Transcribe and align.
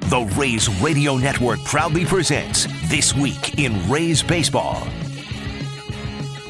The 0.00 0.20
Rays 0.38 0.68
Radio 0.80 1.16
Network 1.16 1.62
proudly 1.64 2.06
presents 2.06 2.66
This 2.90 3.14
Week 3.14 3.58
in 3.58 3.90
Rays 3.90 4.22
Baseball. 4.22 4.80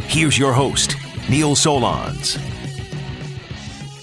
Here's 0.07 0.39
your 0.39 0.53
host, 0.53 0.97
Neil 1.29 1.57
Solondz. 1.57 2.39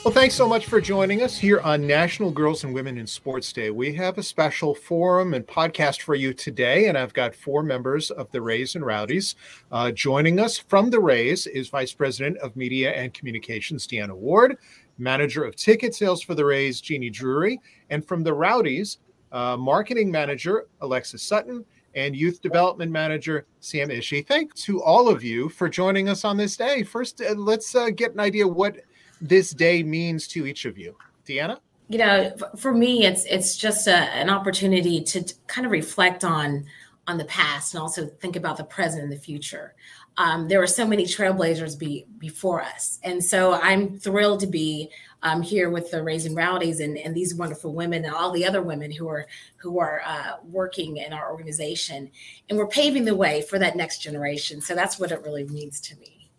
Well, 0.03 0.13
thanks 0.13 0.35
so 0.35 0.47
much 0.47 0.65
for 0.65 0.81
joining 0.81 1.23
us 1.23 1.37
here 1.37 1.61
on 1.61 1.87
National 1.87 2.31
Girls 2.31 2.63
and 2.63 2.73
Women 2.73 2.97
in 2.97 3.07
Sports 3.07 3.53
Day. 3.53 3.69
We 3.69 3.93
have 3.95 4.17
a 4.17 4.23
special 4.23 4.75
forum 4.75 5.33
and 5.33 5.47
podcast 5.47 6.01
for 6.01 6.15
you 6.15 6.33
today, 6.33 6.87
and 6.87 6.97
I've 6.97 7.13
got 7.13 7.33
four 7.33 7.63
members 7.63 8.11
of 8.11 8.29
the 8.31 8.41
Rays 8.41 8.75
and 8.75 8.85
Rowdies. 8.85 9.35
Uh, 9.71 9.91
joining 9.91 10.39
us 10.39 10.57
from 10.57 10.89
the 10.89 10.99
Rays 10.99 11.47
is 11.47 11.69
Vice 11.69 11.93
President 11.93 12.37
of 12.39 12.55
Media 12.55 12.91
and 12.91 13.13
Communications, 13.13 13.87
Deanna 13.87 14.15
Ward, 14.15 14.57
Manager 14.97 15.45
of 15.45 15.55
Ticket 15.55 15.95
Sales 15.95 16.21
for 16.21 16.35
the 16.35 16.45
Rays, 16.45 16.81
Jeannie 16.81 17.09
Drury, 17.09 17.59
and 17.89 18.05
from 18.05 18.23
the 18.23 18.33
Rowdies, 18.33 18.97
uh, 19.31 19.57
Marketing 19.57 20.11
Manager, 20.11 20.67
Alexis 20.81 21.21
Sutton, 21.21 21.65
and 21.95 22.15
Youth 22.15 22.41
Development 22.41 22.91
Manager, 22.91 23.45
Sam 23.59 23.89
Ishii. 23.89 24.25
Thanks 24.25 24.63
to 24.63 24.81
all 24.81 25.09
of 25.09 25.23
you 25.23 25.49
for 25.49 25.67
joining 25.69 26.09
us 26.09 26.23
on 26.23 26.37
this 26.37 26.55
day. 26.55 26.83
First, 26.83 27.21
uh, 27.21 27.33
let's 27.33 27.75
uh, 27.75 27.89
get 27.89 28.13
an 28.13 28.19
idea 28.19 28.47
what 28.47 28.77
this 29.21 29.51
day 29.51 29.83
means 29.83 30.27
to 30.29 30.45
each 30.45 30.65
of 30.65 30.77
you. 30.77 30.95
Deanna? 31.25 31.59
You 31.87 31.97
know, 31.97 32.35
for 32.55 32.73
me, 32.73 33.05
it's 33.05 33.25
it's 33.25 33.57
just 33.57 33.87
a, 33.87 33.95
an 33.95 34.29
opportunity 34.29 35.01
to 35.01 35.33
kind 35.47 35.65
of 35.65 35.71
reflect 35.71 36.23
on 36.23 36.65
on 37.07 37.17
the 37.17 37.25
past 37.25 37.73
and 37.73 37.81
also 37.81 38.05
think 38.05 38.35
about 38.35 38.57
the 38.57 38.63
present 38.63 39.03
and 39.03 39.11
the 39.11 39.17
future. 39.17 39.73
Um, 40.17 40.47
there 40.47 40.59
were 40.59 40.67
so 40.67 40.85
many 40.85 41.05
trailblazers 41.05 41.79
be, 41.79 42.05
before 42.19 42.61
us, 42.61 42.99
and 43.03 43.23
so 43.23 43.53
I'm 43.53 43.97
thrilled 43.97 44.41
to 44.41 44.47
be 44.47 44.91
um, 45.23 45.41
here 45.41 45.69
with 45.69 45.91
the 45.91 46.01
Raising 46.01 46.31
and 46.31 46.37
Rowdies 46.37 46.79
and, 46.79 46.97
and 46.97 47.15
these 47.15 47.35
wonderful 47.35 47.73
women 47.73 48.05
and 48.05 48.13
all 48.13 48.31
the 48.31 48.45
other 48.45 48.61
women 48.61 48.91
who 48.91 49.07
are 49.07 49.27
who 49.57 49.79
are 49.79 50.01
uh, 50.05 50.37
working 50.43 50.97
in 50.97 51.13
our 51.13 51.31
organization, 51.31 52.09
and 52.49 52.57
we're 52.57 52.67
paving 52.67 53.05
the 53.05 53.15
way 53.15 53.41
for 53.41 53.59
that 53.59 53.75
next 53.75 53.99
generation. 53.99 54.61
So 54.61 54.75
that's 54.75 54.99
what 54.99 55.11
it 55.11 55.21
really 55.23 55.45
means 55.45 55.79
to 55.81 55.97
me. 55.97 56.29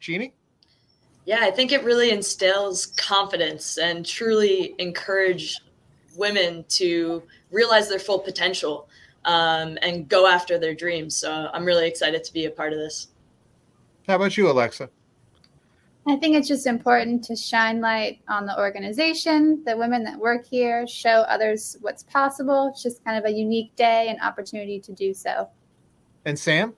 Jeannie. 0.00 0.34
Yeah, 1.24 1.40
I 1.42 1.50
think 1.50 1.72
it 1.72 1.84
really 1.84 2.10
instills 2.10 2.86
confidence 2.86 3.76
and 3.76 4.06
truly 4.06 4.74
encourage 4.78 5.60
women 6.16 6.64
to 6.68 7.22
realize 7.50 7.88
their 7.88 7.98
full 7.98 8.18
potential 8.18 8.88
um, 9.24 9.76
and 9.82 10.08
go 10.08 10.26
after 10.26 10.58
their 10.58 10.74
dreams. 10.74 11.14
So 11.16 11.50
I'm 11.52 11.64
really 11.64 11.86
excited 11.86 12.24
to 12.24 12.32
be 12.32 12.46
a 12.46 12.50
part 12.50 12.72
of 12.72 12.78
this. 12.78 13.08
How 14.06 14.16
about 14.16 14.38
you, 14.38 14.50
Alexa? 14.50 14.88
I 16.08 16.16
think 16.16 16.36
it's 16.36 16.48
just 16.48 16.66
important 16.66 17.24
to 17.24 17.36
shine 17.36 17.80
light 17.80 18.20
on 18.28 18.46
the 18.46 18.58
organization, 18.58 19.62
the 19.64 19.76
women 19.76 20.04
that 20.04 20.18
work 20.18 20.46
here, 20.46 20.86
show 20.86 21.22
others 21.28 21.76
what's 21.80 22.02
possible. 22.04 22.68
It's 22.72 22.82
just 22.82 23.04
kind 23.04 23.18
of 23.18 23.24
a 23.24 23.32
unique 23.32 23.74
day 23.76 24.08
and 24.08 24.18
opportunity 24.20 24.80
to 24.80 24.92
do 24.92 25.12
so. 25.12 25.48
And 26.24 26.38
Sam? 26.38 26.74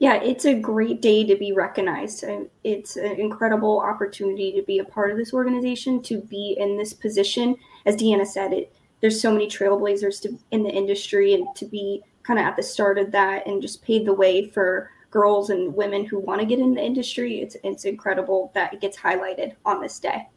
yeah, 0.00 0.14
it's 0.22 0.46
a 0.46 0.54
great 0.54 1.02
day 1.02 1.24
to 1.24 1.36
be 1.36 1.52
recognized. 1.52 2.24
It's 2.64 2.96
an 2.96 3.20
incredible 3.20 3.80
opportunity 3.80 4.50
to 4.52 4.62
be 4.62 4.78
a 4.78 4.84
part 4.84 5.10
of 5.10 5.18
this 5.18 5.34
organization, 5.34 6.02
to 6.04 6.22
be 6.22 6.56
in 6.58 6.78
this 6.78 6.94
position. 6.94 7.54
As 7.84 7.96
Deanna 7.96 8.26
said, 8.26 8.52
it 8.52 8.74
there's 9.02 9.20
so 9.20 9.32
many 9.32 9.46
trailblazers 9.46 10.20
to, 10.22 10.38
in 10.50 10.62
the 10.62 10.70
industry, 10.70 11.32
and 11.34 11.46
to 11.56 11.66
be 11.66 12.02
kind 12.22 12.38
of 12.38 12.44
at 12.44 12.56
the 12.56 12.62
start 12.62 12.98
of 12.98 13.12
that 13.12 13.46
and 13.46 13.62
just 13.62 13.82
pave 13.82 14.04
the 14.04 14.12
way 14.12 14.46
for 14.46 14.90
girls 15.10 15.50
and 15.50 15.74
women 15.74 16.04
who 16.04 16.18
want 16.18 16.40
to 16.40 16.46
get 16.46 16.58
in 16.58 16.74
the 16.74 16.82
industry. 16.82 17.40
It's 17.40 17.56
it's 17.64 17.84
incredible 17.84 18.50
that 18.54 18.74
it 18.74 18.80
gets 18.80 18.96
highlighted 18.96 19.54
on 19.64 19.80
this 19.80 19.98
day. 19.98 20.28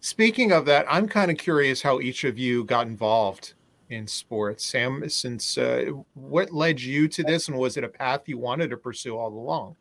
Speaking 0.00 0.52
of 0.52 0.64
that, 0.66 0.86
I'm 0.88 1.08
kind 1.08 1.30
of 1.30 1.36
curious 1.36 1.82
how 1.82 2.00
each 2.00 2.24
of 2.24 2.38
you 2.38 2.64
got 2.64 2.86
involved 2.86 3.54
in 3.88 4.06
sports. 4.06 4.64
Sam, 4.64 5.08
since 5.08 5.56
uh, 5.56 5.92
what 6.14 6.52
led 6.52 6.80
you 6.80 7.06
to 7.08 7.22
this, 7.22 7.48
and 7.48 7.56
was 7.56 7.76
it 7.76 7.84
a 7.84 7.88
path 7.88 8.22
you 8.26 8.38
wanted 8.38 8.70
to 8.70 8.76
pursue 8.76 9.16
all 9.16 9.32
along? 9.32 9.76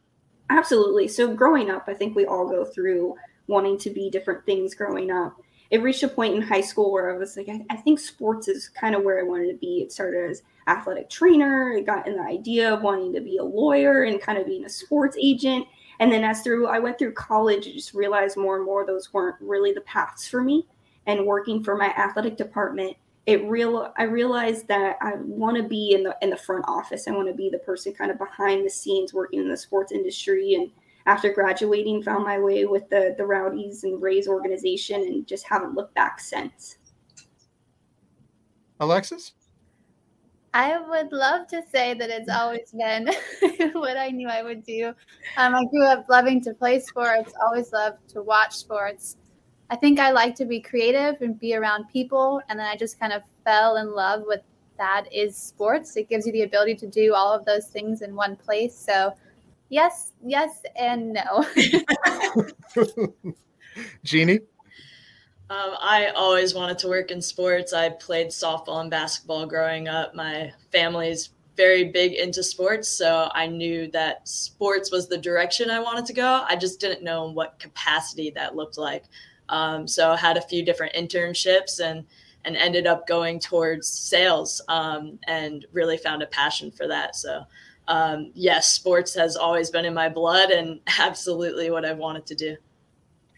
Absolutely. 0.50 1.08
So 1.08 1.34
growing 1.34 1.72
up, 1.72 1.86
I 1.88 1.94
think 1.94 2.16
we 2.16 2.26
all 2.26 2.48
go 2.48 2.66
through 2.66 3.16
wanting 3.48 3.78
to 3.80 3.90
be 3.90 4.10
different 4.10 4.46
things 4.46 4.76
growing 4.76 5.10
up. 5.10 5.42
It 5.72 5.82
reached 5.82 6.04
a 6.04 6.08
point 6.08 6.36
in 6.36 6.42
high 6.42 6.62
school 6.62 6.92
where 6.92 7.14
I 7.14 7.18
was 7.18 7.38
like, 7.38 7.50
I, 7.50 7.66
I 7.70 7.78
think 7.78 8.00
sports 8.00 8.48
is 8.48 8.70
kind 8.70 8.94
of 8.94 9.04
where 9.04 9.20
I 9.20 9.24
wanted 9.24 9.52
to 9.52 9.58
be. 9.58 9.82
It 9.82 9.92
started 9.92 10.30
as 10.30 10.44
athletic 10.68 11.10
trainer. 11.10 11.74
I 11.78 11.82
got 11.82 12.08
in 12.08 12.18
the 12.18 12.24
idea 12.24 12.74
of 12.74 12.82
wanting 12.82 13.14
to 13.14 13.22
be 13.22 13.38
a 13.38 13.44
lawyer 13.44 14.04
and 14.04 14.22
kind 14.22 14.38
of 14.38 14.46
being 14.46 14.66
a 14.66 14.70
sports 14.70 15.18
agent. 15.20 15.66
And 16.00 16.12
then 16.12 16.24
as 16.24 16.42
through 16.42 16.68
I 16.68 16.80
went 16.80 17.00
through 17.00 17.14
college, 17.14 17.68
I 17.68 17.72
just 17.72 17.94
realized 17.94 18.38
more 18.38 18.58
and 18.58 18.66
more 18.66 18.86
those 18.86 19.14
weren't 19.14 19.38
really 19.40 19.72
the 19.72 19.82
paths 19.82 20.28
for 20.28 20.42
me. 20.42 20.68
And 21.08 21.26
working 21.26 21.64
for 21.64 21.76
my 21.76 21.88
athletic 21.88 22.38
department 22.38 22.96
it 23.26 23.44
real 23.46 23.94
I 23.98 24.04
realized 24.04 24.68
that 24.68 24.98
I 25.02 25.14
want 25.16 25.58
to 25.58 25.64
be 25.64 25.94
in 25.94 26.04
the 26.04 26.18
in 26.22 26.30
the 26.30 26.38
front 26.38 26.66
office. 26.68 27.08
I 27.08 27.12
want 27.12 27.28
to 27.28 27.34
be 27.34 27.50
the 27.50 27.60
person 27.60 27.94
kind 27.94 28.12
of 28.12 28.18
behind 28.18 28.66
the 28.66 28.70
scenes 28.70 29.14
working 29.14 29.40
in 29.40 29.50
the 29.50 29.58
sports 29.58 29.92
industry. 29.92 30.56
And 30.56 30.72
after 31.06 31.32
graduating, 31.32 32.04
found 32.04 32.24
my 32.24 32.40
way 32.40 32.66
with 32.66 32.90
the 32.90 33.16
the 33.18 33.26
Rowdies 33.26 33.84
and 33.84 34.02
Rays 34.02 34.28
organization, 34.28 35.02
and 35.02 35.28
just 35.28 35.46
haven't 35.48 35.76
looked 35.76 35.96
back 35.96 36.20
since. 36.20 36.78
Alexis. 38.80 39.34
I 40.54 40.78
would 40.80 41.14
love 41.14 41.48
to 41.48 41.62
say 41.72 41.94
that 41.94 42.10
it's 42.10 42.30
always 42.30 42.72
been 42.72 43.10
what 43.74 43.96
I 43.96 44.10
knew 44.10 44.28
I 44.28 44.44
would 44.44 44.66
do. 44.66 44.94
Um, 45.38 45.56
I 45.56 45.64
grew 45.66 45.86
up 45.86 46.08
loving 46.10 46.42
to 46.42 46.54
play 46.54 46.80
sports, 46.82 47.34
always 47.42 47.72
loved 47.72 48.10
to 48.10 48.22
watch 48.22 48.56
sports. 48.56 49.16
I 49.70 49.78
think 49.78 50.00
I 50.00 50.12
like 50.12 50.36
to 50.36 50.46
be 50.46 50.60
creative 50.60 51.22
and 51.22 51.40
be 51.40 51.56
around 51.56 51.86
people. 51.88 52.42
And 52.50 52.60
then 52.60 52.68
I 52.68 52.76
just 52.76 53.00
kind 53.00 53.14
of 53.14 53.22
fell 53.46 53.78
in 53.78 53.96
love 53.96 54.24
with 54.28 54.42
that 54.78 55.06
is 55.14 55.38
sports. 55.38 55.96
It 55.96 56.10
gives 56.10 56.26
you 56.26 56.34
the 56.34 56.42
ability 56.42 56.76
to 56.76 56.88
do 56.88 57.14
all 57.14 57.32
of 57.32 57.46
those 57.46 57.68
things 57.68 58.02
in 58.02 58.14
one 58.14 58.36
place. 58.36 58.76
So, 58.76 59.14
yes, 59.72 60.12
yes, 60.24 60.62
and 60.76 61.14
no. 61.14 61.46
Jeannie? 64.04 64.42
Um, 65.50 65.76
I 65.82 66.12
always 66.16 66.54
wanted 66.54 66.78
to 66.80 66.88
work 66.88 67.10
in 67.12 67.22
sports. 67.22 67.74
I 67.74 67.90
played 67.90 68.28
softball 68.28 68.82
and 68.82 68.92
basketball 68.92 69.46
growing 69.48 69.88
up. 69.88 70.14
My 70.14 70.54
family's 70.72 71.32
very 71.58 71.86
big 71.86 72.14
into 72.14 72.44
sports, 72.44 72.88
so 72.88 73.30
I 73.34 73.48
knew 73.48 73.90
that 73.92 74.28
sports 74.28 74.92
was 74.92 75.08
the 75.08 75.18
direction 75.18 75.70
I 75.70 75.80
wanted 75.80 76.06
to 76.06 76.14
go. 76.14 76.46
I 76.48 76.56
just 76.56 76.80
didn't 76.80 77.04
know 77.04 77.32
what 77.32 77.60
capacity 77.60 78.30
that 78.32 78.56
looked 78.56 78.78
like. 78.78 79.06
Um, 79.50 79.88
so 79.88 80.12
I 80.12 80.18
had 80.18 80.38
a 80.38 80.42
few 80.42 80.64
different 80.64 80.94
internships 80.94 81.80
and 81.80 82.06
and 82.44 82.58
ended 82.58 82.88
up 82.88 83.06
going 83.06 83.40
towards 83.40 83.88
sales 83.88 84.62
um, 84.68 85.20
and 85.28 85.66
really 85.74 85.98
found 85.98 86.24
a 86.24 86.28
passion 86.28 86.72
for 86.72 86.88
that. 86.88 87.16
So 87.16 87.44
um, 87.88 88.32
yes, 88.34 88.74
sports 88.74 89.14
has 89.16 89.36
always 89.36 89.70
been 89.70 89.86
in 89.86 89.94
my 89.94 90.10
blood 90.10 90.52
and 90.52 90.80
absolutely 91.00 91.72
what 91.72 91.86
I've 91.86 91.98
wanted 91.98 92.26
to 92.28 92.36
do. 92.36 92.58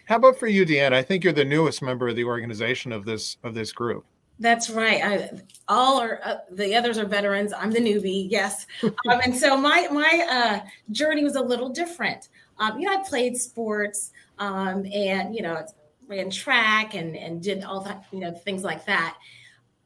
How 0.06 0.18
about 0.18 0.38
for 0.38 0.48
you, 0.48 0.66
Deanna? 0.66 0.94
I 0.94 1.02
think 1.02 1.24
you're 1.24 1.34
the 1.34 1.46
newest 1.46 1.82
member 1.82 2.10
of 2.10 2.16
the 2.16 2.26
organization 2.26 2.92
of 2.92 3.06
this 3.06 3.38
of 3.44 3.54
this 3.54 3.72
group. 3.72 4.06
That's 4.40 4.70
right. 4.70 5.02
I, 5.04 5.42
all 5.70 6.02
are 6.02 6.20
uh, 6.24 6.38
the 6.52 6.76
others 6.76 6.98
are 6.98 7.06
veterans. 7.06 7.54
I'm 7.54 7.72
the 7.72 7.80
newbie. 7.80 8.28
Yes, 8.30 8.68
um, 8.84 8.94
and 9.24 9.36
so 9.36 9.56
my 9.56 9.88
my 9.92 10.28
uh, 10.30 10.70
journey 10.92 11.24
was 11.24 11.36
a 11.36 11.42
little 11.42 11.70
different. 11.70 12.28
Um, 12.60 12.80
you 12.80 12.88
know, 12.88 13.00
I 13.00 13.04
played 13.08 13.38
sports, 13.38 14.12
um, 14.40 14.86
and 14.94 15.34
you 15.34 15.42
know, 15.42 15.66
ran 16.08 16.30
track 16.30 16.96
and 16.96 17.16
and 17.16 17.42
did 17.42 17.64
all 17.64 17.80
that 17.82 18.04
you 18.12 18.20
know 18.20 18.34
things 18.34 18.64
like 18.64 18.86
that 18.86 19.18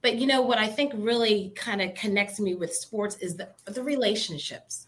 but 0.02 0.16
you 0.16 0.28
know 0.28 0.42
what 0.42 0.58
i 0.58 0.68
think 0.68 0.92
really 0.96 1.52
kind 1.56 1.82
of 1.82 1.94
connects 1.96 2.40
me 2.40 2.56
with 2.56 2.74
sports 2.74 3.18
is 3.18 3.36
the 3.36 3.50
the 3.66 3.84
relationships. 3.84 4.88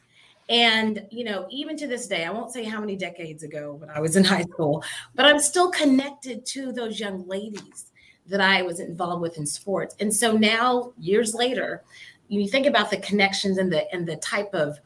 And 0.50 1.06
you 1.12 1.26
know 1.26 1.46
even 1.52 1.78
to 1.78 1.86
this 1.86 2.08
day 2.08 2.26
i 2.26 2.32
won't 2.32 2.52
say 2.52 2.64
how 2.64 2.80
many 2.80 2.96
decades 2.96 3.44
ago 3.44 3.74
when 3.74 3.92
i 3.92 4.00
was 4.00 4.16
in 4.16 4.24
high 4.36 4.42
school 4.42 4.84
but 5.14 5.26
i'm 5.28 5.40
still 5.40 5.70
connected 5.70 6.44
to 6.48 6.72
those 6.72 7.00
young 7.00 7.28
ladies 7.28 7.92
that 8.26 8.42
i 8.42 8.64
was 8.64 8.80
involved 8.80 9.22
with 9.22 9.38
in 9.38 9.46
sports. 9.46 9.96
And 10.00 10.12
so 10.14 10.32
now 10.32 10.94
years 10.98 11.36
later 11.36 11.84
you 12.30 12.48
think 12.48 12.66
about 12.66 12.90
the 12.90 12.98
connections 12.98 13.58
and 13.58 13.72
the 13.72 13.92
and 13.94 14.08
the 14.08 14.16
type 14.18 14.54
of 14.54 14.80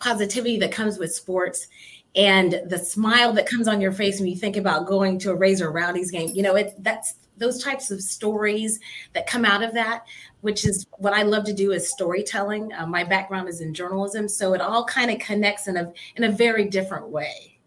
positivity 0.00 0.58
that 0.58 0.72
comes 0.72 0.98
with 0.98 1.14
sports 1.14 1.68
and 2.16 2.60
the 2.66 2.78
smile 2.78 3.32
that 3.32 3.46
comes 3.46 3.66
on 3.66 3.80
your 3.80 3.92
face 3.92 4.20
when 4.20 4.28
you 4.28 4.36
think 4.36 4.56
about 4.56 4.86
going 4.86 5.18
to 5.18 5.30
a 5.30 5.34
Rays 5.34 5.60
or 5.60 5.70
Rowdies 5.70 6.10
game, 6.10 6.30
you 6.32 6.42
know, 6.42 6.54
it 6.54 6.74
that's 6.78 7.14
those 7.36 7.62
types 7.62 7.90
of 7.90 8.00
stories 8.00 8.80
that 9.12 9.26
come 9.26 9.44
out 9.44 9.62
of 9.62 9.74
that 9.74 10.04
which 10.40 10.64
is 10.64 10.86
what 10.98 11.12
i 11.12 11.22
love 11.22 11.44
to 11.44 11.54
do 11.54 11.72
is 11.72 11.90
storytelling. 11.90 12.72
Uh, 12.72 12.86
my 12.86 13.04
background 13.04 13.48
is 13.48 13.60
in 13.60 13.72
journalism 13.72 14.28
so 14.28 14.52
it 14.54 14.60
all 14.60 14.84
kind 14.84 15.10
of 15.10 15.18
connects 15.18 15.68
in 15.68 15.76
a 15.76 15.92
in 16.16 16.24
a 16.24 16.30
very 16.30 16.66
different 16.66 17.08
way. 17.08 17.58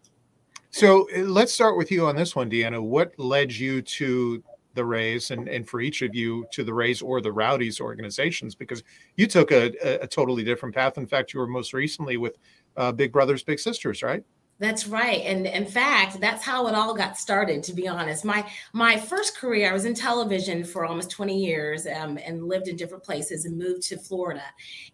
So 0.70 1.08
uh, 1.16 1.20
let's 1.20 1.52
start 1.52 1.76
with 1.76 1.90
you 1.90 2.06
on 2.06 2.16
this 2.16 2.36
one 2.36 2.50
deanna. 2.50 2.80
What 2.80 3.12
led 3.18 3.52
you 3.52 3.82
to 3.82 4.42
the 4.74 4.84
rays 4.84 5.30
and, 5.30 5.48
and 5.48 5.68
for 5.68 5.80
each 5.80 6.02
of 6.02 6.14
you 6.14 6.46
to 6.52 6.62
the 6.62 6.72
rays 6.72 7.02
or 7.02 7.20
the 7.20 7.32
rowdies 7.32 7.80
organizations? 7.80 8.54
Because 8.54 8.84
you 9.16 9.26
took 9.26 9.50
a, 9.50 9.72
a, 9.82 10.04
a 10.04 10.06
totally 10.06 10.44
different 10.44 10.74
path. 10.74 10.98
In 10.98 11.06
fact 11.06 11.32
you 11.32 11.40
were 11.40 11.46
most 11.46 11.72
recently 11.72 12.16
with 12.16 12.36
uh, 12.76 12.92
big 12.92 13.12
brothers 13.12 13.42
big 13.42 13.58
sisters 13.58 14.02
right 14.02 14.22
that's 14.60 14.88
right. 14.88 15.20
And 15.24 15.46
in 15.46 15.66
fact, 15.66 16.20
that's 16.20 16.44
how 16.44 16.66
it 16.66 16.74
all 16.74 16.92
got 16.92 17.16
started, 17.16 17.62
to 17.64 17.72
be 17.72 17.86
honest. 17.86 18.24
My 18.24 18.44
my 18.72 18.96
first 18.96 19.36
career, 19.36 19.70
I 19.70 19.72
was 19.72 19.84
in 19.84 19.94
television 19.94 20.64
for 20.64 20.84
almost 20.84 21.10
20 21.12 21.38
years 21.38 21.86
um, 21.86 22.18
and 22.18 22.48
lived 22.48 22.66
in 22.66 22.76
different 22.76 23.04
places 23.04 23.44
and 23.44 23.56
moved 23.56 23.82
to 23.82 23.96
Florida. 23.96 24.42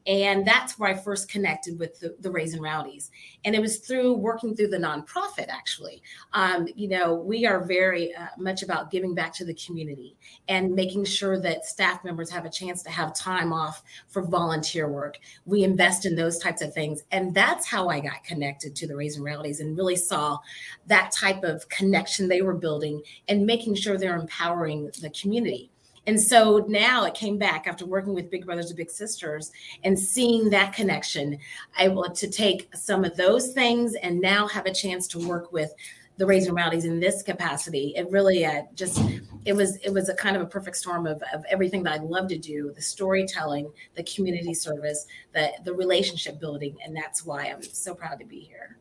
And 0.06 0.46
that's 0.46 0.78
where 0.78 0.90
I 0.90 0.94
first 0.94 1.30
connected 1.30 1.78
with 1.78 1.98
the, 1.98 2.14
the 2.20 2.30
Rays 2.30 2.52
and 2.52 2.62
Rowdies. 2.62 3.10
And 3.46 3.54
it 3.54 3.60
was 3.60 3.78
through 3.78 4.14
working 4.14 4.54
through 4.54 4.68
the 4.68 4.76
nonprofit, 4.76 5.48
actually. 5.48 6.02
Um, 6.34 6.68
you 6.74 6.88
know, 6.88 7.14
we 7.14 7.46
are 7.46 7.64
very 7.64 8.14
uh, 8.14 8.26
much 8.36 8.62
about 8.62 8.90
giving 8.90 9.14
back 9.14 9.32
to 9.34 9.46
the 9.46 9.54
community 9.54 10.14
and 10.48 10.74
making 10.74 11.06
sure 11.06 11.40
that 11.40 11.64
staff 11.64 12.04
members 12.04 12.28
have 12.30 12.44
a 12.44 12.50
chance 12.50 12.82
to 12.82 12.90
have 12.90 13.14
time 13.14 13.50
off 13.50 13.82
for 14.08 14.20
volunteer 14.20 14.88
work. 14.88 15.18
We 15.46 15.64
invest 15.64 16.04
in 16.04 16.16
those 16.16 16.38
types 16.38 16.60
of 16.60 16.74
things. 16.74 17.02
And 17.12 17.34
that's 17.34 17.66
how 17.66 17.88
I 17.88 18.00
got 18.00 18.24
connected 18.24 18.76
to 18.76 18.86
the 18.86 18.94
Rays 18.94 19.16
and 19.16 19.24
Rowdies 19.54 19.60
and 19.60 19.76
really 19.76 19.96
saw 19.96 20.38
that 20.86 21.12
type 21.12 21.44
of 21.44 21.68
connection 21.68 22.28
they 22.28 22.42
were 22.42 22.54
building 22.54 23.02
and 23.28 23.46
making 23.46 23.74
sure 23.74 23.96
they're 23.96 24.16
empowering 24.16 24.90
the 25.00 25.10
community. 25.10 25.70
And 26.06 26.20
so 26.20 26.66
now 26.68 27.04
it 27.06 27.14
came 27.14 27.38
back 27.38 27.66
after 27.66 27.86
working 27.86 28.12
with 28.12 28.30
Big 28.30 28.44
Brothers 28.44 28.68
and 28.68 28.76
Big 28.76 28.90
Sisters 28.90 29.50
and 29.84 29.98
seeing 29.98 30.50
that 30.50 30.74
connection, 30.74 31.38
able 31.78 32.04
to 32.04 32.28
take 32.28 32.68
some 32.74 33.04
of 33.04 33.16
those 33.16 33.54
things 33.54 33.94
and 34.02 34.20
now 34.20 34.46
have 34.48 34.66
a 34.66 34.74
chance 34.74 35.06
to 35.08 35.26
work 35.26 35.50
with 35.50 35.72
the 36.16 36.26
Rays 36.26 36.46
and 36.46 36.56
Rowdies 36.56 36.84
in 36.84 37.00
this 37.00 37.22
capacity. 37.22 37.94
It 37.96 38.10
really 38.10 38.44
uh, 38.44 38.62
just 38.74 39.00
it 39.46 39.52
was 39.52 39.76
it 39.78 39.92
was 39.92 40.08
a 40.08 40.14
kind 40.14 40.36
of 40.36 40.42
a 40.42 40.46
perfect 40.46 40.76
storm 40.76 41.06
of, 41.06 41.20
of 41.32 41.44
everything 41.48 41.82
that 41.84 42.00
I 42.00 42.04
love 42.04 42.28
to 42.28 42.38
do: 42.38 42.70
the 42.72 42.82
storytelling, 42.82 43.72
the 43.94 44.04
community 44.04 44.54
service, 44.54 45.06
the 45.32 45.50
the 45.64 45.74
relationship 45.74 46.38
building, 46.38 46.76
and 46.84 46.94
that's 46.94 47.24
why 47.24 47.46
I'm 47.46 47.62
so 47.62 47.94
proud 47.94 48.20
to 48.20 48.26
be 48.26 48.40
here. 48.40 48.78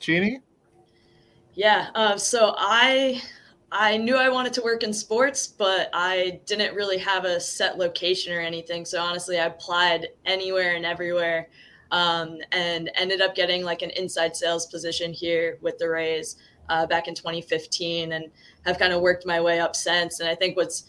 Jeannie? 0.00 0.40
Yeah. 1.54 1.88
Uh, 1.94 2.16
so 2.16 2.54
I 2.56 3.22
I 3.72 3.96
knew 3.98 4.16
I 4.16 4.28
wanted 4.28 4.52
to 4.54 4.62
work 4.62 4.82
in 4.82 4.92
sports, 4.92 5.46
but 5.46 5.90
I 5.92 6.40
didn't 6.46 6.74
really 6.74 6.98
have 6.98 7.24
a 7.24 7.38
set 7.38 7.78
location 7.78 8.32
or 8.32 8.40
anything. 8.40 8.84
So 8.84 9.00
honestly, 9.00 9.38
I 9.38 9.46
applied 9.46 10.08
anywhere 10.26 10.74
and 10.74 10.84
everywhere, 10.84 11.48
um, 11.92 12.38
and 12.50 12.90
ended 12.96 13.20
up 13.20 13.36
getting 13.36 13.62
like 13.62 13.82
an 13.82 13.90
inside 13.90 14.34
sales 14.34 14.66
position 14.66 15.12
here 15.12 15.58
with 15.60 15.78
the 15.78 15.88
Rays 15.88 16.36
uh, 16.68 16.86
back 16.86 17.06
in 17.06 17.14
2015, 17.14 18.12
and 18.12 18.30
have 18.64 18.78
kind 18.78 18.92
of 18.92 19.02
worked 19.02 19.24
my 19.26 19.40
way 19.40 19.60
up 19.60 19.76
since. 19.76 20.20
And 20.20 20.28
I 20.28 20.34
think 20.34 20.56
what's 20.56 20.84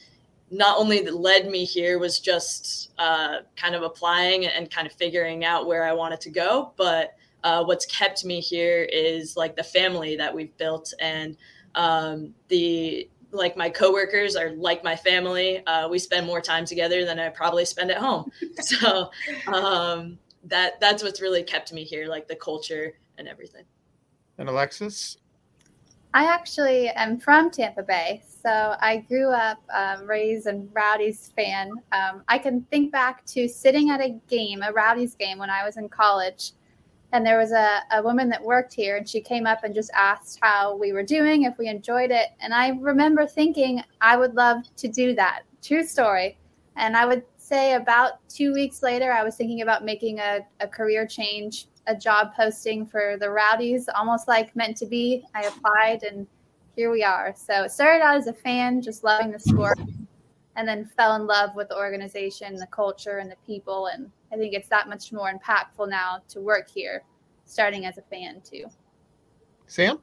not 0.49 0.77
only 0.77 1.05
led 1.07 1.49
me 1.49 1.65
here 1.65 1.99
was 1.99 2.19
just 2.19 2.91
uh, 2.97 3.39
kind 3.55 3.75
of 3.75 3.83
applying 3.83 4.45
and 4.45 4.69
kind 4.71 4.87
of 4.87 4.93
figuring 4.93 5.45
out 5.45 5.67
where 5.67 5.83
I 5.83 5.93
wanted 5.93 6.19
to 6.21 6.29
go, 6.29 6.73
but 6.77 7.15
uh, 7.43 7.63
what's 7.63 7.85
kept 7.85 8.23
me 8.25 8.39
here 8.39 8.83
is 8.91 9.35
like 9.35 9.55
the 9.55 9.63
family 9.63 10.15
that 10.15 10.33
we've 10.33 10.55
built 10.57 10.93
and 10.99 11.37
um, 11.75 12.33
the 12.49 13.09
like 13.31 13.55
my 13.55 13.69
coworkers 13.69 14.35
are 14.35 14.51
like 14.51 14.83
my 14.83 14.95
family. 14.95 15.65
Uh, 15.65 15.87
we 15.87 15.99
spend 15.99 16.25
more 16.25 16.41
time 16.41 16.65
together 16.65 17.05
than 17.05 17.19
I 17.19 17.29
probably 17.29 17.65
spend 17.65 17.91
at 17.91 17.97
home. 17.97 18.31
so 18.59 19.09
um, 19.47 20.17
that 20.45 20.79
that's 20.79 21.03
what's 21.03 21.21
really 21.21 21.43
kept 21.43 21.71
me 21.73 21.83
here, 21.83 22.07
like 22.07 22.27
the 22.27 22.35
culture 22.35 22.93
and 23.17 23.27
everything. 23.27 23.63
And 24.37 24.49
Alexis, 24.49 25.17
I 26.13 26.25
actually 26.25 26.89
am 26.89 27.19
from 27.19 27.51
Tampa 27.51 27.83
Bay, 27.83 28.21
so 28.43 28.75
I 28.81 28.97
grew 29.07 29.31
up 29.31 29.59
um, 29.73 30.05
Rays 30.05 30.45
and 30.45 30.69
Rowdies 30.73 31.31
fan. 31.35 31.71
Um, 31.91 32.23
I 32.27 32.37
can 32.37 32.63
think 32.71 32.91
back 32.91 33.25
to 33.27 33.47
sitting 33.47 33.91
at 33.91 34.01
a 34.01 34.19
game, 34.27 34.61
a 34.63 34.71
Rowdies 34.73 35.15
game, 35.15 35.37
when 35.37 35.49
I 35.49 35.63
was 35.63 35.77
in 35.77 35.87
college, 35.89 36.51
and 37.13 37.25
there 37.25 37.37
was 37.37 37.51
a, 37.51 37.79
a 37.91 38.01
woman 38.01 38.29
that 38.29 38.41
worked 38.41 38.73
here 38.73 38.97
and 38.97 39.07
she 39.07 39.21
came 39.21 39.45
up 39.45 39.63
and 39.63 39.75
just 39.75 39.91
asked 39.93 40.39
how 40.41 40.75
we 40.75 40.93
were 40.93 41.03
doing 41.03 41.43
if 41.43 41.57
we 41.57 41.67
enjoyed 41.67 42.11
it. 42.11 42.29
And 42.39 42.53
i 42.53 42.69
remember 42.79 43.25
thinking 43.25 43.81
i 44.01 44.17
would 44.17 44.35
love 44.35 44.63
to 44.77 44.87
do 44.87 45.13
that. 45.15 45.41
True 45.61 45.83
story. 45.83 46.37
And 46.75 46.95
i 46.95 47.05
would 47.05 47.23
say 47.37 47.73
about 47.73 48.27
two 48.29 48.53
weeks 48.53 48.81
later 48.81 49.11
i 49.11 49.23
was 49.23 49.35
thinking 49.35 49.61
about 49.61 49.83
making 49.83 50.19
a, 50.19 50.39
a 50.59 50.67
career 50.67 51.05
change 51.05 51.67
a 51.87 51.95
job 51.95 52.33
posting 52.35 52.85
for 52.85 53.17
the 53.19 53.29
rowdies 53.29 53.89
almost 53.95 54.27
like 54.27 54.55
meant 54.55 54.77
to 54.77 54.85
be. 54.85 55.23
I 55.33 55.43
applied 55.43 56.03
and 56.03 56.27
here 56.75 56.91
we 56.91 57.03
are. 57.03 57.33
So 57.35 57.63
it 57.63 57.71
started 57.71 58.03
out 58.03 58.15
as 58.15 58.27
a 58.27 58.33
fan 58.33 58.81
just 58.81 59.03
loving 59.03 59.31
the 59.31 59.39
sport 59.39 59.79
and 60.55 60.67
then 60.67 60.89
fell 60.97 61.15
in 61.15 61.25
love 61.25 61.51
with 61.55 61.69
the 61.69 61.77
organization 61.77 62.55
the 62.55 62.67
culture 62.67 63.19
and 63.19 63.31
the 63.31 63.37
people 63.45 63.87
and 63.87 64.11
I 64.31 64.37
think 64.37 64.53
it's 64.53 64.69
that 64.69 64.87
much 64.87 65.11
more 65.11 65.31
impactful 65.31 65.89
now 65.89 66.21
to 66.29 66.39
work 66.39 66.69
here, 66.69 67.03
starting 67.45 67.85
as 67.85 67.97
a 67.97 68.01
fan 68.03 68.41
too. 68.41 68.65
Sam? 69.67 69.99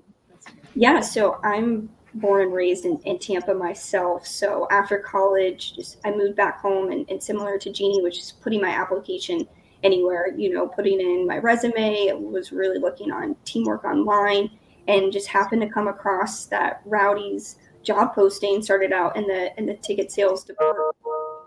Yeah, 0.75 1.01
so 1.01 1.41
I'm 1.43 1.89
born 2.15 2.43
and 2.43 2.53
raised 2.53 2.85
in, 2.85 2.99
in 3.05 3.19
Tampa 3.19 3.55
myself. 3.55 4.27
So 4.27 4.67
after 4.71 4.99
college, 4.99 5.75
just 5.75 5.99
I 6.05 6.11
moved 6.11 6.37
back 6.37 6.61
home 6.61 6.91
and, 6.91 7.09
and 7.11 7.23
similar 7.23 7.59
to 7.59 7.73
Jeannie, 7.73 8.03
which 8.03 8.19
is 8.19 8.33
putting 8.33 8.61
my 8.61 8.71
application 8.71 9.47
anywhere, 9.83 10.35
you 10.37 10.53
know, 10.53 10.67
putting 10.69 11.01
in 11.01 11.27
my 11.27 11.39
resume, 11.39 12.13
was 12.15 12.53
really 12.53 12.79
looking 12.79 13.13
on 13.13 13.37
teamwork 13.45 13.85
online 13.85 14.51
and 14.89 15.13
just 15.13 15.29
happened 15.29 15.63
to 15.63 15.69
come 15.69 15.89
across 15.89 16.47
that 16.47 16.83
Rowdies 16.85 17.57
job 17.89 18.15
posting 18.15 18.61
started 18.61 18.93
out 18.93 19.17
in 19.17 19.27
the 19.27 19.59
in 19.59 19.65
the 19.65 19.75
ticket 19.77 20.13
sales 20.13 20.45
department 20.45 20.95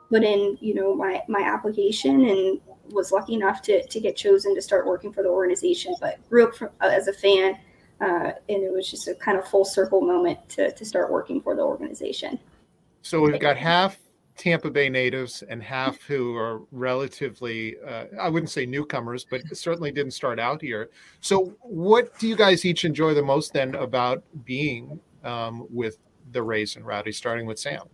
put 0.09 0.23
in 0.23 0.57
you 0.59 0.73
know 0.73 0.95
my 0.95 1.21
my 1.27 1.41
application 1.41 2.25
and 2.25 2.59
was 2.89 3.11
lucky 3.11 3.35
enough 3.35 3.61
to 3.61 3.85
to 3.87 3.99
get 3.99 4.15
chosen 4.15 4.55
to 4.55 4.61
start 4.61 4.87
working 4.87 5.13
for 5.13 5.21
the 5.21 5.29
organization 5.29 5.93
but 6.01 6.17
grew 6.27 6.47
up 6.47 6.55
from, 6.55 6.69
uh, 6.81 6.89
as 6.91 7.07
a 7.07 7.13
fan 7.13 7.55
uh, 8.01 8.31
and 8.49 8.63
it 8.63 8.73
was 8.73 8.89
just 8.89 9.07
a 9.07 9.13
kind 9.13 9.37
of 9.37 9.47
full 9.47 9.63
circle 9.63 10.01
moment 10.01 10.39
to, 10.49 10.71
to 10.71 10.83
start 10.83 11.11
working 11.11 11.39
for 11.39 11.55
the 11.55 11.61
organization. 11.61 12.39
So 13.03 13.21
we've 13.21 13.39
got 13.39 13.55
half 13.55 13.99
tampa 14.35 14.71
bay 14.71 14.89
natives 14.89 15.43
and 15.47 15.61
half 15.61 16.01
who 16.01 16.35
are 16.35 16.61
relatively 16.71 17.75
uh, 17.85 18.05
i 18.19 18.29
wouldn't 18.29 18.49
say 18.49 18.65
newcomers 18.65 19.25
but 19.29 19.41
certainly 19.55 19.91
didn't 19.91 20.13
start 20.13 20.39
out 20.39 20.59
here. 20.59 20.89
So 21.19 21.53
what 21.61 22.17
do 22.17 22.27
you 22.27 22.35
guys 22.35 22.65
each 22.65 22.83
enjoy 22.83 23.13
the 23.13 23.21
most 23.21 23.53
then 23.53 23.75
about 23.75 24.23
being 24.43 24.99
um, 25.23 25.67
with 25.69 25.99
the 26.31 26.43
rays 26.43 26.75
and 26.75 26.85
rowdy 26.85 27.11
starting 27.11 27.45
with 27.45 27.59
sam 27.59 27.87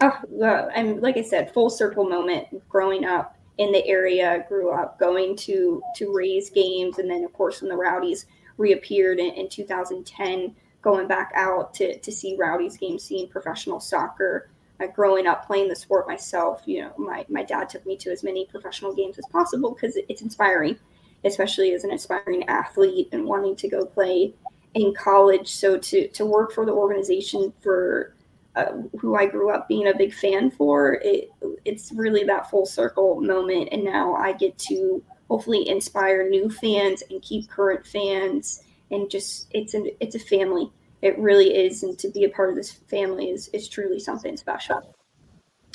Oh, 0.00 0.68
I'm 0.74 1.00
like 1.00 1.16
I 1.16 1.22
said, 1.22 1.52
full 1.54 1.70
circle 1.70 2.04
moment. 2.04 2.48
Growing 2.68 3.04
up 3.04 3.36
in 3.58 3.72
the 3.72 3.86
area, 3.86 4.44
grew 4.48 4.70
up 4.70 4.98
going 4.98 5.36
to 5.36 5.82
to 5.96 6.12
Rays 6.12 6.50
games, 6.50 6.98
and 6.98 7.10
then 7.10 7.24
of 7.24 7.32
course 7.32 7.62
when 7.62 7.70
the 7.70 7.76
Rowdies 7.76 8.26
reappeared 8.58 9.18
in, 9.18 9.32
in 9.34 9.48
2010, 9.48 10.54
going 10.82 11.08
back 11.08 11.32
out 11.34 11.72
to 11.74 11.98
to 11.98 12.12
see 12.12 12.36
Rowdies 12.38 12.76
games, 12.76 13.04
seeing 13.04 13.28
professional 13.28 13.80
soccer. 13.80 14.50
Uh, 14.78 14.86
growing 14.88 15.26
up 15.26 15.46
playing 15.46 15.70
the 15.70 15.76
sport 15.76 16.06
myself, 16.06 16.60
you 16.66 16.82
know, 16.82 16.92
my 16.98 17.24
my 17.30 17.42
dad 17.42 17.66
took 17.66 17.86
me 17.86 17.96
to 17.96 18.10
as 18.10 18.22
many 18.22 18.44
professional 18.44 18.94
games 18.94 19.18
as 19.18 19.24
possible 19.32 19.72
because 19.72 19.96
it's 20.10 20.20
inspiring, 20.20 20.78
especially 21.24 21.72
as 21.72 21.84
an 21.84 21.92
aspiring 21.92 22.46
athlete 22.48 23.08
and 23.12 23.24
wanting 23.24 23.56
to 23.56 23.68
go 23.68 23.86
play 23.86 24.34
in 24.74 24.94
college. 24.94 25.54
So 25.54 25.78
to 25.78 26.08
to 26.08 26.26
work 26.26 26.52
for 26.52 26.66
the 26.66 26.72
organization 26.72 27.52
for 27.62 28.14
uh, 28.56 28.72
who 28.98 29.16
I 29.16 29.26
grew 29.26 29.50
up 29.50 29.68
being 29.68 29.88
a 29.88 29.96
big 29.96 30.14
fan 30.14 30.50
for, 30.50 30.94
it, 31.02 31.30
it's 31.64 31.92
really 31.92 32.24
that 32.24 32.50
full 32.50 32.66
circle 32.66 33.20
moment. 33.20 33.68
And 33.70 33.84
now 33.84 34.14
I 34.14 34.32
get 34.32 34.56
to 34.70 35.02
hopefully 35.28 35.68
inspire 35.68 36.28
new 36.28 36.48
fans 36.48 37.02
and 37.10 37.20
keep 37.20 37.50
current 37.50 37.86
fans. 37.86 38.62
And 38.90 39.10
just, 39.10 39.48
it's 39.50 39.74
a, 39.74 40.02
it's 40.02 40.14
a 40.14 40.18
family. 40.18 40.70
It 41.02 41.18
really 41.18 41.54
is. 41.54 41.82
And 41.82 41.98
to 41.98 42.08
be 42.08 42.24
a 42.24 42.30
part 42.30 42.48
of 42.48 42.56
this 42.56 42.72
family 42.72 43.30
is, 43.30 43.48
is 43.48 43.68
truly 43.68 43.98
something 43.98 44.36
special. 44.36 44.94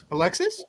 Alexis? 0.10 0.64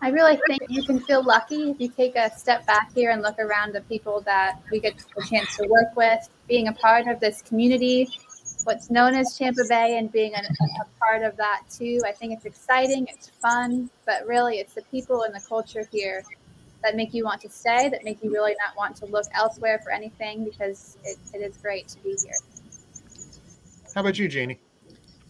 I 0.00 0.08
really 0.08 0.38
think 0.46 0.62
you 0.68 0.84
can 0.84 1.00
feel 1.00 1.24
lucky 1.24 1.70
if 1.70 1.80
you 1.80 1.88
take 1.88 2.16
a 2.16 2.30
step 2.36 2.66
back 2.66 2.92
here 2.94 3.10
and 3.10 3.22
look 3.22 3.38
around 3.38 3.72
the 3.72 3.82
people 3.82 4.20
that 4.22 4.60
we 4.70 4.80
get 4.80 4.94
the 5.16 5.24
chance 5.24 5.56
to 5.56 5.66
work 5.68 5.96
with, 5.96 6.28
being 6.52 6.68
a 6.68 6.72
part 6.74 7.08
of 7.08 7.18
this 7.18 7.40
community, 7.40 8.06
what's 8.64 8.90
known 8.90 9.14
as 9.14 9.38
Tampa 9.38 9.62
Bay 9.70 9.96
and 9.96 10.12
being 10.12 10.34
a, 10.34 10.40
a, 10.40 10.84
part 10.98 11.22
of 11.22 11.34
that 11.38 11.62
too. 11.70 11.98
I 12.06 12.12
think 12.12 12.34
it's 12.34 12.44
exciting, 12.44 13.06
it's 13.08 13.30
fun, 13.40 13.88
but 14.04 14.26
really 14.26 14.58
it's 14.58 14.74
the 14.74 14.82
people 14.90 15.22
and 15.22 15.34
the 15.34 15.40
culture 15.48 15.88
here 15.90 16.22
that 16.82 16.94
make 16.94 17.14
you 17.14 17.24
want 17.24 17.40
to 17.40 17.48
stay, 17.48 17.88
that 17.88 18.04
make 18.04 18.22
you 18.22 18.30
really 18.30 18.54
not 18.62 18.76
want 18.76 18.96
to 18.96 19.06
look 19.06 19.24
elsewhere 19.32 19.80
for 19.82 19.92
anything 19.92 20.44
because 20.44 20.98
it, 21.04 21.16
it 21.32 21.38
is 21.38 21.56
great 21.56 21.88
to 21.88 21.98
be 22.02 22.14
here. 22.22 22.36
How 23.94 24.02
about 24.02 24.18
you, 24.18 24.28
Janie? 24.28 24.60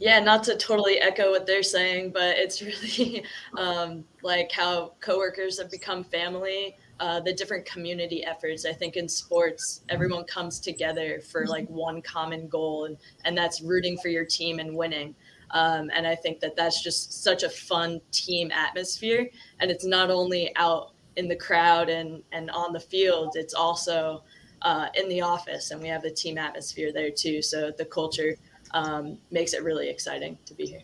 Yeah, 0.01 0.19
not 0.19 0.43
to 0.45 0.57
totally 0.57 0.99
echo 0.99 1.31
what 1.31 1.47
they're 1.47 1.63
saying, 1.63 2.11
but 2.11 2.37
it's 2.37 2.61
really 2.63 3.23
um, 3.57 4.05
like 4.25 4.51
how 4.51 4.95
coworkers 4.99 5.57
have 5.61 5.71
become 5.71 6.03
family. 6.03 6.75
Uh, 7.03 7.19
the 7.19 7.33
different 7.33 7.67
community 7.67 8.25
efforts. 8.25 8.65
I 8.65 8.73
think 8.73 8.97
in 8.97 9.09
sports, 9.09 9.81
everyone 9.89 10.23
comes 10.23 10.61
together 10.61 11.21
for 11.21 11.47
like 11.47 11.67
one 11.69 12.01
common 12.01 12.47
goal, 12.47 12.85
and 12.85 12.97
and 13.25 13.37
that's 13.37 13.61
rooting 13.61 13.99
for 13.99 14.09
your 14.09 14.25
team 14.25 14.61
and 14.61 14.77
winning. 14.77 15.17
Um, 15.51 15.91
and 15.93 16.07
I 16.07 16.15
think 16.15 16.39
that 16.41 16.55
that's 16.55 16.81
just 16.81 17.25
such 17.25 17.43
a 17.43 17.51
fun 17.51 18.01
team 18.13 18.53
atmosphere. 18.53 19.29
And 19.59 19.69
it's 19.69 19.85
not 19.85 20.11
only 20.11 20.55
out 20.55 20.93
in 21.17 21.27
the 21.27 21.35
crowd 21.35 21.89
and, 21.89 22.23
and 22.31 22.51
on 22.53 22.73
the 22.73 22.81
field, 22.81 23.33
it's 23.35 23.53
also 23.53 24.23
uh, 24.63 24.87
in 24.95 25.09
the 25.09 25.23
office. 25.23 25.73
And 25.73 25.83
we 25.83 25.89
have 25.89 26.03
the 26.03 26.11
team 26.11 26.39
atmosphere 26.39 26.93
there 26.93 27.11
too. 27.11 27.43
So 27.43 27.73
the 27.77 27.85
culture 27.85 28.37
um, 28.75 29.19
makes 29.33 29.55
it 29.55 29.65
really 29.65 29.89
exciting 29.91 30.39
to 30.47 30.55
be 30.55 30.67
here. 30.67 30.83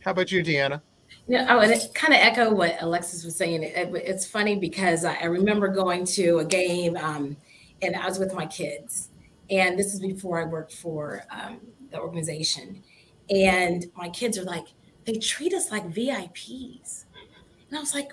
How 0.00 0.10
about 0.10 0.32
you, 0.32 0.42
Deanna? 0.42 0.80
You 1.28 1.38
know, 1.38 1.44
I 1.44 1.54
would 1.54 1.94
kind 1.94 2.12
of 2.12 2.20
echo 2.20 2.52
what 2.52 2.76
Alexis 2.80 3.24
was 3.24 3.36
saying. 3.36 3.62
It, 3.62 3.76
it, 3.76 3.94
it's 3.94 4.26
funny 4.26 4.56
because 4.56 5.04
I, 5.04 5.14
I, 5.14 5.24
remember 5.26 5.68
going 5.68 6.04
to 6.06 6.38
a 6.38 6.44
game 6.44 6.96
um, 6.96 7.36
and 7.80 7.94
I 7.94 8.06
was 8.06 8.18
with 8.18 8.34
my 8.34 8.46
kids. 8.46 9.10
And 9.48 9.78
this 9.78 9.94
is 9.94 10.00
before 10.00 10.40
I 10.40 10.44
worked 10.44 10.74
for 10.74 11.24
um, 11.30 11.60
the 11.90 12.00
organization. 12.00 12.82
And 13.30 13.86
my 13.96 14.08
kids 14.08 14.36
are 14.36 14.44
like, 14.44 14.66
they 15.04 15.14
treat 15.14 15.54
us 15.54 15.70
like 15.70 15.88
VIPs. 15.88 17.04
And 17.68 17.78
I 17.78 17.80
was 17.80 17.94
like, 17.94 18.12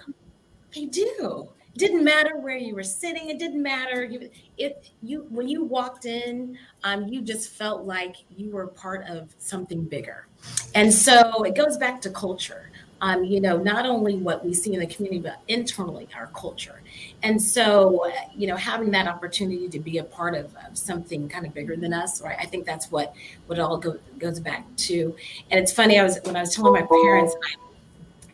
they 0.75 0.85
do. 0.85 1.49
It 1.75 1.79
didn't 1.79 2.03
matter 2.03 2.37
where 2.37 2.57
you 2.57 2.75
were 2.75 2.83
sitting. 2.83 3.29
It 3.29 3.39
didn't 3.39 3.61
matter. 3.61 4.09
It, 4.57 4.89
you, 5.01 5.25
when 5.29 5.47
you 5.47 5.63
walked 5.63 6.05
in, 6.05 6.57
um, 6.83 7.07
you 7.07 7.21
just 7.21 7.51
felt 7.51 7.85
like 7.85 8.17
you 8.35 8.51
were 8.51 8.67
part 8.67 9.05
of 9.07 9.33
something 9.39 9.83
bigger. 9.83 10.27
And 10.75 10.93
so 10.93 11.43
it 11.43 11.55
goes 11.55 11.77
back 11.77 12.01
to 12.01 12.09
culture 12.09 12.71
um, 13.01 13.23
you 13.23 13.39
know, 13.39 13.57
not 13.57 13.85
only 13.85 14.17
what 14.17 14.45
we 14.45 14.53
see 14.53 14.73
in 14.73 14.79
the 14.79 14.87
community, 14.87 15.21
but 15.21 15.39
internally 15.47 16.07
our 16.15 16.27
culture. 16.27 16.81
And 17.23 17.41
so, 17.41 18.11
you 18.35 18.47
know, 18.47 18.55
having 18.55 18.91
that 18.91 19.07
opportunity 19.07 19.69
to 19.69 19.79
be 19.79 19.99
a 19.99 20.03
part 20.03 20.35
of, 20.35 20.53
of 20.67 20.77
something 20.77 21.29
kind 21.29 21.45
of 21.45 21.53
bigger 21.53 21.75
than 21.75 21.93
us, 21.93 22.21
right? 22.21 22.37
I 22.39 22.45
think 22.45 22.65
that's 22.65 22.91
what 22.91 23.13
what 23.47 23.57
it 23.57 23.61
all 23.61 23.77
go, 23.77 23.97
goes 24.17 24.39
back 24.39 24.65
to. 24.77 25.15
And 25.49 25.59
it's 25.59 25.71
funny, 25.71 25.99
I 25.99 26.03
was 26.03 26.19
when 26.23 26.35
I 26.35 26.41
was 26.41 26.55
telling 26.55 26.73
my 26.73 26.87
parents, 26.87 27.35
I, 27.43 27.55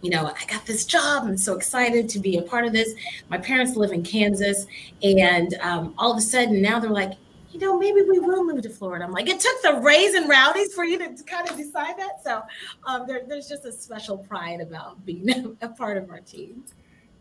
you 0.02 0.10
know, 0.12 0.26
I 0.26 0.46
got 0.46 0.66
this 0.66 0.86
job. 0.86 1.24
I'm 1.26 1.38
so 1.38 1.56
excited 1.56 2.10
to 2.10 2.20
be 2.20 2.38
a 2.38 2.42
part 2.42 2.66
of 2.66 2.74
this. 2.74 2.94
My 3.30 3.38
parents 3.38 3.76
live 3.76 3.92
in 3.92 4.04
Kansas, 4.04 4.68
and 5.02 5.56
um, 5.62 5.94
all 5.98 6.12
of 6.12 6.18
a 6.18 6.22
sudden 6.22 6.62
now 6.62 6.80
they're 6.80 6.90
like, 6.92 7.14
you 7.56 7.62
know, 7.62 7.78
maybe 7.78 8.02
we 8.02 8.20
will 8.20 8.44
move 8.44 8.62
to 8.64 8.70
Florida. 8.70 9.06
I'm 9.06 9.14
like, 9.14 9.30
it 9.30 9.40
took 9.40 9.62
the 9.62 9.80
Rays 9.80 10.14
and 10.14 10.28
Rowdies 10.28 10.74
for 10.74 10.84
you 10.84 10.98
to, 10.98 11.24
kind 11.24 11.50
of 11.50 11.56
decide 11.56 11.98
that. 11.98 12.22
So 12.22 12.42
um, 12.86 13.08
there, 13.08 13.22
there's 13.26 13.48
just 13.48 13.64
a 13.64 13.72
special 13.72 14.18
pride 14.18 14.60
about 14.60 15.04
being 15.06 15.56
a 15.62 15.70
part 15.70 15.96
of 15.96 16.10
our 16.10 16.20
team. 16.20 16.66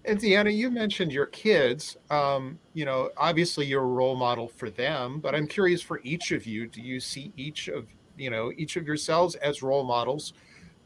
And 0.05 0.19
Deanna, 0.19 0.55
you 0.55 0.71
mentioned 0.71 1.13
your 1.13 1.27
kids. 1.27 1.97
Um, 2.11 2.59
you 2.73 2.85
know, 2.85 3.11
obviously 3.17 3.67
you're 3.67 3.85
a 3.85 3.87
role 3.87 4.17
model 4.17 4.49
for 4.49 4.71
them, 4.71 5.21
but 5.21 5.37
I'm 5.37 5.47
curious 5.47 5.81
for 5.81 6.01
each 6.03 6.33
of 6.33 6.47
you, 6.47 6.67
do 6.67 6.83
you 6.83 6.99
see 6.99 7.33
each 7.37 7.69
of, 7.69 7.87
you 8.19 8.29
know, 8.29 8.51
each 8.57 8.75
of 8.77 8.89
yourselves 8.89 9.37
as 9.37 9.63
role 9.63 9.85
models 9.85 10.33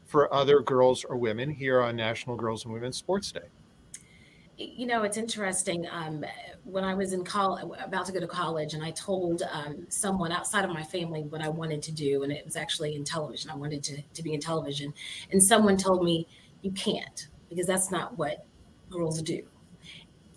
for 0.05 0.31
other 0.31 0.59
girls 0.59 1.03
or 1.03 1.17
women 1.17 1.49
here 1.49 1.81
on 1.81 1.95
National 1.95 2.35
Girls 2.35 2.65
and 2.65 2.73
Women's 2.73 2.97
Sports 2.97 3.31
Day? 3.31 3.49
You 4.59 4.85
know, 4.85 5.03
it's 5.03 5.17
interesting. 5.17 5.87
Um, 5.89 6.25
when 6.65 6.83
I 6.83 6.93
was 6.93 7.13
in 7.13 7.23
college, 7.23 7.65
about 7.81 8.05
to 8.07 8.11
go 8.11 8.19
to 8.19 8.27
college, 8.27 8.73
and 8.73 8.83
I 8.83 8.91
told 8.91 9.41
um, 9.51 9.87
someone 9.87 10.31
outside 10.31 10.65
of 10.65 10.71
my 10.71 10.83
family 10.83 11.23
what 11.23 11.41
I 11.41 11.47
wanted 11.47 11.81
to 11.83 11.91
do, 11.93 12.23
and 12.23 12.31
it 12.31 12.43
was 12.43 12.57
actually 12.57 12.95
in 12.95 13.05
television. 13.05 13.49
I 13.49 13.55
wanted 13.55 13.83
to, 13.83 14.01
to 14.01 14.23
be 14.23 14.33
in 14.33 14.41
television. 14.41 14.93
And 15.31 15.41
someone 15.41 15.77
told 15.77 16.03
me, 16.03 16.27
you 16.61 16.71
can't, 16.71 17.27
because 17.49 17.67
that's 17.67 17.89
not 17.89 18.17
what 18.17 18.45
girls 18.89 19.21
do. 19.21 19.43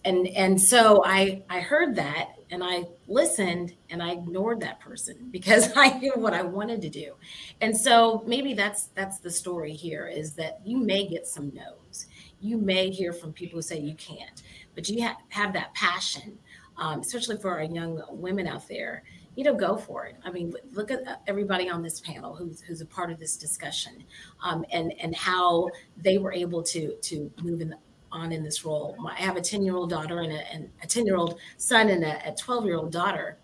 And, 0.04 0.28
and 0.28 0.60
so 0.60 1.04
I, 1.04 1.42
I 1.48 1.60
heard 1.60 1.96
that 1.96 2.30
and 2.50 2.62
I 2.62 2.84
listened 3.06 3.74
and 3.88 4.02
I 4.02 4.12
ignored 4.12 4.60
that 4.60 4.80
person 4.80 5.16
because 5.30 5.72
I 5.76 5.98
knew 5.98 6.12
what 6.14 6.34
I 6.34 6.42
wanted 6.42 6.82
to 6.82 6.90
do. 6.90 7.14
And 7.60 7.76
so 7.76 8.22
maybe 8.26 8.54
that's 8.54 8.86
that's 8.94 9.18
the 9.18 9.30
story 9.30 9.72
here 9.72 10.06
is 10.06 10.34
that 10.34 10.60
you 10.64 10.76
may 10.76 11.08
get 11.08 11.26
some 11.26 11.52
no's 11.54 11.81
you 12.42 12.58
may 12.58 12.90
hear 12.90 13.12
from 13.12 13.32
people 13.32 13.58
who 13.58 13.62
say 13.62 13.78
you 13.78 13.94
can't, 13.94 14.42
but 14.75 14.88
you 14.88 15.02
ha- 15.02 15.18
have 15.28 15.52
that 15.52 15.72
passion, 15.75 16.38
um, 16.76 17.00
especially 17.00 17.38
for 17.38 17.50
our 17.52 17.62
young 17.62 18.02
women 18.11 18.46
out 18.46 18.68
there. 18.68 19.04
You 19.37 19.44
know, 19.44 19.54
go 19.54 19.76
for 19.76 20.04
it. 20.04 20.16
I 20.25 20.30
mean, 20.30 20.52
look 20.72 20.90
at 20.90 21.06
uh, 21.06 21.16
everybody 21.26 21.70
on 21.70 21.82
this 21.82 22.00
panel 22.00 22.34
who's, 22.34 22.61
who's 22.61 22.82
a 22.82 22.87
part 22.87 23.11
of 23.11 23.18
this 23.18 23.37
discussion, 23.37 24.04
um, 24.42 24.64
and 24.70 24.92
and 25.00 25.14
how 25.14 25.70
they 25.96 26.18
were 26.18 26.32
able 26.32 26.62
to 26.64 26.96
to 26.96 27.30
move 27.42 27.62
in 27.62 27.75
on 28.11 28.30
in 28.30 28.42
this 28.42 28.64
role. 28.64 28.94
I 29.08 29.14
have 29.14 29.37
a 29.37 29.40
ten 29.40 29.62
year 29.62 29.75
old 29.75 29.88
daughter 29.88 30.20
and 30.20 30.32
a, 30.32 30.52
and 30.52 30.68
a 30.82 30.87
ten 30.87 31.06
year 31.06 31.16
old 31.16 31.38
son 31.56 31.88
and 31.88 32.04
a 32.04 32.34
twelve 32.37 32.66
year 32.66 32.76
old 32.76 32.92
daughter, 32.92 33.38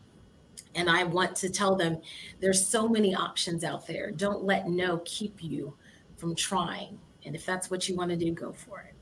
and 0.75 0.91
I 0.91 1.05
want 1.05 1.37
to 1.37 1.49
tell 1.49 1.75
them 1.75 2.03
there's 2.41 2.67
so 2.67 2.87
many 2.87 3.15
options 3.15 3.65
out 3.65 3.87
there. 3.87 4.11
Don't 4.11 4.45
let 4.45 4.69
no 4.69 5.01
keep 5.07 5.43
you 5.43 5.75
from 6.19 6.35
trying 6.35 6.99
and 7.29 7.37
if 7.37 7.45
that's 7.45 7.71
what 7.71 7.87
you 7.91 7.95
want 7.95 8.11
to 8.11 8.17
do, 8.17 8.33
go 8.33 8.53
for 8.53 8.81
it. 8.81 8.95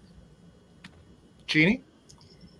Jeannie? 1.47 1.81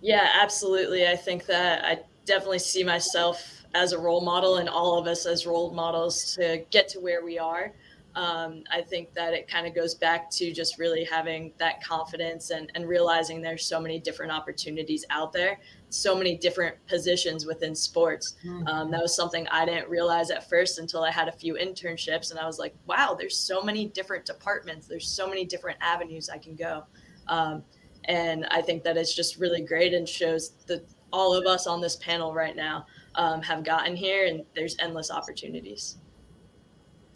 Yeah, 0.01 0.29
absolutely. 0.41 1.05
I 1.05 1.17
think 1.17 1.45
that 1.47 1.83
I 1.83 1.99
definitely 2.23 2.59
see 2.59 2.85
myself 2.85 3.65
as 3.75 3.91
a 3.91 3.99
role 3.99 4.21
model 4.21 4.57
and 4.57 4.69
all 4.69 4.97
of 4.97 5.07
us 5.07 5.25
as 5.25 5.45
role 5.45 5.71
models 5.71 6.33
to 6.35 6.63
get 6.71 6.87
to 6.87 7.01
where 7.01 7.21
we 7.25 7.37
are. 7.37 7.73
Um, 8.15 8.63
I 8.71 8.81
think 8.81 9.13
that 9.13 9.33
it 9.33 9.47
kind 9.47 9.67
of 9.67 9.75
goes 9.75 9.93
back 9.93 10.31
to 10.31 10.51
just 10.51 10.79
really 10.79 11.03
having 11.03 11.53
that 11.59 11.83
confidence 11.83 12.49
and, 12.49 12.71
and 12.73 12.87
realizing 12.87 13.41
there's 13.41 13.63
so 13.63 13.79
many 13.79 13.99
different 13.99 14.31
opportunities 14.31 15.05
out 15.11 15.31
there 15.31 15.59
so 15.89 16.15
many 16.15 16.37
different 16.37 16.75
positions 16.87 17.45
within 17.45 17.73
sports. 17.73 18.35
Mm-hmm. 18.45 18.67
Um, 18.67 18.91
that 18.91 19.01
was 19.01 19.15
something 19.15 19.47
I 19.49 19.65
didn't 19.65 19.89
realize 19.89 20.31
at 20.31 20.49
first 20.49 20.79
until 20.79 21.03
I 21.03 21.11
had 21.11 21.27
a 21.27 21.31
few 21.31 21.55
internships, 21.55 22.31
and 22.31 22.39
I 22.39 22.45
was 22.45 22.59
like, 22.59 22.75
"Wow, 22.85 23.15
there's 23.17 23.37
so 23.37 23.61
many 23.61 23.85
different 23.85 24.25
departments. 24.25 24.87
There's 24.87 25.07
so 25.07 25.27
many 25.27 25.45
different 25.45 25.77
avenues 25.81 26.29
I 26.29 26.37
can 26.37 26.55
go." 26.55 26.83
Um, 27.27 27.63
and 28.05 28.45
I 28.51 28.61
think 28.61 28.83
that 28.83 28.97
it's 28.97 29.13
just 29.13 29.37
really 29.37 29.61
great 29.61 29.93
and 29.93 30.07
shows 30.07 30.51
that 30.67 30.85
all 31.11 31.33
of 31.33 31.45
us 31.45 31.67
on 31.67 31.81
this 31.81 31.95
panel 31.97 32.33
right 32.33 32.55
now 32.55 32.85
um, 33.15 33.41
have 33.41 33.63
gotten 33.63 33.95
here, 33.95 34.25
and 34.27 34.43
there's 34.55 34.75
endless 34.79 35.09
opportunities. 35.11 35.97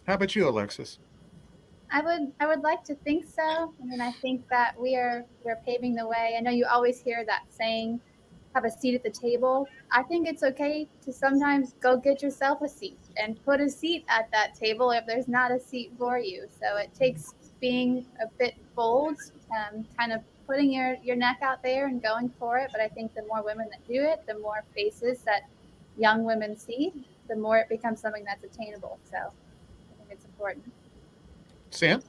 How 0.08 0.16
about 0.16 0.36
you, 0.36 0.48
Alexis? 0.48 1.00
I 1.92 2.02
would 2.02 2.32
I 2.40 2.48
would 2.48 2.62
like 2.62 2.84
to 2.86 2.96
think 2.96 3.26
so. 3.26 3.74
I 3.82 3.86
mean, 3.86 4.02
I 4.02 4.12
think 4.12 4.48
that 4.50 4.80
we 4.80 4.96
are 4.96 5.26
we're 5.44 5.60
paving 5.66 5.96
the 5.96 6.08
way. 6.08 6.36
I 6.38 6.42
know 6.42 6.52
you 6.52 6.66
always 6.66 7.00
hear 7.00 7.26
that 7.26 7.44
saying 7.50 8.00
have 8.54 8.66
a 8.66 8.72
seat 8.72 8.96
at 8.96 9.04
the 9.04 9.10
table, 9.10 9.68
I 9.92 10.04
think 10.04 10.28
it's 10.28 10.44
okay 10.44 10.88
to 11.04 11.14
sometimes 11.14 11.74
go 11.80 11.98
get 11.98 12.22
yourself 12.22 12.62
a 12.62 12.70
seat 12.70 13.00
and 13.18 13.44
put 13.44 13.60
a 13.62 13.70
seat 13.70 14.06
at 14.08 14.30
that 14.32 14.56
table 14.56 14.92
if 14.92 15.06
there's 15.06 15.28
not 15.28 15.52
a 15.52 15.60
seat 15.60 15.92
for 15.98 16.18
you. 16.18 16.48
So 16.60 16.78
it 16.78 16.94
takes 16.94 17.34
being 17.60 18.06
a 18.22 18.28
bit 18.40 18.56
bold, 18.76 19.18
um, 19.52 19.86
kind 19.98 20.12
of 20.12 20.22
putting 20.48 20.72
your, 20.74 20.98
your 21.04 21.16
neck 21.16 21.40
out 21.42 21.64
there 21.64 21.88
and 21.88 22.02
going 22.02 22.32
for 22.40 22.58
it. 22.58 22.70
But 22.72 22.82
I 22.82 22.88
think 22.88 23.14
the 23.14 23.24
more 23.24 23.44
women 23.44 23.70
that 23.72 23.86
do 23.88 24.02
it, 24.04 24.26
the 24.28 24.40
more 24.40 24.64
faces 24.76 25.20
that 25.20 25.44
young 25.98 26.24
women 26.24 26.58
see, 26.58 26.94
the 27.30 27.36
more 27.36 27.58
it 27.58 27.70
becomes 27.70 28.02
something 28.02 28.26
that's 28.26 28.44
attainable. 28.44 29.00
So 29.10 29.32
important. 30.42 30.74
Sam? 31.70 32.02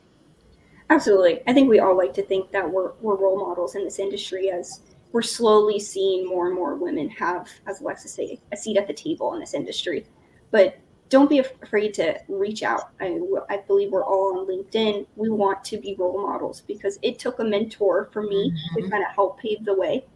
Absolutely. 0.91 1.41
I 1.47 1.53
think 1.53 1.69
we 1.69 1.81
all 1.81 1.97
like 1.97 2.15
to 2.15 2.23
think 2.23 2.51
that 2.53 2.71
we're, 2.71 2.93
we're 3.01 3.17
role 3.17 3.39
models 3.39 3.75
in 3.75 3.85
this 3.85 3.99
industry 3.99 4.51
as 4.51 4.81
we're 5.13 5.23
slowly 5.23 5.79
seeing 5.79 6.27
more 6.27 6.47
and 6.47 6.55
more 6.55 6.77
women 6.77 7.09
have, 7.11 7.49
as 7.67 7.81
Alexis 7.81 8.15
said, 8.15 8.39
a 8.53 8.57
seat 8.57 8.79
at 8.79 8.87
the 8.87 8.95
table 8.95 9.35
in 9.35 9.41
this 9.41 9.55
industry. 9.55 10.07
But 10.51 10.79
don't 11.11 11.29
be 11.29 11.41
afraid 11.41 11.93
to 11.95 12.19
reach 12.29 12.63
out. 12.63 12.93
I, 12.99 13.21
I, 13.51 13.59
believe 13.67 13.93
we're 13.93 14.05
all 14.05 14.39
on 14.39 14.47
LinkedIn. 14.47 15.07
We 15.17 15.29
want 15.29 15.63
to 15.65 15.77
be 15.77 15.95
role 15.99 16.23
models 16.27 16.63
because 16.63 16.99
it 17.03 17.19
took 17.19 17.39
a 17.39 17.45
mentor 17.45 18.09
for 18.13 18.23
me 18.23 18.51
mm-hmm. 18.51 18.85
to 18.85 18.91
kind 18.91 19.05
of 19.05 19.15
help 19.15 19.39
pave 19.39 19.63
the 19.67 19.75
way. 19.75 20.07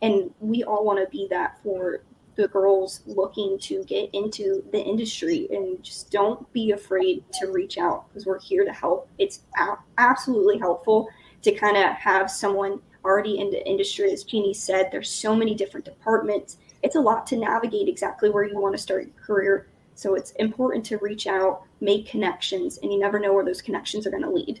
And 0.00 0.30
we 0.40 0.64
all 0.64 0.84
want 0.84 0.98
to 0.98 1.10
be 1.10 1.28
that 1.30 1.58
for 1.62 2.04
the 2.36 2.48
girls 2.48 3.00
looking 3.06 3.58
to 3.58 3.82
get 3.84 4.10
into 4.12 4.62
the 4.70 4.80
industry. 4.80 5.48
And 5.50 5.82
just 5.82 6.10
don't 6.10 6.50
be 6.52 6.70
afraid 6.70 7.24
to 7.40 7.50
reach 7.50 7.78
out 7.78 8.08
because 8.08 8.26
we're 8.26 8.40
here 8.40 8.64
to 8.64 8.72
help. 8.72 9.08
It's 9.18 9.40
a- 9.58 9.78
absolutely 9.98 10.58
helpful 10.58 11.08
to 11.42 11.52
kind 11.52 11.76
of 11.76 11.94
have 11.96 12.30
someone 12.30 12.80
already 13.04 13.38
in 13.38 13.50
the 13.50 13.66
industry, 13.66 14.12
as 14.12 14.24
Jeannie 14.24 14.52
said, 14.52 14.88
there's 14.90 15.10
so 15.10 15.34
many 15.34 15.54
different 15.54 15.86
departments. 15.86 16.58
It's 16.82 16.96
a 16.96 17.00
lot 17.00 17.26
to 17.28 17.36
navigate 17.36 17.88
exactly 17.88 18.30
where 18.30 18.44
you 18.44 18.58
want 18.58 18.74
to 18.74 18.82
start 18.82 19.06
your 19.06 19.24
career. 19.24 19.68
So 19.94 20.14
it's 20.14 20.32
important 20.32 20.84
to 20.86 20.98
reach 20.98 21.26
out, 21.26 21.62
make 21.80 22.06
connections, 22.06 22.78
and 22.82 22.92
you 22.92 22.98
never 22.98 23.18
know 23.18 23.32
where 23.32 23.44
those 23.44 23.62
connections 23.62 24.06
are 24.06 24.10
going 24.10 24.24
to 24.24 24.30
lead. 24.30 24.60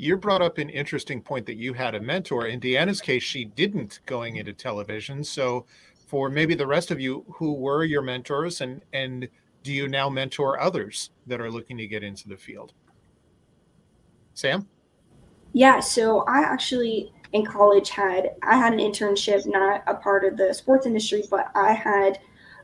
you 0.00 0.16
brought 0.16 0.40
up 0.40 0.56
an 0.56 0.70
interesting 0.70 1.20
point 1.20 1.44
that 1.46 1.56
you 1.56 1.74
had 1.74 1.94
a 1.94 2.00
mentor. 2.00 2.46
In 2.46 2.58
Deanna's 2.58 3.00
case, 3.00 3.22
she 3.22 3.44
didn't 3.44 4.00
going 4.06 4.36
into 4.36 4.52
television. 4.52 5.22
So, 5.22 5.66
for 6.06 6.28
maybe 6.28 6.54
the 6.54 6.66
rest 6.66 6.90
of 6.90 6.98
you, 6.98 7.24
who 7.36 7.52
were 7.52 7.84
your 7.84 8.02
mentors, 8.02 8.62
and 8.62 8.82
and 8.92 9.28
do 9.62 9.72
you 9.72 9.88
now 9.88 10.08
mentor 10.08 10.58
others 10.58 11.10
that 11.26 11.40
are 11.40 11.50
looking 11.50 11.76
to 11.76 11.86
get 11.86 12.02
into 12.02 12.28
the 12.28 12.36
field? 12.36 12.72
Sam. 14.32 14.66
Yeah. 15.52 15.80
So 15.80 16.20
I 16.20 16.40
actually 16.40 17.12
in 17.32 17.44
college 17.44 17.90
had 17.90 18.30
I 18.42 18.56
had 18.56 18.72
an 18.72 18.78
internship, 18.78 19.46
not 19.46 19.82
a 19.86 19.94
part 19.94 20.24
of 20.24 20.36
the 20.36 20.54
sports 20.54 20.86
industry, 20.86 21.24
but 21.30 21.50
I 21.54 21.72
had 21.72 22.18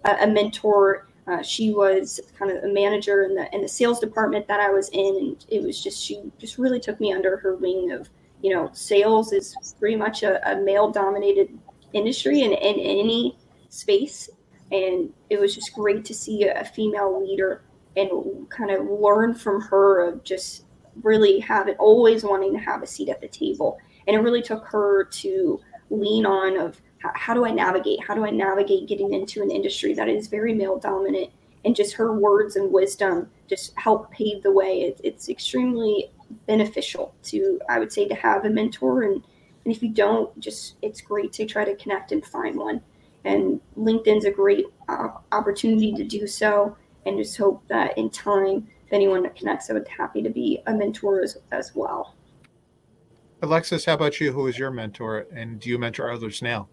a, 0.05 0.25
a 0.25 0.27
mentor 0.27 1.06
uh, 1.27 1.43
she 1.43 1.73
was 1.73 2.21
kind 2.39 2.53
of 2.53 2.63
a 2.63 2.69
manager 2.69 3.25
in 3.25 3.35
the 3.35 3.53
in 3.55 3.61
the 3.61 3.69
sales 3.69 3.99
department 3.99 4.47
that 4.47 4.61
I 4.61 4.71
was 4.71 4.89
in, 4.91 5.17
and 5.17 5.45
it 5.49 5.63
was 5.63 5.83
just 5.83 6.03
she 6.03 6.23
just 6.39 6.57
really 6.57 6.79
took 6.79 7.01
me 7.01 7.13
under 7.13 7.37
her 7.39 7.57
wing. 7.57 7.91
Of 7.91 8.09
you 8.43 8.55
know, 8.55 8.71
sales 8.73 9.33
is 9.33 9.57
pretty 9.79 9.97
much 9.97 10.23
a, 10.23 10.51
a 10.51 10.61
male 10.61 10.91
dominated 10.91 11.49
industry 11.93 12.43
in, 12.43 12.53
in 12.53 12.79
any 12.79 13.37
space, 13.71 14.31
and 14.71 15.13
it 15.31 15.41
was 15.41 15.55
just 15.55 15.75
great 15.75 16.05
to 16.05 16.15
see 16.15 16.45
a, 16.45 16.61
a 16.61 16.65
female 16.65 17.21
leader 17.21 17.63
and 17.97 18.49
kind 18.51 18.71
of 18.71 18.87
learn 18.87 19.35
from 19.35 19.61
her 19.63 20.07
of 20.07 20.23
just 20.23 20.65
really 21.03 21.41
having 21.41 21.75
always 21.77 22.23
wanting 22.23 22.53
to 22.53 22.59
have 22.59 22.83
a 22.83 22.87
seat 22.87 23.09
at 23.09 23.21
the 23.21 23.29
table, 23.29 23.79
and 24.07 24.15
it 24.15 24.21
really 24.21 24.43
took 24.43 24.65
her 24.67 25.05
to 25.05 25.61
lean 25.91 26.25
on 26.25 26.57
of 26.57 26.81
how 27.15 27.35
do 27.35 27.45
I 27.45 27.51
navigate? 27.51 28.05
How 28.07 28.15
do 28.15 28.25
I 28.25 28.31
navigate 28.31 28.89
getting 28.89 29.13
into 29.13 29.43
an 29.43 29.51
industry 29.51 29.95
that 29.95 30.09
is 30.09 30.29
very 30.29 30.55
male 30.55 30.79
dominant? 30.79 31.31
And 31.65 31.75
just 31.75 31.95
her 31.95 32.13
words 32.13 32.57
and 32.57 32.73
wisdom 32.73 33.29
just 33.49 33.77
help 33.77 34.11
pave 34.11 34.43
the 34.43 34.53
way. 34.53 34.83
It, 34.83 35.01
it's 35.03 35.29
extremely 35.29 36.11
beneficial 36.47 37.15
to, 37.25 37.61
I 37.69 37.79
would 37.79 37.93
say, 37.93 38.07
to 38.09 38.15
have 38.15 38.45
a 38.45 38.51
mentor. 38.51 39.03
And, 39.03 39.23
and 39.65 39.75
if 39.75 39.83
you 39.83 39.89
don't, 39.89 40.39
just 40.39 40.77
it's 40.83 41.01
great 41.01 41.33
to 41.35 41.47
try 41.47 41.65
to 41.65 41.75
connect 41.77 42.13
and 42.13 42.25
find 42.25 42.57
one. 42.57 42.81
And 43.25 43.61
LinkedIn's 43.77 44.25
a 44.25 44.31
great 44.31 44.67
uh, 44.89 45.09
opportunity 45.33 45.93
to 45.95 46.05
do 46.05 46.27
so. 46.27 46.77
And 47.05 47.19
just 47.19 47.37
hope 47.37 47.67
that 47.69 47.99
in 47.99 48.11
time, 48.11 48.69
if 48.87 48.93
anyone 48.93 49.25
that 49.25 49.35
connects, 49.35 49.69
I 49.69 49.73
would 49.73 49.85
be 49.85 49.91
happy 49.91 50.23
to 50.23 50.31
be 50.31 50.63
a 50.67 50.73
mentor 50.73 51.23
as, 51.23 51.37
as 51.51 51.75
well. 51.75 52.15
Alexis, 53.43 53.85
how 53.85 53.95
about 53.95 54.21
you? 54.21 54.33
Who 54.33 54.47
is 54.47 54.59
your 54.59 54.71
mentor? 54.71 55.27
And 55.33 55.61
do 55.61 55.69
you 55.69 55.79
mentor 55.79 56.11
others 56.11 56.43
now? 56.43 56.69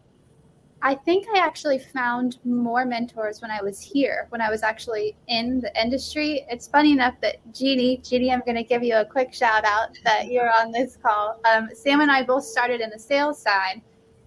I 0.86 0.96
think 0.96 1.26
I 1.34 1.40
actually 1.40 1.80
found 1.80 2.40
more 2.44 2.84
mentors 2.84 3.42
when 3.42 3.50
I 3.50 3.62
was 3.64 3.80
here, 3.80 4.28
when 4.30 4.42
I 4.42 4.50
was 4.50 4.64
actually 4.64 5.16
in 5.28 5.62
the 5.62 5.82
industry. 5.82 6.46
It's 6.50 6.68
funny 6.68 6.92
enough 6.92 7.16
that 7.22 7.38
Jeannie, 7.54 8.02
Jeannie, 8.04 8.34
I'm 8.34 8.42
going 8.42 8.58
to 8.58 8.66
give 8.66 8.84
you 8.84 8.98
a 8.98 9.06
quick 9.06 9.34
shout 9.34 9.64
out 9.64 9.98
that 10.04 10.28
you're 10.28 10.52
on 10.54 10.74
this 10.74 10.98
call. 11.02 11.40
Um, 11.46 11.70
Sam 11.74 12.02
and 12.02 12.12
I 12.12 12.24
both 12.24 12.44
started 12.44 12.82
in 12.82 12.90
the 12.90 13.00
sales 13.00 13.42
side. 13.42 13.82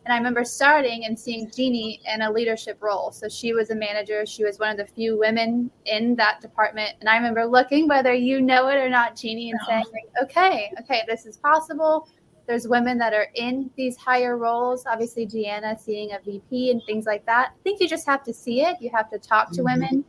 And 0.06 0.14
I 0.14 0.16
remember 0.16 0.44
starting 0.44 1.04
and 1.04 1.18
seeing 1.18 1.50
Jeannie 1.50 2.00
in 2.10 2.22
a 2.22 2.30
leadership 2.30 2.78
role. 2.80 3.10
So 3.10 3.28
she 3.28 3.52
was 3.52 3.68
a 3.70 3.74
manager. 3.74 4.24
She 4.24 4.44
was 4.44 4.58
one 4.58 4.70
of 4.70 4.78
the 4.78 4.86
few 4.86 5.18
women 5.18 5.70
in 5.84 6.14
that 6.14 6.40
department. 6.40 6.94
And 7.00 7.08
I 7.08 7.16
remember 7.16 7.44
looking, 7.44 7.86
whether 7.86 8.14
you 8.14 8.40
know 8.40 8.68
it 8.68 8.76
or 8.76 8.88
not, 8.88 9.14
Jeannie, 9.14 9.50
and 9.50 9.60
saying, 9.66 9.84
okay, 10.22 10.70
okay, 10.80 11.02
this 11.06 11.26
is 11.26 11.36
possible 11.36 12.08
there's 12.46 12.68
women 12.68 12.98
that 12.98 13.12
are 13.12 13.26
in 13.34 13.70
these 13.76 13.96
higher 13.96 14.36
roles. 14.36 14.86
Obviously, 14.86 15.26
Deanna 15.26 15.78
seeing 15.78 16.12
a 16.12 16.20
VP 16.24 16.70
and 16.70 16.82
things 16.84 17.06
like 17.06 17.26
that. 17.26 17.52
I 17.54 17.62
think 17.62 17.80
you 17.80 17.88
just 17.88 18.06
have 18.06 18.22
to 18.24 18.32
see 18.32 18.62
it. 18.62 18.76
You 18.80 18.90
have 18.94 19.10
to 19.10 19.18
talk 19.18 19.50
to 19.52 19.62
mm-hmm. 19.62 19.80
women. 19.80 20.04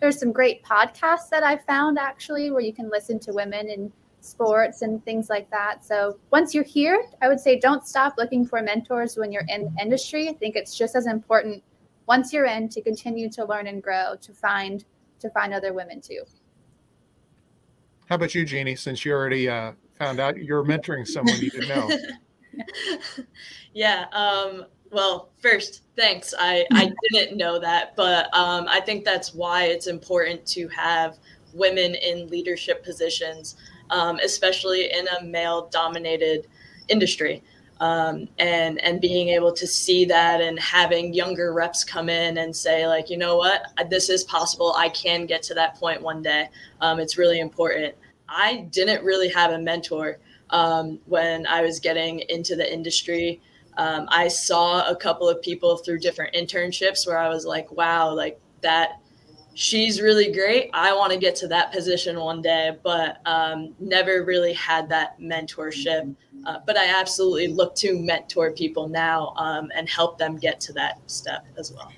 There's 0.00 0.18
some 0.18 0.32
great 0.32 0.64
podcasts 0.64 1.28
that 1.30 1.44
I 1.44 1.58
found 1.58 1.98
actually 1.98 2.50
where 2.50 2.62
you 2.62 2.72
can 2.72 2.90
listen 2.90 3.18
to 3.20 3.32
women 3.32 3.68
in 3.68 3.92
sports 4.20 4.82
and 4.82 5.04
things 5.04 5.28
like 5.28 5.50
that. 5.50 5.84
So 5.84 6.18
once 6.30 6.54
you're 6.54 6.64
here, 6.64 7.06
I 7.20 7.28
would 7.28 7.40
say 7.40 7.58
don't 7.58 7.86
stop 7.86 8.14
looking 8.16 8.46
for 8.46 8.62
mentors 8.62 9.16
when 9.16 9.30
you're 9.30 9.46
in 9.48 9.72
the 9.72 9.82
industry. 9.82 10.28
I 10.28 10.32
think 10.32 10.56
it's 10.56 10.76
just 10.76 10.96
as 10.96 11.06
important 11.06 11.62
once 12.06 12.32
you're 12.32 12.46
in 12.46 12.68
to 12.70 12.82
continue 12.82 13.30
to 13.30 13.44
learn 13.44 13.66
and 13.66 13.82
grow 13.82 14.14
to 14.20 14.32
find 14.32 14.84
to 15.20 15.30
find 15.30 15.54
other 15.54 15.72
women 15.72 16.00
too. 16.00 16.22
How 18.12 18.16
about 18.16 18.34
you, 18.34 18.44
Jeannie? 18.44 18.76
Since 18.76 19.06
you 19.06 19.12
already 19.12 19.48
uh, 19.48 19.72
found 19.98 20.20
out 20.20 20.36
you're 20.36 20.62
mentoring 20.62 21.08
someone 21.08 21.34
you 21.40 21.48
didn't 21.48 21.68
know. 21.70 21.90
yeah. 23.72 24.04
Um, 24.12 24.66
well, 24.90 25.30
first, 25.40 25.84
thanks. 25.96 26.34
I, 26.38 26.66
I 26.72 26.92
didn't 27.10 27.38
know 27.38 27.58
that, 27.58 27.96
but 27.96 28.26
um, 28.36 28.66
I 28.68 28.80
think 28.80 29.06
that's 29.06 29.32
why 29.32 29.64
it's 29.64 29.86
important 29.86 30.44
to 30.48 30.68
have 30.68 31.16
women 31.54 31.94
in 31.94 32.28
leadership 32.28 32.84
positions, 32.84 33.56
um, 33.88 34.18
especially 34.22 34.92
in 34.92 35.08
a 35.08 35.24
male 35.24 35.70
dominated 35.72 36.48
industry. 36.88 37.42
Um, 37.80 38.28
and 38.38 38.78
and 38.82 39.00
being 39.00 39.30
able 39.30 39.52
to 39.54 39.66
see 39.66 40.04
that 40.04 40.40
and 40.40 40.56
having 40.60 41.14
younger 41.14 41.52
reps 41.52 41.82
come 41.82 42.08
in 42.08 42.38
and 42.38 42.54
say 42.54 42.86
like 42.86 43.10
you 43.10 43.16
know 43.16 43.36
what 43.36 43.72
this 43.90 44.08
is 44.08 44.22
possible 44.22 44.72
I 44.78 44.88
can 44.90 45.26
get 45.26 45.42
to 45.44 45.54
that 45.54 45.74
point 45.74 46.00
one 46.00 46.22
day 46.22 46.48
um, 46.80 47.00
it's 47.00 47.18
really 47.18 47.40
important 47.40 47.96
I 48.32 48.66
didn't 48.70 49.04
really 49.04 49.28
have 49.28 49.52
a 49.52 49.58
mentor 49.58 50.18
um, 50.50 50.98
when 51.06 51.46
I 51.46 51.62
was 51.62 51.80
getting 51.80 52.20
into 52.28 52.56
the 52.56 52.72
industry. 52.72 53.40
Um, 53.76 54.06
I 54.10 54.28
saw 54.28 54.88
a 54.88 54.96
couple 54.96 55.28
of 55.28 55.40
people 55.42 55.76
through 55.76 55.98
different 55.98 56.34
internships 56.34 57.06
where 57.06 57.18
I 57.18 57.28
was 57.28 57.44
like, 57.44 57.70
wow, 57.72 58.12
like 58.12 58.40
that, 58.62 59.00
she's 59.54 60.00
really 60.00 60.32
great. 60.32 60.70
I 60.72 60.94
want 60.94 61.12
to 61.12 61.18
get 61.18 61.36
to 61.36 61.48
that 61.48 61.72
position 61.72 62.18
one 62.18 62.42
day, 62.42 62.76
but 62.82 63.20
um, 63.26 63.74
never 63.78 64.24
really 64.24 64.52
had 64.52 64.88
that 64.90 65.20
mentorship. 65.20 66.14
Uh, 66.46 66.58
but 66.66 66.76
I 66.76 66.86
absolutely 67.00 67.48
look 67.48 67.74
to 67.76 67.98
mentor 67.98 68.52
people 68.52 68.88
now 68.88 69.32
um, 69.36 69.70
and 69.74 69.88
help 69.88 70.18
them 70.18 70.36
get 70.36 70.60
to 70.60 70.72
that 70.74 70.98
step 71.06 71.46
as 71.56 71.72
well. 71.72 71.92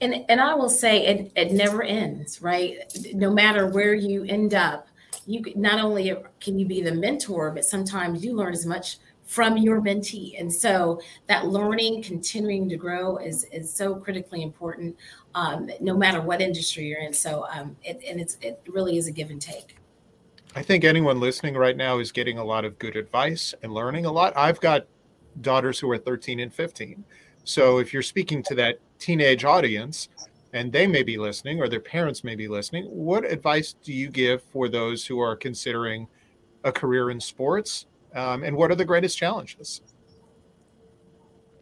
And, 0.00 0.24
and 0.28 0.40
I 0.40 0.54
will 0.54 0.68
say 0.68 1.06
it, 1.06 1.32
it 1.36 1.52
never 1.52 1.82
ends, 1.82 2.42
right? 2.42 2.78
No 3.12 3.30
matter 3.30 3.66
where 3.66 3.94
you 3.94 4.24
end 4.24 4.54
up, 4.54 4.88
you 5.26 5.42
not 5.56 5.80
only 5.80 6.14
can 6.40 6.58
you 6.58 6.66
be 6.66 6.82
the 6.82 6.92
mentor, 6.92 7.50
but 7.50 7.64
sometimes 7.64 8.24
you 8.24 8.34
learn 8.34 8.52
as 8.52 8.66
much 8.66 8.98
from 9.24 9.56
your 9.56 9.80
mentee. 9.80 10.38
And 10.38 10.52
so 10.52 11.00
that 11.28 11.46
learning, 11.46 12.02
continuing 12.02 12.68
to 12.68 12.76
grow 12.76 13.16
is, 13.16 13.44
is 13.52 13.72
so 13.72 13.94
critically 13.94 14.42
important, 14.42 14.96
um, 15.34 15.70
no 15.80 15.96
matter 15.96 16.20
what 16.20 16.40
industry 16.40 16.84
you're 16.84 17.00
in. 17.00 17.12
So, 17.12 17.46
um, 17.50 17.76
it, 17.82 18.02
and 18.06 18.20
it's, 18.20 18.36
it 18.40 18.60
really 18.68 18.98
is 18.98 19.06
a 19.06 19.12
give 19.12 19.30
and 19.30 19.40
take. 19.40 19.76
I 20.54 20.62
think 20.62 20.84
anyone 20.84 21.18
listening 21.20 21.56
right 21.56 21.76
now 21.76 21.98
is 21.98 22.12
getting 22.12 22.38
a 22.38 22.44
lot 22.44 22.64
of 22.64 22.78
good 22.78 22.96
advice 22.96 23.54
and 23.62 23.72
learning 23.72 24.04
a 24.04 24.12
lot. 24.12 24.32
I've 24.36 24.60
got 24.60 24.86
daughters 25.40 25.78
who 25.80 25.90
are 25.90 25.98
13 25.98 26.38
and 26.40 26.52
15. 26.52 27.02
So 27.44 27.78
if 27.78 27.92
you're 27.92 28.02
speaking 28.02 28.42
to 28.44 28.54
that 28.56 28.78
teenage 28.98 29.44
audience, 29.44 30.08
and 30.54 30.72
they 30.72 30.86
may 30.86 31.02
be 31.02 31.18
listening 31.18 31.60
or 31.60 31.68
their 31.68 31.80
parents 31.80 32.22
may 32.22 32.36
be 32.36 32.46
listening, 32.46 32.84
what 32.84 33.24
advice 33.24 33.74
do 33.82 33.92
you 33.92 34.08
give 34.08 34.40
for 34.40 34.68
those 34.68 35.04
who 35.04 35.18
are 35.18 35.34
considering 35.34 36.06
a 36.62 36.70
career 36.70 37.10
in 37.10 37.20
sports? 37.20 37.86
Um, 38.14 38.44
and 38.44 38.56
what 38.56 38.70
are 38.70 38.76
the 38.76 38.84
greatest 38.84 39.18
challenges? 39.18 39.82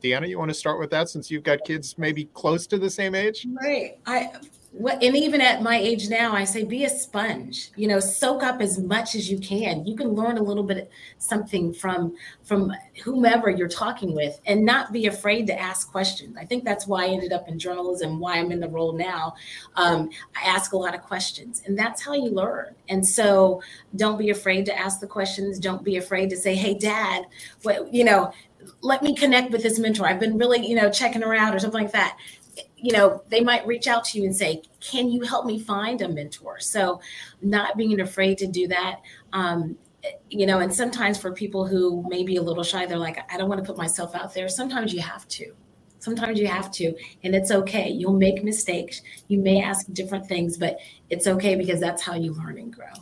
Deanna, 0.03 0.29
you 0.29 0.39
want 0.39 0.51
to 0.51 0.55
start 0.55 0.79
with 0.79 0.91
that 0.91 1.09
since 1.09 1.31
you've 1.31 1.43
got 1.43 1.65
kids 1.65 1.97
maybe 1.97 2.27
close 2.35 2.67
to 2.67 2.79
the 2.79 2.91
same 2.91 3.15
age? 3.15 3.47
Right. 3.63 3.99
I 4.05 4.31
what 4.73 5.03
and 5.03 5.15
even 5.15 5.41
at 5.41 5.63
my 5.63 5.77
age 5.77 6.09
now 6.09 6.33
i 6.35 6.45
say 6.45 6.65
be 6.65 6.85
a 6.85 6.89
sponge 6.89 7.71
you 7.77 7.87
know 7.87 8.01
soak 8.01 8.43
up 8.43 8.61
as 8.61 8.79
much 8.79 9.15
as 9.15 9.31
you 9.31 9.39
can. 9.39 9.85
You 9.85 9.97
can 9.97 10.09
learn 10.09 10.39
a 10.39 10.43
little 10.43 10.63
bit 10.63 10.91
something 11.19 11.73
from 11.73 12.15
from 12.43 12.73
whomever 13.05 13.51
you're 13.51 13.69
talking 13.69 14.15
with 14.15 14.41
and 14.47 14.65
not 14.65 14.93
be 14.93 15.07
afraid 15.07 15.47
to 15.49 15.61
ask 15.61 15.91
questions. 15.91 16.37
I 16.39 16.45
think 16.45 16.65
that's 16.65 16.87
why 16.87 17.05
i 17.05 17.09
ended 17.09 17.33
up 17.33 17.49
in 17.49 17.59
journalism 17.59 18.21
why 18.21 18.39
i'm 18.39 18.53
in 18.53 18.61
the 18.61 18.69
role 18.69 18.93
now. 18.93 19.35
Um, 19.75 20.11
i 20.37 20.47
ask 20.47 20.73
a 20.73 20.77
lot 20.77 20.95
of 20.95 21.03
questions 21.03 21.63
and 21.67 21.79
that's 21.79 22.03
how 22.03 22.15
you 22.15 22.31
learn. 22.31 22.75
And 22.89 23.07
so 23.07 23.63
don't 23.97 24.19
be 24.19 24.31
afraid 24.31 24.67
to 24.67 24.79
ask 24.79 25.01
the 25.01 25.07
questions. 25.07 25.59
Don't 25.59 25.85
be 25.85 25.97
afraid 25.97 26.31
to 26.31 26.37
say 26.37 26.55
hey 26.55 26.75
dad 26.75 27.25
what 27.63 27.93
you 27.93 28.05
know 28.05 28.33
let 28.81 29.03
me 29.03 29.13
connect 29.13 29.51
with 29.51 29.65
this 29.65 29.81
mentor. 29.81 30.07
I've 30.07 30.21
been 30.21 30.39
really 30.39 30.65
you 30.67 30.77
know 30.77 30.91
checking 30.91 31.25
around 31.25 31.55
or 31.55 31.59
something 31.59 31.83
like 31.83 31.93
that 31.93 32.17
you 32.83 32.93
know, 32.93 33.23
they 33.29 33.41
might 33.41 33.67
reach 33.67 33.87
out 33.87 34.05
to 34.07 34.19
you 34.19 34.25
and 34.25 34.35
say, 34.35 34.61
Can 34.81 35.11
you 35.11 35.23
help 35.23 35.47
me 35.47 35.59
find 35.59 36.03
a 36.03 36.09
mentor? 36.09 36.59
So, 36.59 37.01
not 37.41 37.77
being 37.77 38.01
afraid 38.01 38.39
to 38.39 38.47
do 38.47 38.67
that. 38.69 39.01
Um, 39.33 39.77
you 40.29 40.47
know, 40.47 40.59
and 40.59 40.75
sometimes 40.75 41.17
for 41.17 41.33
people 41.33 41.65
who 41.65 42.05
may 42.09 42.25
be 42.25 42.37
a 42.37 42.43
little 42.43 42.65
shy, 42.65 42.85
they're 42.87 42.99
like, 42.99 43.19
I 43.33 43.39
don't 43.39 43.49
want 43.49 43.65
to 43.65 43.67
put 43.67 43.79
myself 43.79 44.17
out 44.17 44.35
there. 44.35 44.49
Sometimes 44.49 44.93
you 44.93 45.01
have 45.01 45.29
to. 45.29 45.55
Sometimes 46.01 46.41
you 46.41 46.49
have 46.49 46.73
to, 46.73 46.93
and 47.23 47.33
it's 47.33 47.53
okay. 47.53 47.89
You'll 47.89 48.19
make 48.19 48.43
mistakes. 48.43 49.03
You 49.29 49.39
may 49.39 49.63
ask 49.63 49.87
different 49.93 50.27
things, 50.27 50.57
but 50.57 50.79
it's 51.11 51.29
okay 51.29 51.55
because 51.55 51.79
that's 51.79 52.03
how 52.03 52.17
you 52.17 52.33
learn 52.33 52.59
and 52.59 52.75
grow. 52.75 52.93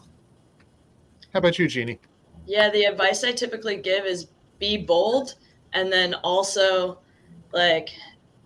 How 1.33 1.39
about 1.39 1.59
you, 1.59 1.67
Jeannie? 1.67 1.99
Yeah, 2.45 2.69
the 2.69 2.85
advice 2.85 3.25
I 3.25 3.33
typically 3.33 3.77
give 3.79 4.05
is 4.05 4.27
be 4.59 4.77
bold 4.77 5.37
and 5.73 5.91
then 5.91 6.13
also 6.23 6.99
like 7.53 7.89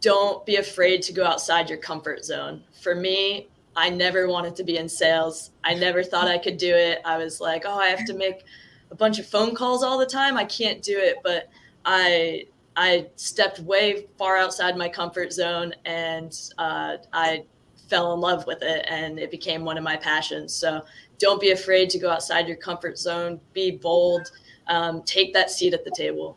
don't 0.05 0.45
be 0.45 0.57
afraid 0.57 1.01
to 1.01 1.15
go 1.15 1.25
outside 1.25 1.71
your 1.71 1.79
comfort 1.79 2.27
zone. 2.27 2.63
For 2.83 2.95
me, 2.95 3.49
I 3.75 3.89
never 3.89 4.29
wanted 4.29 4.55
to 4.57 4.63
be 4.63 4.77
in 4.77 4.87
sales. 4.87 5.51
I 5.65 5.73
never 5.73 6.03
thought 6.03 6.29
I 6.29 6.37
could 6.37 6.59
do 6.59 6.75
it. 6.75 6.99
I 7.07 7.17
was 7.17 7.41
like, 7.41 7.65
oh, 7.67 7.79
I 7.79 7.87
have 7.87 8.05
to 8.05 8.15
make 8.15 8.45
a 8.91 8.95
bunch 8.95 9.19
of 9.19 9.27
phone 9.27 9.55
calls 9.55 9.83
all 9.83 9.99
the 9.99 10.05
time. 10.05 10.37
I 10.37 10.45
can't 10.45 10.83
do 10.83 10.99
it. 10.99 11.17
But 11.25 11.49
I 11.87 12.45
I 12.77 13.07
stepped 13.17 13.61
way 13.61 14.07
far 14.19 14.37
outside 14.37 14.77
my 14.77 14.91
comfort 14.91 15.33
zone 15.33 15.73
and 15.87 16.39
uh, 16.59 16.99
I 17.15 17.45
fell 17.89 18.13
in 18.13 18.21
love 18.21 18.47
with 18.47 18.63
it 18.63 18.85
and 18.89 19.19
it 19.19 19.31
became 19.31 19.65
one 19.65 19.79
of 19.79 19.85
my 19.85 19.97
passions. 19.97 20.53
So 20.53 20.83
don't 21.19 21.41
be 21.41 21.53
afraid 21.53 21.89
to 21.91 21.99
go 21.99 22.11
outside 22.11 22.47
your 22.47 22.57
comfort 22.57 22.99
zone, 22.99 23.41
be 23.55 23.71
bold, 23.71 24.31
um, 24.67 25.03
take 25.05 25.33
that 25.33 25.51
seat 25.51 25.73
at 25.73 25.85
the 25.85 25.93
table. 25.97 26.37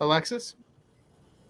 Alexis? 0.00 0.54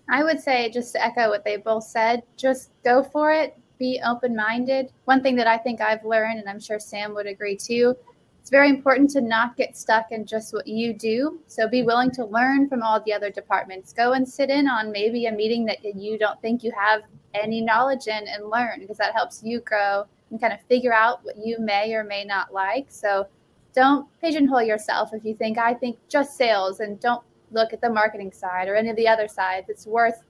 I 0.08 0.22
would 0.22 0.40
say, 0.40 0.70
just 0.70 0.92
to 0.92 1.04
echo 1.04 1.28
what 1.28 1.44
they 1.44 1.56
both 1.56 1.84
said, 1.84 2.22
just 2.36 2.70
go 2.84 3.02
for 3.02 3.32
it, 3.32 3.58
be 3.78 4.00
open 4.06 4.36
minded. 4.36 4.92
One 5.04 5.22
thing 5.22 5.36
that 5.36 5.46
I 5.46 5.58
think 5.58 5.80
I've 5.80 6.04
learned, 6.04 6.38
and 6.38 6.48
I'm 6.48 6.60
sure 6.60 6.78
Sam 6.78 7.14
would 7.14 7.26
agree 7.26 7.56
too, 7.56 7.96
it's 8.40 8.50
very 8.50 8.68
important 8.68 9.10
to 9.10 9.20
not 9.20 9.56
get 9.56 9.76
stuck 9.76 10.12
in 10.12 10.24
just 10.24 10.54
what 10.54 10.68
you 10.68 10.94
do. 10.94 11.40
So 11.48 11.68
be 11.68 11.82
willing 11.82 12.12
to 12.12 12.24
learn 12.24 12.68
from 12.68 12.80
all 12.80 13.00
the 13.00 13.12
other 13.12 13.28
departments. 13.28 13.92
Go 13.92 14.12
and 14.12 14.26
sit 14.26 14.50
in 14.50 14.68
on 14.68 14.92
maybe 14.92 15.26
a 15.26 15.32
meeting 15.32 15.64
that 15.64 15.84
you 15.96 16.16
don't 16.16 16.40
think 16.40 16.62
you 16.62 16.70
have 16.78 17.02
any 17.34 17.60
knowledge 17.60 18.06
in 18.06 18.28
and 18.28 18.48
learn 18.48 18.78
because 18.78 18.98
that 18.98 19.16
helps 19.16 19.42
you 19.42 19.58
grow 19.60 20.04
and 20.30 20.40
kind 20.40 20.52
of 20.52 20.60
figure 20.62 20.94
out 20.94 21.24
what 21.24 21.36
you 21.36 21.58
may 21.58 21.92
or 21.92 22.04
may 22.04 22.24
not 22.24 22.54
like. 22.54 22.86
So 22.88 23.26
don't 23.74 24.06
pigeonhole 24.20 24.62
yourself 24.62 25.12
if 25.12 25.24
you 25.24 25.34
think 25.34 25.58
I 25.58 25.74
think 25.74 25.98
just 26.08 26.36
sales 26.36 26.78
and 26.78 27.00
don't 27.00 27.24
look 27.50 27.72
at 27.72 27.80
the 27.80 27.90
marketing 27.90 28.32
side 28.32 28.68
or 28.68 28.74
any 28.74 28.90
of 28.90 28.96
the 28.96 29.08
other 29.08 29.28
sides. 29.28 29.68
It's 29.68 29.86
worth 29.86 30.22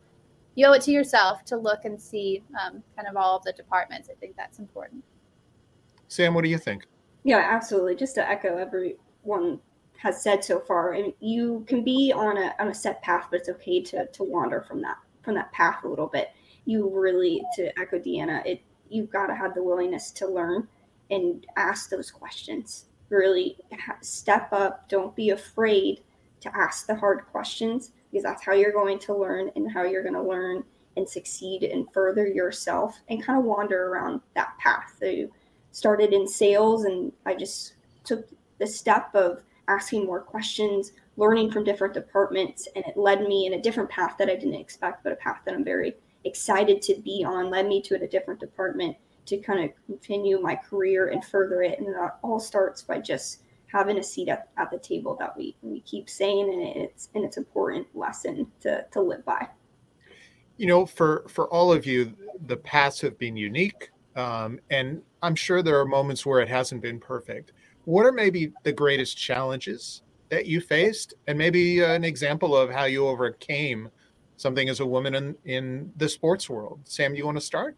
you 0.57 0.67
owe 0.67 0.73
it 0.73 0.83
to 0.83 0.91
yourself 0.91 1.45
to 1.45 1.57
look 1.57 1.85
and 1.85 2.01
see 2.01 2.43
um, 2.61 2.83
kind 2.97 3.07
of 3.09 3.17
all 3.17 3.37
of 3.37 3.45
the 3.45 3.53
departments. 3.53 4.09
I 4.11 4.15
think 4.15 4.37
that's 4.37 4.59
important. 4.59 5.05
Sam, 6.09 6.35
what 6.35 6.45
do 6.45 6.51
you 6.51 6.59
think? 6.59 6.87
Yeah, 7.25 7.47
absolutely. 7.51 7.95
Just 7.95 8.15
to 8.15 8.29
echo 8.29 8.57
everyone 8.57 9.61
has 9.99 10.23
said 10.23 10.45
so 10.45 10.61
far, 10.61 10.93
and 10.93 11.13
you 11.21 11.65
can 11.67 11.85
be 11.85 12.13
on 12.15 12.39
a 12.39 12.55
on 12.59 12.69
a 12.69 12.75
set 12.75 13.03
path, 13.03 13.27
but 13.31 13.41
it's 13.41 13.49
okay 13.49 13.83
to 13.83 14.07
to 14.07 14.25
wander 14.25 14.63
from 14.63 14.81
that 14.83 14.97
from 15.23 15.35
that 15.35 15.53
path 15.53 15.85
a 15.85 15.89
little 15.89 16.07
bit. 16.07 16.29
You 16.65 16.89
really, 16.89 17.43
to 17.57 17.79
echo 17.79 17.99
Deanna, 17.99 18.45
it 18.47 18.63
you've 18.89 19.11
got 19.11 19.27
to 19.27 19.35
have 19.35 19.55
the 19.55 19.63
willingness 19.63 20.11
to 20.13 20.27
learn 20.27 20.69
and 21.11 21.47
ask 21.57 21.91
those 21.91 22.11
questions. 22.11 22.87
Really 23.09 23.57
step 24.01 24.49
up. 24.53 24.89
Don't 24.89 25.15
be 25.15 25.31
afraid 25.31 26.03
to 26.47 26.57
ask 26.57 26.87
the 26.87 26.95
hard 26.95 27.27
questions 27.27 27.93
because 28.11 28.25
that's 28.25 28.45
how 28.45 28.53
you're 28.53 28.73
going 28.73 28.99
to 29.01 29.15
learn 29.15 29.51
and 29.57 29.71
how 29.71 29.85
you're 29.85 30.03
going 30.03 30.15
to 30.15 30.23
learn 30.23 30.65
and 30.97 31.09
succeed 31.09 31.63
and 31.63 31.87
further 31.93 32.27
yourself 32.27 32.99
and 33.09 33.23
kind 33.23 33.39
of 33.39 33.45
wander 33.45 33.89
around 33.89 34.21
that 34.35 34.57
path. 34.59 34.97
So 35.01 35.29
started 35.73 36.13
in 36.13 36.27
sales 36.27 36.85
and 36.85 37.13
I 37.27 37.35
just 37.35 37.75
took 38.05 38.27
the 38.59 38.67
step 38.67 39.15
of 39.15 39.43
asking 39.69 40.07
more 40.07 40.21
questions, 40.21 40.93
learning 41.17 41.51
from 41.51 41.65
different 41.65 41.93
departments, 41.93 42.69
and 42.75 42.85
it 42.87 42.97
led 42.97 43.23
me 43.23 43.47
in 43.47 43.55
a 43.55 43.61
different 43.61 43.91
path 43.91 44.15
that 44.19 44.31
I 44.31 44.37
didn't 44.37 44.55
expect, 44.55 45.03
but 45.03 45.13
a 45.13 45.17
path 45.17 45.41
that 45.45 45.55
I'm 45.55 45.65
very 45.65 45.95
excited 46.25 46.81
to 46.83 46.95
be 47.05 47.25
on, 47.27 47.51
led 47.51 47.67
me 47.67 47.83
to 47.83 47.97
a 47.97 48.07
different 48.07 48.41
department 48.41 48.97
to 49.27 49.39
kind 49.39 49.65
of 49.65 49.71
continue 49.87 50.41
my 50.41 50.55
career 50.55 51.09
and 51.09 51.25
further 51.25 51.63
it. 51.63 51.79
And 51.79 51.89
that 51.89 52.19
all 52.23 52.39
starts 52.39 52.83
by 52.83 52.99
just 52.99 53.43
having 53.77 53.99
a 53.99 54.03
seat 54.03 54.29
at, 54.29 54.49
at 54.57 54.71
the 54.71 54.79
table 54.79 55.17
that 55.21 55.37
we, 55.37 55.55
we 55.61 55.81
keep 55.81 56.09
saying 56.09 56.51
and 56.51 56.62
it's 56.85 57.11
and 57.15 57.25
it's 57.25 57.37
important 57.37 57.87
lesson 57.95 58.47
to, 58.61 58.85
to 58.91 59.01
live 59.03 59.23
by. 59.27 59.47
You 60.57 60.67
know, 60.67 60.87
for 60.87 61.27
for 61.29 61.47
all 61.49 61.71
of 61.73 61.85
you, 61.85 62.15
the 62.47 62.57
paths 62.57 63.01
have 63.03 63.19
been 63.19 63.37
unique. 63.37 63.91
Um, 64.17 64.61
and 64.71 65.03
I'm 65.23 65.35
sure 65.35 65.62
there 65.62 65.79
are 65.79 65.85
moments 65.85 66.25
where 66.25 66.41
it 66.41 66.49
hasn't 66.49 66.81
been 66.81 66.99
perfect. 66.99 67.53
What 67.85 68.07
are 68.07 68.12
maybe 68.12 68.53
the 68.62 68.73
greatest 68.73 69.19
challenges 69.19 70.03
that 70.31 70.47
you 70.47 70.62
faced, 70.62 71.12
and 71.27 71.37
maybe 71.37 71.83
an 71.85 72.03
example 72.03 72.57
of 72.57 72.71
how 72.71 72.85
you 72.85 73.07
overcame 73.07 73.91
something 74.39 74.71
as 74.71 74.81
a 74.81 74.87
woman 74.87 75.15
in, 75.15 75.37
in 75.45 75.93
the 75.99 76.09
sports 76.09 76.49
world? 76.49 76.81
Sam, 76.85 77.15
you 77.15 77.27
want 77.27 77.37
to 77.37 77.45
start? 77.45 77.77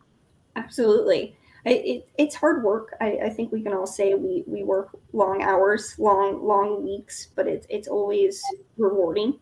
Absolutely. 0.55 1.37
I, 1.69 1.73
it, 1.85 2.09
it's 2.17 2.35
hard 2.35 2.65
work. 2.65 2.97
I, 3.01 3.19
I, 3.27 3.29
think 3.29 3.53
we 3.53 3.63
can 3.63 3.75
all 3.75 3.87
say 3.87 4.15
we, 4.15 4.43
we 4.47 4.65
work 4.65 4.89
long 5.13 5.43
hours, 5.43 5.95
long 5.99 6.43
long 6.43 6.83
weeks, 6.83 7.29
but 7.35 7.47
it's 7.47 7.67
it's 7.69 7.89
always 7.89 8.43
rewarding 8.79 9.39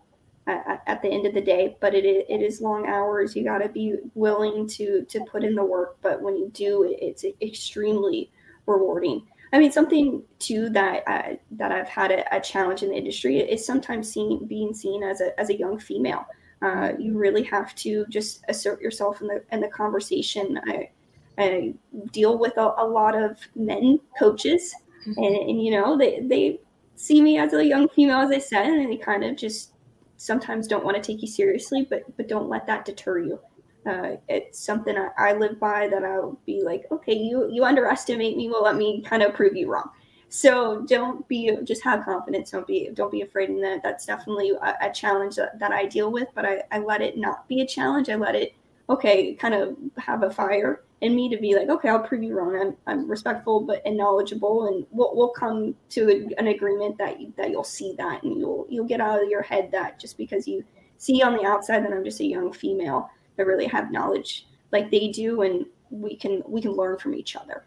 at, 0.49 0.83
at 0.89 1.03
the 1.03 1.09
end 1.09 1.27
of 1.27 1.35
the 1.35 1.41
day. 1.41 1.77
But 1.81 1.95
it 1.95 2.05
it 2.05 2.43
is 2.43 2.61
long 2.61 2.89
hours. 2.89 3.37
You 3.37 3.45
got 3.45 3.59
to 3.59 3.69
be 3.69 3.95
willing 4.15 4.67
to 4.71 5.05
to 5.05 5.25
put 5.31 5.45
in 5.45 5.55
the 5.55 5.65
work. 5.65 5.99
But 6.03 6.21
when 6.21 6.37
you 6.37 6.51
do, 6.53 6.97
it's 7.01 7.25
extremely 7.41 8.33
rewarding. 8.67 9.23
I 9.53 9.61
mean, 9.61 9.71
something 9.71 10.25
too 10.41 10.69
that 10.71 11.05
uh, 11.07 11.35
that 11.53 11.71
I've 11.71 11.89
had 11.89 12.11
a, 12.11 12.37
a, 12.37 12.41
challenge 12.41 12.83
in 12.83 12.91
the 12.91 12.97
industry 12.97 13.39
is 13.39 13.65
sometimes 13.65 14.13
seen 14.13 14.47
being 14.47 14.75
seen 14.75 15.05
as 15.05 15.21
a 15.21 15.39
as 15.39 15.51
a 15.51 15.57
young 15.57 15.79
female. 15.79 16.27
Uh, 16.61 16.93
you 16.99 17.17
really 17.17 17.45
have 17.45 17.73
to 17.77 18.05
just 18.09 18.43
assert 18.49 18.81
yourself 18.81 19.21
in 19.21 19.29
the 19.29 19.45
in 19.53 19.61
the 19.61 19.69
conversation. 19.69 20.59
I, 20.67 20.91
I 21.39 21.75
deal 22.13 22.39
with 22.39 22.57
a, 22.57 22.75
a, 22.79 22.87
lot 22.87 23.15
of 23.15 23.39
men 23.55 24.01
coaches, 24.19 24.75
mm-hmm. 25.07 25.23
and, 25.23 25.37
and 25.37 25.63
you 25.63 25.71
know 25.73 25.97
they 25.97 26.21
they 26.21 26.61
see 26.95 27.21
me 27.21 27.39
as 27.39 27.53
a 27.53 27.65
young 27.65 27.89
female, 27.91 28.19
as 28.19 28.31
I 28.31 28.39
said, 28.39 28.67
and 28.67 28.91
they 28.91 28.97
kind 28.97 29.25
of 29.25 29.37
just 29.37 29.73
sometimes 30.17 30.67
don't 30.67 30.85
want 30.85 30.97
to 30.97 31.03
take 31.03 31.23
you 31.23 31.29
seriously, 31.29 31.87
but 31.89 32.05
but 32.17 32.29
don't 32.29 32.49
let 32.49 32.67
that 32.67 32.85
deter 32.85 33.19
you. 33.19 33.39
Uh, 33.87 34.17
it's 34.29 34.59
something 34.59 34.97
I, 34.97 35.11
I, 35.17 35.33
live 35.35 35.61
by 35.61 35.87
that 35.87 36.03
I'll 36.03 36.37
be 36.45 36.63
like, 36.65 36.87
okay, 36.91 37.15
you 37.15 37.49
you 37.53 37.65
underestimate 37.65 38.37
me, 38.37 38.49
well, 38.49 38.65
let 38.65 38.77
me 38.77 39.03
kind 39.03 39.23
of 39.23 39.35
prove 39.35 39.55
you 39.55 39.71
wrong. 39.71 39.91
So 40.29 40.83
don't 40.83 41.27
be 41.29 41.57
just 41.63 41.85
have 41.85 42.05
confidence. 42.05 42.51
Don't 42.51 42.67
be 42.67 42.91
don't 42.93 43.13
be 43.13 43.23
afraid, 43.23 43.51
and 43.51 43.63
that 43.63 43.83
that's 43.83 44.07
definitely 44.07 44.51
a, 44.51 44.75
a 44.81 44.93
challenge 44.93 45.37
that, 45.37 45.59
that, 45.61 45.73
I 45.73 45.87
deal 45.87 46.11
with. 46.11 46.29
But 46.35 46.45
I, 46.45 46.63
I 46.73 46.79
let 46.81 47.01
it 47.01 47.17
not 47.17 47.47
be 47.49 47.61
a 47.61 47.67
challenge. 47.67 48.09
I 48.11 48.17
let 48.17 48.35
it 48.35 48.55
okay, 48.89 49.35
kind 49.35 49.55
of 49.55 49.77
have 49.99 50.23
a 50.23 50.31
fire 50.31 50.83
in 51.03 51.15
me 51.15 51.29
to 51.29 51.37
be 51.37 51.55
like, 51.55 51.69
okay, 51.69 51.89
I'll 51.89 52.01
prove 52.01 52.23
you 52.23 52.35
wrong. 52.35 52.59
I'm, 52.59 52.77
I'm 52.87 53.09
respectful, 53.09 53.61
but 53.61 53.83
and 53.85 53.97
knowledgeable, 53.97 54.67
and 54.67 54.87
we'll, 54.91 55.15
we'll 55.15 55.31
come 55.31 55.75
to 55.91 56.11
a, 56.11 56.41
an 56.41 56.49
agreement 56.49 56.97
that 56.99 57.21
you, 57.21 57.33
that 57.37 57.51
you'll 57.51 57.65
see 57.65 57.95
that, 57.99 58.23
and 58.23 58.39
you'll 58.39 58.67
you'll 58.69 58.87
get 58.87 59.01
out 59.01 59.23
of 59.23 59.29
your 59.29 59.43
head 59.43 59.71
that 59.73 60.01
just 60.01 60.17
because 60.17 60.49
you 60.49 60.65
see 60.97 61.23
on 61.23 61.37
the 61.37 61.45
outside 61.45 61.85
that 61.85 61.93
I'm 61.93 62.05
just 62.05 62.21
a 62.21 62.25
young 62.25 62.53
female 62.53 63.11
that 63.37 63.47
really 63.47 63.67
have 63.67 63.93
knowledge 63.93 64.47
like 64.73 64.91
they 64.91 65.09
do, 65.09 65.43
and 65.43 65.67
we 65.91 66.17
can 66.17 66.43
we 66.47 66.63
can 66.63 66.73
learn 66.73 66.99
from 66.99 67.15
each 67.15 67.37
other. 67.37 67.65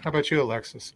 How 0.00 0.10
about 0.10 0.30
you, 0.30 0.40
Alexis? 0.42 0.92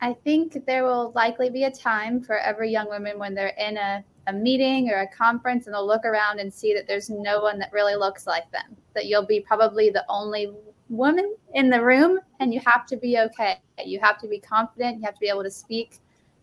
I 0.00 0.14
think 0.24 0.66
there 0.66 0.84
will 0.84 1.12
likely 1.14 1.48
be 1.48 1.64
a 1.64 1.70
time 1.70 2.20
for 2.20 2.38
every 2.38 2.70
young 2.72 2.88
woman 2.88 3.18
when 3.18 3.34
they're 3.34 3.54
in 3.58 3.76
a 3.76 4.04
a 4.26 4.32
meeting 4.32 4.90
or 4.90 5.00
a 5.00 5.08
conference 5.08 5.66
and 5.66 5.74
they'll 5.74 5.86
look 5.86 6.04
around 6.04 6.38
and 6.38 6.52
see 6.52 6.72
that 6.74 6.86
there's 6.86 7.10
no 7.10 7.40
one 7.40 7.58
that 7.58 7.72
really 7.72 7.96
looks 7.96 8.26
like 8.26 8.50
them, 8.52 8.76
that 8.94 9.06
you'll 9.06 9.26
be 9.26 9.40
probably 9.40 9.90
the 9.90 10.04
only 10.08 10.52
woman 10.88 11.34
in 11.54 11.70
the 11.70 11.82
room 11.82 12.20
and 12.40 12.52
you 12.52 12.60
have 12.64 12.86
to 12.86 12.96
be 12.96 13.18
okay. 13.18 13.60
You 13.84 13.98
have 14.00 14.18
to 14.20 14.28
be 14.28 14.38
confident, 14.38 14.98
you 14.98 15.04
have 15.04 15.14
to 15.14 15.20
be 15.20 15.28
able 15.28 15.42
to 15.42 15.50
speak 15.50 15.98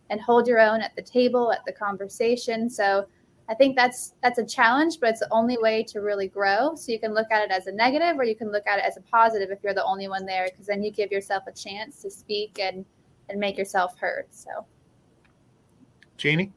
and 0.09 0.19
hold 0.19 0.47
your 0.47 0.59
own 0.59 0.81
at 0.81 0.95
the 0.95 1.01
table, 1.01 1.51
at 1.51 1.63
the 1.65 1.71
conversation. 1.71 2.69
So 2.69 3.05
I 3.47 3.55
think 3.55 3.75
that's 3.75 4.13
that's 4.21 4.39
a 4.39 4.45
challenge, 4.45 4.99
but 4.99 5.09
it's 5.09 5.21
the 5.21 5.27
only 5.31 5.57
way 5.57 5.83
to 5.83 6.01
really 6.01 6.27
grow. 6.27 6.75
So 6.75 6.91
you 6.91 6.99
can 6.99 7.13
look 7.13 7.31
at 7.31 7.43
it 7.43 7.51
as 7.51 7.67
a 7.67 7.71
negative 7.71 8.19
or 8.19 8.23
you 8.23 8.35
can 8.35 8.51
look 8.51 8.67
at 8.67 8.79
it 8.79 8.85
as 8.85 8.97
a 8.97 9.01
positive 9.01 9.49
if 9.51 9.59
you're 9.63 9.73
the 9.73 9.83
only 9.83 10.07
one 10.07 10.25
there 10.25 10.47
because 10.51 10.67
then 10.67 10.83
you 10.83 10.91
give 10.91 11.11
yourself 11.11 11.43
a 11.47 11.51
chance 11.51 12.01
to 12.01 12.11
speak 12.11 12.59
and 12.59 12.85
and 13.29 13.39
make 13.39 13.57
yourself 13.57 13.97
heard. 13.97 14.25
So 14.29 14.65
Jeannie? 16.17 16.51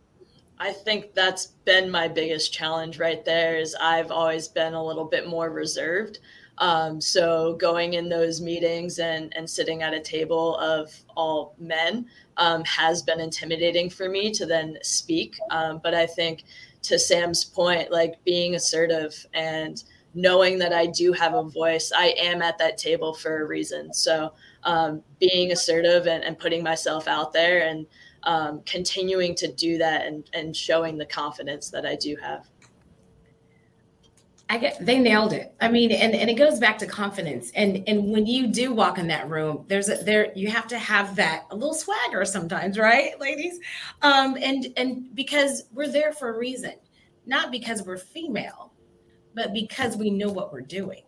I 0.63 0.73
think 0.73 1.13
that's 1.13 1.47
been 1.65 1.91
my 1.91 2.07
biggest 2.07 2.53
challenge 2.53 3.01
right 3.01 3.25
there 3.25 3.57
is 3.57 3.75
I've 3.83 4.13
always 4.13 4.47
been 4.47 4.75
a 4.75 4.85
little 4.85 5.07
bit 5.07 5.27
more 5.29 5.51
reserved. 5.51 6.21
Um, 6.59 7.01
so 7.01 7.55
going 7.55 7.95
in 7.95 8.09
those 8.09 8.41
meetings 8.41 9.01
and, 9.01 9.37
and 9.37 9.51
sitting 9.51 9.83
at 9.83 9.93
a 9.93 9.99
table 9.99 10.57
of 10.59 10.95
all 11.17 11.57
men 11.59 12.07
um, 12.37 12.63
has 12.63 13.03
been 13.03 13.19
intimidating 13.19 13.91
for 13.91 14.09
me 14.09 14.31
to 14.31 14.47
then 14.47 14.79
speak. 14.85 15.35
Um, 15.51 15.81
but 15.83 15.95
I 15.95 16.07
think 16.07 16.45
to 16.83 16.97
Sam's 16.97 17.45
point, 17.45 17.91
like 17.91 18.23
being 18.23 18.55
assertive 18.55 19.27
and 19.35 19.83
knowing 20.15 20.61
that 20.61 20.73
I 20.73 20.87
do 20.87 21.13
have 21.13 21.35
a 21.35 21.43
voice, 21.43 21.91
I 21.91 22.15
am 22.17 22.41
at 22.41 22.59
that 22.59 22.79
table 22.79 23.15
for 23.15 23.43
a 23.43 23.47
reason. 23.47 23.93
So 23.93 24.33
um, 24.63 25.03
being 25.19 25.51
assertive 25.51 26.07
and, 26.07 26.23
and, 26.23 26.39
putting 26.39 26.63
myself 26.63 27.09
out 27.09 27.33
there 27.33 27.67
and 27.67 27.85
um, 28.25 28.63
continuing 28.65 29.35
to 29.37 29.53
do 29.53 29.79
that 29.79 30.07
and, 30.07 30.29
and 30.33 30.57
showing 30.57 30.97
the 30.99 31.07
confidence 31.07 31.71
that 31.71 31.87
I 31.87 31.97
do 31.97 32.17
have. 32.23 32.49
I 34.53 34.59
get 34.59 34.85
they 34.85 34.99
nailed 34.99 35.33
it. 35.33 35.55
I 35.63 35.69
mean, 35.69 35.91
and, 35.93 36.15
and 36.15 36.29
it 36.29 36.35
goes 36.35 36.59
back 36.59 36.77
to 36.79 36.87
confidence. 36.87 37.51
And 37.55 37.83
and 37.87 38.13
when 38.13 38.27
you 38.27 38.49
do 38.49 38.75
walk 38.75 38.99
in 38.99 39.07
that 39.09 39.31
room, 39.31 39.65
there's 39.67 39.89
a 39.89 39.97
there 39.97 40.31
you 40.35 40.49
have 40.49 40.67
to 40.69 40.79
have 40.79 41.17
that 41.17 41.47
a 41.51 41.57
little 41.57 41.73
swagger 41.73 42.27
sometimes, 42.27 42.79
right, 42.79 43.19
ladies? 43.21 43.59
Um, 44.03 44.37
and 44.41 44.67
and 44.77 45.15
because 45.15 45.65
we're 45.73 45.89
there 45.89 46.13
for 46.13 46.35
a 46.35 46.39
reason, 46.39 46.75
not 47.25 47.51
because 47.51 47.83
we're 47.83 47.97
female, 47.97 48.75
but 49.35 49.55
because 49.55 49.97
we 49.97 50.11
know 50.11 50.31
what 50.31 50.53
we're 50.53 50.61
doing. 50.61 51.03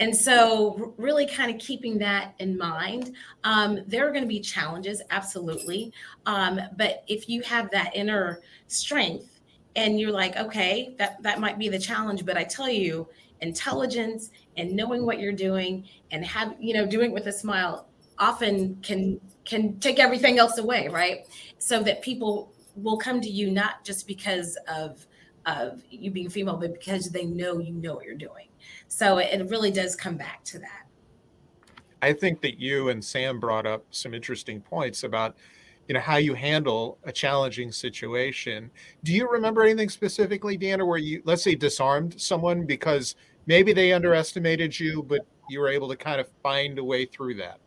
And 0.00 0.14
so, 0.14 0.94
really, 0.96 1.26
kind 1.26 1.54
of 1.54 1.60
keeping 1.60 1.98
that 1.98 2.34
in 2.38 2.58
mind, 2.58 3.14
um, 3.44 3.80
there 3.86 4.06
are 4.06 4.10
going 4.10 4.24
to 4.24 4.28
be 4.28 4.40
challenges, 4.40 5.00
absolutely. 5.10 5.92
Um, 6.26 6.60
but 6.76 7.04
if 7.06 7.28
you 7.28 7.42
have 7.42 7.70
that 7.70 7.94
inner 7.94 8.40
strength 8.66 9.34
and 9.76 9.98
you're 9.98 10.12
like 10.12 10.36
okay 10.36 10.94
that 10.98 11.22
that 11.22 11.40
might 11.40 11.58
be 11.58 11.68
the 11.68 11.78
challenge 11.78 12.24
but 12.24 12.36
i 12.36 12.44
tell 12.44 12.68
you 12.68 13.08
intelligence 13.40 14.30
and 14.56 14.72
knowing 14.72 15.04
what 15.04 15.18
you're 15.18 15.32
doing 15.32 15.84
and 16.10 16.24
have 16.24 16.54
you 16.60 16.72
know 16.74 16.86
doing 16.86 17.10
it 17.10 17.14
with 17.14 17.26
a 17.26 17.32
smile 17.32 17.88
often 18.18 18.76
can 18.82 19.20
can 19.44 19.78
take 19.80 19.98
everything 19.98 20.38
else 20.38 20.58
away 20.58 20.88
right 20.88 21.26
so 21.58 21.82
that 21.82 22.02
people 22.02 22.52
will 22.76 22.96
come 22.96 23.20
to 23.20 23.28
you 23.28 23.50
not 23.50 23.84
just 23.84 24.06
because 24.06 24.56
of 24.68 25.06
of 25.46 25.82
you 25.90 26.10
being 26.10 26.28
female 26.28 26.56
but 26.56 26.72
because 26.72 27.10
they 27.10 27.24
know 27.24 27.58
you 27.58 27.72
know 27.72 27.94
what 27.94 28.04
you're 28.04 28.14
doing. 28.14 28.48
So 28.88 29.18
it 29.18 29.48
really 29.50 29.70
does 29.70 29.96
come 29.96 30.16
back 30.16 30.44
to 30.44 30.58
that. 30.58 30.86
I 32.02 32.12
think 32.12 32.42
that 32.42 32.58
you 32.58 32.90
and 32.90 33.02
sam 33.02 33.40
brought 33.40 33.66
up 33.66 33.84
some 33.90 34.14
interesting 34.14 34.60
points 34.60 35.04
about 35.04 35.36
you 35.88 35.94
know 35.94 36.00
how 36.00 36.16
you 36.16 36.34
handle 36.34 36.98
a 37.04 37.12
challenging 37.12 37.72
situation. 37.72 38.70
Do 39.02 39.12
you 39.12 39.30
remember 39.30 39.62
anything 39.62 39.88
specifically 39.88 40.56
Deanna, 40.56 40.86
where 40.86 40.98
you 40.98 41.22
let's 41.24 41.42
say 41.42 41.54
disarmed 41.54 42.20
someone 42.20 42.64
because 42.64 43.16
maybe 43.46 43.72
they 43.72 43.92
underestimated 43.92 44.78
you 44.78 45.02
but 45.02 45.26
you 45.48 45.60
were 45.60 45.68
able 45.68 45.88
to 45.88 45.96
kind 45.96 46.20
of 46.20 46.28
find 46.42 46.78
a 46.78 46.84
way 46.84 47.04
through 47.04 47.34
that? 47.36 47.58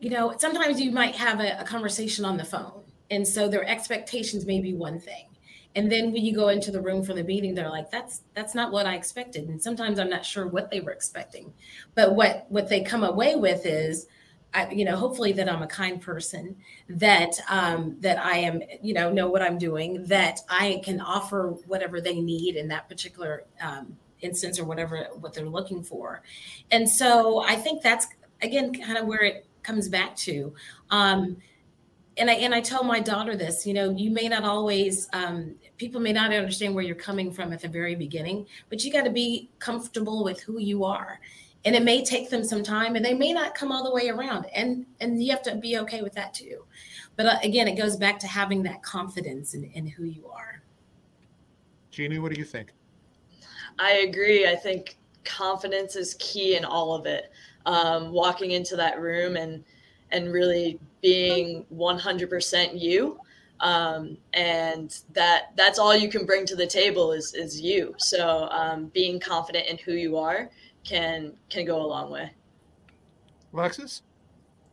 You 0.00 0.10
know 0.10 0.34
sometimes 0.38 0.80
you 0.80 0.92
might 0.92 1.16
have 1.16 1.40
a, 1.40 1.60
a 1.60 1.64
conversation 1.64 2.24
on 2.24 2.36
the 2.36 2.44
phone 2.44 2.82
and 3.10 3.26
so 3.26 3.48
their 3.48 3.64
expectations 3.64 4.46
may 4.46 4.60
be 4.60 4.74
one 4.74 5.00
thing 5.00 5.27
and 5.74 5.90
then 5.92 6.12
when 6.12 6.24
you 6.24 6.34
go 6.34 6.48
into 6.48 6.70
the 6.70 6.80
room 6.80 7.04
for 7.04 7.14
the 7.14 7.22
meeting 7.22 7.54
they're 7.54 7.70
like 7.70 7.90
that's 7.90 8.22
that's 8.34 8.54
not 8.54 8.72
what 8.72 8.86
i 8.86 8.94
expected. 8.94 9.48
And 9.48 9.62
sometimes 9.62 9.98
i'm 9.98 10.10
not 10.10 10.24
sure 10.24 10.46
what 10.46 10.70
they 10.70 10.80
were 10.80 10.92
expecting. 10.92 11.52
But 11.94 12.14
what 12.14 12.46
what 12.48 12.68
they 12.68 12.82
come 12.82 13.04
away 13.04 13.36
with 13.36 13.66
is 13.66 14.06
I, 14.54 14.70
you 14.70 14.84
know, 14.84 14.96
hopefully 14.96 15.32
that 15.32 15.48
I'm 15.48 15.62
a 15.62 15.66
kind 15.66 16.00
person, 16.00 16.56
that 16.88 17.38
um, 17.50 17.96
that 18.00 18.18
I 18.18 18.38
am, 18.38 18.62
you 18.82 18.94
know, 18.94 19.12
know 19.12 19.28
what 19.28 19.42
I'm 19.42 19.58
doing, 19.58 20.04
that 20.04 20.40
I 20.48 20.80
can 20.84 21.00
offer 21.00 21.54
whatever 21.66 22.00
they 22.00 22.20
need 22.20 22.56
in 22.56 22.68
that 22.68 22.88
particular 22.88 23.44
um, 23.60 23.96
instance 24.20 24.58
or 24.58 24.64
whatever 24.64 25.06
what 25.20 25.34
they're 25.34 25.48
looking 25.48 25.82
for, 25.82 26.22
and 26.70 26.88
so 26.88 27.40
I 27.40 27.56
think 27.56 27.82
that's 27.82 28.06
again 28.40 28.72
kind 28.72 28.96
of 28.96 29.06
where 29.06 29.22
it 29.22 29.46
comes 29.62 29.88
back 29.88 30.16
to. 30.16 30.54
Um, 30.90 31.36
and 32.18 32.30
I 32.30 32.34
and 32.34 32.54
I 32.54 32.60
tell 32.60 32.84
my 32.84 33.00
daughter 33.00 33.36
this, 33.36 33.66
you 33.66 33.72
know, 33.72 33.90
you 33.90 34.10
may 34.10 34.28
not 34.28 34.44
always 34.44 35.08
um, 35.12 35.54
people 35.76 36.00
may 36.00 36.12
not 36.12 36.32
understand 36.32 36.74
where 36.74 36.84
you're 36.84 36.96
coming 36.96 37.32
from 37.32 37.52
at 37.52 37.60
the 37.60 37.68
very 37.68 37.94
beginning, 37.94 38.46
but 38.68 38.84
you 38.84 38.92
got 38.92 39.04
to 39.04 39.10
be 39.10 39.50
comfortable 39.58 40.24
with 40.24 40.40
who 40.40 40.58
you 40.58 40.84
are. 40.84 41.20
And 41.64 41.74
it 41.74 41.82
may 41.82 42.04
take 42.04 42.30
them 42.30 42.44
some 42.44 42.62
time 42.62 42.96
and 42.96 43.04
they 43.04 43.14
may 43.14 43.32
not 43.32 43.54
come 43.54 43.72
all 43.72 43.84
the 43.84 43.92
way 43.92 44.08
around 44.08 44.46
and 44.54 44.86
and 45.00 45.22
you 45.22 45.30
have 45.30 45.42
to 45.42 45.56
be 45.56 45.78
okay 45.78 46.02
with 46.02 46.12
that 46.14 46.34
too. 46.34 46.64
But 47.16 47.26
uh, 47.26 47.38
again 47.42 47.68
it 47.68 47.76
goes 47.76 47.96
back 47.96 48.18
to 48.20 48.26
having 48.26 48.62
that 48.64 48.82
confidence 48.82 49.54
in, 49.54 49.64
in 49.64 49.86
who 49.86 50.04
you 50.04 50.26
are. 50.28 50.62
Jeannie 51.90 52.18
what 52.18 52.32
do 52.32 52.38
you 52.38 52.44
think? 52.44 52.72
I 53.78 53.92
agree. 54.08 54.48
I 54.48 54.56
think 54.56 54.98
confidence 55.24 55.94
is 55.94 56.14
key 56.14 56.56
in 56.56 56.64
all 56.64 56.94
of 56.94 57.06
it. 57.06 57.30
Um, 57.66 58.12
walking 58.12 58.52
into 58.52 58.76
that 58.76 59.00
room 59.00 59.36
and 59.36 59.62
and 60.10 60.32
really 60.32 60.80
being 61.00 61.64
100% 61.74 62.80
you 62.80 63.18
um, 63.60 64.16
and 64.34 65.00
that 65.14 65.52
that's 65.56 65.78
all 65.78 65.96
you 65.96 66.08
can 66.08 66.24
bring 66.24 66.46
to 66.46 66.54
the 66.54 66.66
table 66.66 67.10
is 67.10 67.34
is 67.34 67.60
you 67.60 67.92
so 67.98 68.48
um, 68.52 68.86
being 68.94 69.18
confident 69.18 69.66
in 69.66 69.76
who 69.78 69.92
you 69.92 70.16
are 70.16 70.48
can 70.84 71.32
can 71.48 71.64
go 71.64 71.82
a 71.82 71.86
long 71.86 72.10
way. 72.10 72.32
Alexis? 73.52 74.02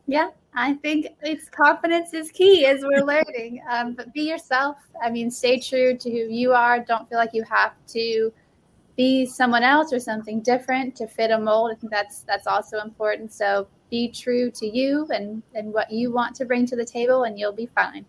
Yeah, 0.06 0.30
I 0.54 0.74
think 0.74 1.08
it's 1.22 1.48
confidence 1.48 2.14
is 2.14 2.30
key 2.30 2.66
as 2.66 2.82
we're 2.82 3.04
learning. 3.14 3.62
Um, 3.70 3.94
but 3.94 4.12
be 4.14 4.22
yourself. 4.22 4.76
I 5.02 5.10
mean, 5.10 5.30
stay 5.30 5.58
true 5.58 5.96
to 5.96 6.10
who 6.10 6.32
you 6.32 6.52
are. 6.52 6.80
Don't 6.80 7.08
feel 7.08 7.18
like 7.18 7.34
you 7.34 7.44
have 7.44 7.72
to 7.88 8.32
be 8.96 9.26
someone 9.26 9.62
else 9.62 9.92
or 9.92 9.98
something 9.98 10.40
different 10.40 10.96
to 10.96 11.06
fit 11.06 11.30
a 11.30 11.38
mold. 11.38 11.72
I 11.72 11.74
think 11.74 11.92
that's 11.92 12.20
that's 12.20 12.46
also 12.46 12.80
important. 12.80 13.32
So 13.32 13.68
be 13.90 14.08
true 14.08 14.50
to 14.50 14.66
you 14.66 15.06
and 15.10 15.42
and 15.54 15.72
what 15.72 15.90
you 15.90 16.12
want 16.12 16.36
to 16.36 16.44
bring 16.44 16.66
to 16.66 16.76
the 16.76 16.84
table, 16.84 17.24
and 17.24 17.38
you'll 17.38 17.52
be 17.52 17.66
fine. 17.66 18.04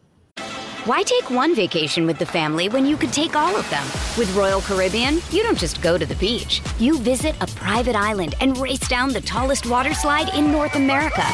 Why 0.88 1.04
take 1.04 1.30
one 1.30 1.54
vacation 1.54 2.06
with 2.06 2.18
the 2.18 2.26
family 2.26 2.70
when 2.70 2.86
you 2.86 2.96
could 2.96 3.12
take 3.12 3.36
all 3.36 3.54
of 3.58 3.70
them? 3.70 3.84
With 4.18 4.34
Royal 4.38 4.62
Caribbean, 4.62 5.16
you 5.32 5.44
don't 5.44 5.58
just 5.58 5.82
go 5.82 5.98
to 5.98 6.06
the 6.06 6.16
beach. 6.16 6.62
You 6.80 6.98
visit 7.00 7.36
a 7.42 7.48
private 7.48 7.96
island 7.98 8.36
and 8.40 8.58
race 8.58 8.88
down 8.88 9.12
the 9.12 9.20
tallest 9.20 9.66
water 9.66 9.94
slide 9.94 10.34
in 10.34 10.50
North 10.50 10.76
America. 10.76 11.26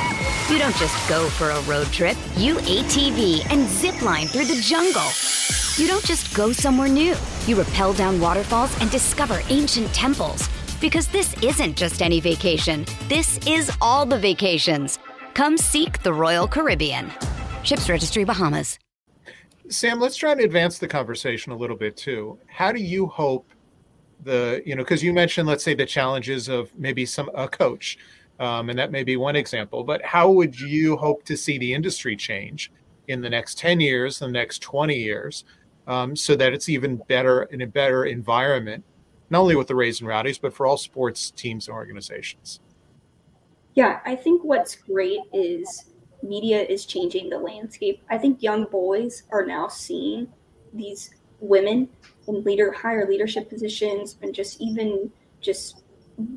You 0.49 0.57
don't 0.57 0.75
just 0.77 1.07
go 1.07 1.29
for 1.29 1.51
a 1.51 1.61
road 1.63 1.85
trip. 1.87 2.17
You 2.35 2.55
ATV 2.55 3.45
and 3.51 3.67
zip 3.67 4.01
line 4.01 4.25
through 4.25 4.45
the 4.45 4.59
jungle. 4.59 5.07
You 5.75 5.87
don't 5.87 6.03
just 6.03 6.35
go 6.35 6.51
somewhere 6.51 6.89
new. 6.89 7.15
You 7.45 7.61
rappel 7.61 7.93
down 7.93 8.19
waterfalls 8.19 8.75
and 8.81 8.89
discover 8.89 9.39
ancient 9.49 9.93
temples. 9.93 10.49
Because 10.83 11.07
this 11.07 11.33
isn't 11.41 11.77
just 11.77 12.01
any 12.01 12.19
vacation. 12.19 12.85
This 13.07 13.39
is 13.47 13.71
all 13.79 14.05
the 14.05 14.19
vacations. 14.19 14.99
Come 15.33 15.57
seek 15.57 16.03
the 16.03 16.11
Royal 16.11 16.45
Caribbean. 16.45 17.09
Ships 17.63 17.87
Registry 17.87 18.25
Bahamas. 18.25 18.79
Sam, 19.69 20.01
let's 20.01 20.17
try 20.17 20.35
to 20.35 20.43
advance 20.43 20.79
the 20.79 20.87
conversation 20.89 21.53
a 21.53 21.55
little 21.55 21.77
bit 21.77 21.95
too. 21.95 22.37
How 22.47 22.73
do 22.73 22.81
you 22.81 23.05
hope 23.05 23.47
the, 24.25 24.61
you 24.65 24.75
know, 24.75 24.83
because 24.83 25.01
you 25.01 25.13
mentioned, 25.13 25.47
let's 25.47 25.63
say, 25.63 25.73
the 25.73 25.85
challenges 25.85 26.49
of 26.49 26.77
maybe 26.77 27.05
some 27.05 27.31
a 27.33 27.47
coach, 27.47 27.97
um, 28.41 28.69
and 28.69 28.77
that 28.77 28.91
may 28.91 29.05
be 29.05 29.15
one 29.15 29.37
example. 29.37 29.85
But 29.85 30.03
how 30.03 30.31
would 30.31 30.59
you 30.59 30.97
hope 30.97 31.23
to 31.23 31.37
see 31.37 31.57
the 31.57 31.73
industry 31.73 32.17
change 32.17 32.73
in 33.07 33.21
the 33.21 33.29
next 33.29 33.57
ten 33.57 33.79
years, 33.79 34.19
the 34.19 34.27
next 34.27 34.61
twenty 34.61 34.97
years, 34.97 35.45
um, 35.87 36.13
so 36.13 36.35
that 36.35 36.51
it's 36.51 36.67
even 36.67 36.97
better 37.07 37.43
in 37.43 37.61
a 37.61 37.67
better 37.67 38.03
environment, 38.03 38.83
not 39.29 39.41
only 39.41 39.55
with 39.55 39.67
the 39.67 39.75
Rays 39.75 39.99
and 39.99 40.07
Rowdies, 40.07 40.37
but 40.37 40.53
for 40.53 40.65
all 40.65 40.77
sports 40.77 41.31
teams 41.31 41.67
and 41.67 41.75
organizations? 41.75 42.59
Yeah, 43.75 43.99
I 44.05 44.15
think 44.15 44.43
what's 44.43 44.75
great 44.75 45.21
is 45.33 45.85
media 46.21 46.61
is 46.61 46.85
changing 46.85 47.29
the 47.29 47.37
landscape. 47.37 48.01
I 48.09 48.17
think 48.17 48.41
young 48.41 48.65
boys 48.65 49.23
are 49.31 49.45
now 49.45 49.67
seeing 49.67 50.27
these 50.73 51.13
women 51.39 51.89
in 52.27 52.43
leader 52.43 52.71
higher 52.71 53.07
leadership 53.07 53.49
positions 53.49 54.17
and 54.21 54.33
just 54.33 54.61
even 54.61 55.11
just 55.41 55.83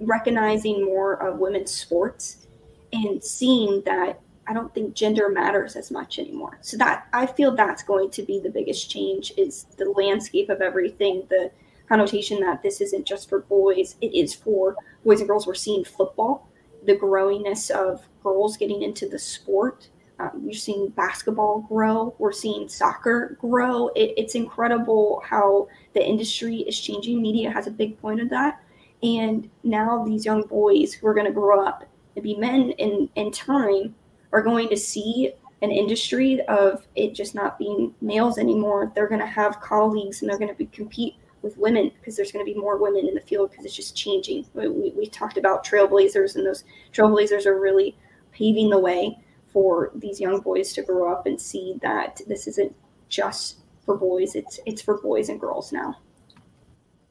recognizing 0.01 0.85
more 0.85 1.22
of 1.22 1.38
women's 1.38 1.70
sports 1.70 2.46
and 2.92 3.22
seeing 3.22 3.83
that 3.85 4.20
I 4.49 4.53
don't 4.53 4.72
think 4.75 4.94
gender 4.94 5.29
matters 5.29 5.77
as 5.77 5.90
much 5.90 6.18
anymore. 6.18 6.59
So 6.62 6.77
that 6.79 7.09
I 7.12 7.27
feel 7.27 7.55
that's 7.55 7.83
going 7.83 8.11
to 8.11 8.22
be 8.22 8.40
the 8.40 8.51
biggest 8.51 8.90
change 8.90 9.33
is 9.37 9.66
the 9.77 9.90
landscape 9.90 10.51
of 10.51 10.61
everything, 10.61 11.27
the 11.29 11.51
connotation 11.88 12.40
that 12.40 12.62
this 12.62 12.81
isn't 12.81 13.07
just 13.07 13.29
for 13.29 13.40
boys, 13.40 13.96
it 14.01 14.14
is 14.14 14.35
for 14.35 14.77
boys 15.05 15.20
and 15.20 15.29
girls. 15.29 15.46
We're 15.46 15.55
seeing 15.55 15.85
football 15.85 16.49
the 16.87 16.96
growingness 16.96 17.70
of 17.70 18.07
girls 18.22 18.57
getting 18.57 18.83
into 18.83 19.09
the 19.09 19.18
sport. 19.18 19.88
Um, 20.18 20.42
you're 20.44 20.55
seeing 20.55 20.88
basketball 20.90 21.66
grow. 21.68 22.14
We're 22.18 22.33
seeing 22.33 22.68
soccer 22.68 23.37
grow. 23.40 23.88
It, 23.88 24.14
it's 24.16 24.35
incredible 24.35 25.22
how 25.25 25.68
the 25.92 26.07
industry 26.07 26.59
is 26.61 26.81
changing. 26.81 27.20
Media 27.20 27.51
has 27.51 27.66
a 27.66 27.70
big 27.70 28.01
point 28.01 28.20
of 28.20 28.31
that. 28.31 28.62
And 29.03 29.51
now 29.62 30.05
these 30.05 30.25
young 30.25 30.42
boys 30.42 30.94
who 30.94 31.07
are 31.07 31.14
going 31.14 31.27
to 31.27 31.33
grow 31.33 31.66
up 31.66 31.85
and 32.14 32.22
be 32.22 32.35
men 32.37 32.70
in, 32.79 33.11
in 33.14 33.31
time 33.31 33.94
are 34.33 34.42
going 34.42 34.68
to 34.70 34.77
see 34.77 35.33
an 35.62 35.70
industry 35.70 36.40
of 36.49 36.87
it 36.96 37.14
just 37.14 37.35
not 37.35 37.59
being 37.59 37.94
males 38.01 38.38
anymore. 38.38 38.92
They're 38.94 39.09
going 39.09 39.20
to 39.20 39.27
have 39.27 39.61
colleagues 39.61 40.22
and 40.22 40.31
they're 40.31 40.38
going 40.38 40.51
to 40.51 40.55
be 40.55 40.66
compete 40.66 41.16
with 41.47 41.57
women 41.57 41.91
because 41.99 42.17
there's 42.17 42.33
going 42.33 42.45
to 42.45 42.53
be 42.53 42.59
more 42.59 42.77
women 42.77 43.07
in 43.07 43.15
the 43.15 43.21
field 43.21 43.51
because 43.51 43.65
it's 43.65 43.77
just 43.77 43.97
changing. 43.97 44.45
We, 44.53 44.93
we 44.97 45.07
talked 45.07 45.39
about 45.39 45.65
trailblazers, 45.65 46.35
and 46.35 46.45
those 46.45 46.65
trailblazers 46.93 47.47
are 47.47 47.59
really 47.59 47.97
paving 48.33 48.69
the 48.71 48.79
way 48.79 49.19
for 49.47 49.93
these 49.95 50.21
young 50.21 50.41
boys 50.41 50.73
to 50.75 50.83
grow 50.83 51.11
up 51.11 51.25
and 51.27 51.41
see 51.41 51.77
that 51.81 52.21
this 52.27 52.47
isn't 52.49 52.75
just 53.09 53.61
for 53.85 53.97
boys; 53.97 54.35
it's 54.35 54.59
it's 54.67 54.83
for 54.83 55.01
boys 55.01 55.29
and 55.29 55.41
girls 55.41 55.73
now. 55.73 55.97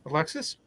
Alexis. 0.06 0.58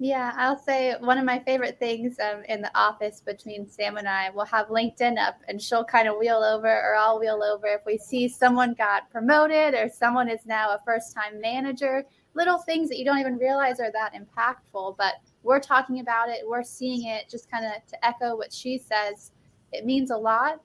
Yeah, 0.00 0.32
I'll 0.36 0.58
say 0.58 0.96
one 0.98 1.18
of 1.18 1.24
my 1.24 1.38
favorite 1.38 1.78
things 1.78 2.18
um, 2.18 2.42
in 2.48 2.60
the 2.60 2.76
office 2.76 3.20
between 3.20 3.68
Sam 3.68 3.96
and 3.96 4.08
I, 4.08 4.30
we'll 4.30 4.44
have 4.46 4.66
LinkedIn 4.66 5.24
up 5.24 5.36
and 5.46 5.62
she'll 5.62 5.84
kind 5.84 6.08
of 6.08 6.16
wheel 6.18 6.42
over 6.42 6.68
or 6.68 6.96
I'll 6.96 7.20
wheel 7.20 7.44
over 7.44 7.68
if 7.68 7.86
we 7.86 7.96
see 7.96 8.28
someone 8.28 8.74
got 8.74 9.08
promoted 9.12 9.74
or 9.74 9.88
someone 9.88 10.28
is 10.28 10.44
now 10.46 10.70
a 10.70 10.80
first 10.84 11.14
time 11.14 11.40
manager. 11.40 12.04
Little 12.34 12.58
things 12.58 12.88
that 12.88 12.98
you 12.98 13.04
don't 13.04 13.18
even 13.18 13.38
realize 13.38 13.80
are 13.80 13.92
that 13.92 14.12
impactful, 14.14 14.96
but 14.96 15.14
we're 15.42 15.60
talking 15.60 16.00
about 16.00 16.28
it, 16.28 16.40
we're 16.46 16.64
seeing 16.64 17.06
it, 17.06 17.28
just 17.28 17.50
kind 17.50 17.64
of 17.64 17.72
to 17.86 18.06
echo 18.06 18.36
what 18.36 18.52
she 18.52 18.78
says, 18.78 19.32
it 19.72 19.84
means 19.84 20.10
a 20.10 20.16
lot. 20.16 20.60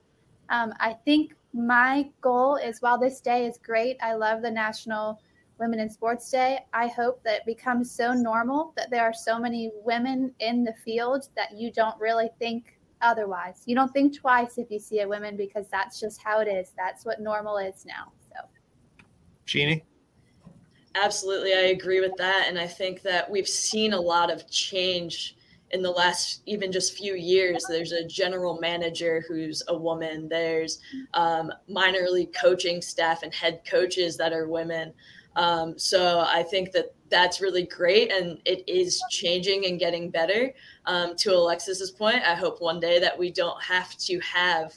Um, 0.48 0.72
I 0.80 0.94
think 1.04 1.34
my 1.52 2.08
goal 2.20 2.56
is 2.56 2.80
while 2.80 2.98
this 2.98 3.20
day 3.20 3.46
is 3.46 3.58
great, 3.62 3.96
I 4.02 4.14
love 4.14 4.42
the 4.42 4.50
National 4.50 5.20
Women 5.58 5.78
in 5.78 5.90
Sports 5.90 6.30
Day. 6.30 6.60
I 6.72 6.88
hope 6.88 7.22
that 7.24 7.40
it 7.40 7.46
becomes 7.46 7.90
so 7.90 8.12
normal 8.12 8.72
that 8.76 8.90
there 8.90 9.02
are 9.02 9.12
so 9.12 9.38
many 9.38 9.70
women 9.84 10.32
in 10.40 10.64
the 10.64 10.74
field 10.84 11.28
that 11.36 11.52
you 11.52 11.70
don't 11.70 12.00
really 12.00 12.30
think 12.38 12.78
otherwise. 13.02 13.62
You 13.66 13.74
don't 13.74 13.92
think 13.92 14.18
twice 14.18 14.58
if 14.58 14.70
you 14.70 14.78
see 14.78 15.00
a 15.00 15.08
woman 15.08 15.36
because 15.36 15.66
that's 15.70 16.00
just 16.00 16.22
how 16.22 16.40
it 16.40 16.48
is. 16.48 16.72
That's 16.76 17.04
what 17.04 17.20
normal 17.20 17.58
is 17.58 17.84
now. 17.86 18.12
So, 18.28 18.40
Jeannie? 19.44 19.84
Absolutely. 20.94 21.52
I 21.52 21.68
agree 21.68 22.00
with 22.00 22.16
that. 22.18 22.46
And 22.48 22.58
I 22.58 22.66
think 22.66 23.02
that 23.02 23.30
we've 23.30 23.48
seen 23.48 23.92
a 23.92 24.00
lot 24.00 24.30
of 24.30 24.48
change 24.50 25.36
in 25.70 25.82
the 25.82 25.90
last 25.90 26.42
even 26.46 26.72
just 26.72 26.98
few 26.98 27.14
years 27.14 27.64
there's 27.68 27.92
a 27.92 28.04
general 28.04 28.58
manager 28.58 29.24
who's 29.28 29.62
a 29.68 29.76
woman 29.76 30.28
there's 30.28 30.80
um, 31.14 31.52
minor 31.68 32.08
league 32.10 32.34
coaching 32.34 32.82
staff 32.82 33.22
and 33.22 33.32
head 33.32 33.60
coaches 33.64 34.16
that 34.16 34.32
are 34.32 34.48
women 34.48 34.92
um, 35.36 35.78
so 35.78 36.20
I 36.26 36.42
think 36.42 36.72
that 36.72 36.94
that's 37.08 37.40
really 37.40 37.64
great 37.64 38.12
and 38.12 38.38
it 38.44 38.64
is 38.68 39.02
changing 39.10 39.66
and 39.66 39.78
getting 39.78 40.10
better. 40.10 40.52
Um, 40.86 41.16
to 41.16 41.34
Alexis's 41.34 41.90
point, 41.90 42.22
I 42.26 42.34
hope 42.34 42.60
one 42.60 42.80
day 42.80 42.98
that 43.00 43.18
we 43.18 43.30
don't 43.30 43.60
have 43.62 43.96
to 43.98 44.18
have 44.20 44.74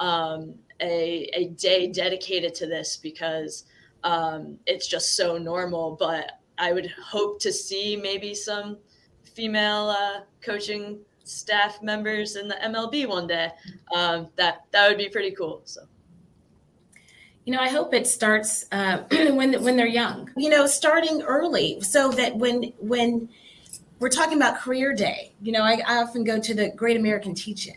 um, 0.00 0.54
a, 0.80 1.28
a 1.34 1.48
day 1.50 1.88
dedicated 1.88 2.54
to 2.56 2.66
this 2.66 2.96
because 2.96 3.64
um, 4.04 4.58
it's 4.66 4.86
just 4.86 5.16
so 5.16 5.38
normal. 5.38 5.96
But 5.98 6.40
I 6.58 6.72
would 6.72 6.90
hope 6.90 7.40
to 7.40 7.52
see 7.52 7.96
maybe 7.96 8.34
some 8.34 8.78
female 9.24 9.94
uh, 9.98 10.20
coaching 10.40 10.98
staff 11.24 11.82
members 11.82 12.36
in 12.36 12.48
the 12.48 12.56
MLB 12.56 13.08
one 13.08 13.26
day. 13.26 13.50
Um, 13.94 14.28
that 14.36 14.64
that 14.72 14.88
would 14.88 14.98
be 14.98 15.08
pretty 15.08 15.32
cool. 15.32 15.62
So 15.64 15.82
you 17.44 17.52
know 17.52 17.60
i 17.60 17.68
hope 17.68 17.92
it 17.92 18.06
starts 18.06 18.66
uh, 18.72 18.98
when 19.10 19.62
when 19.62 19.76
they're 19.76 19.86
young 19.86 20.30
you 20.36 20.48
know 20.48 20.66
starting 20.66 21.22
early 21.22 21.80
so 21.80 22.10
that 22.10 22.36
when 22.36 22.72
when 22.78 23.28
we're 23.98 24.08
talking 24.08 24.36
about 24.36 24.58
career 24.58 24.94
day 24.94 25.32
you 25.40 25.52
know 25.52 25.62
i, 25.62 25.80
I 25.86 25.96
often 26.02 26.24
go 26.24 26.38
to 26.38 26.54
the 26.54 26.70
great 26.70 26.96
american 26.96 27.34
teach-in 27.34 27.74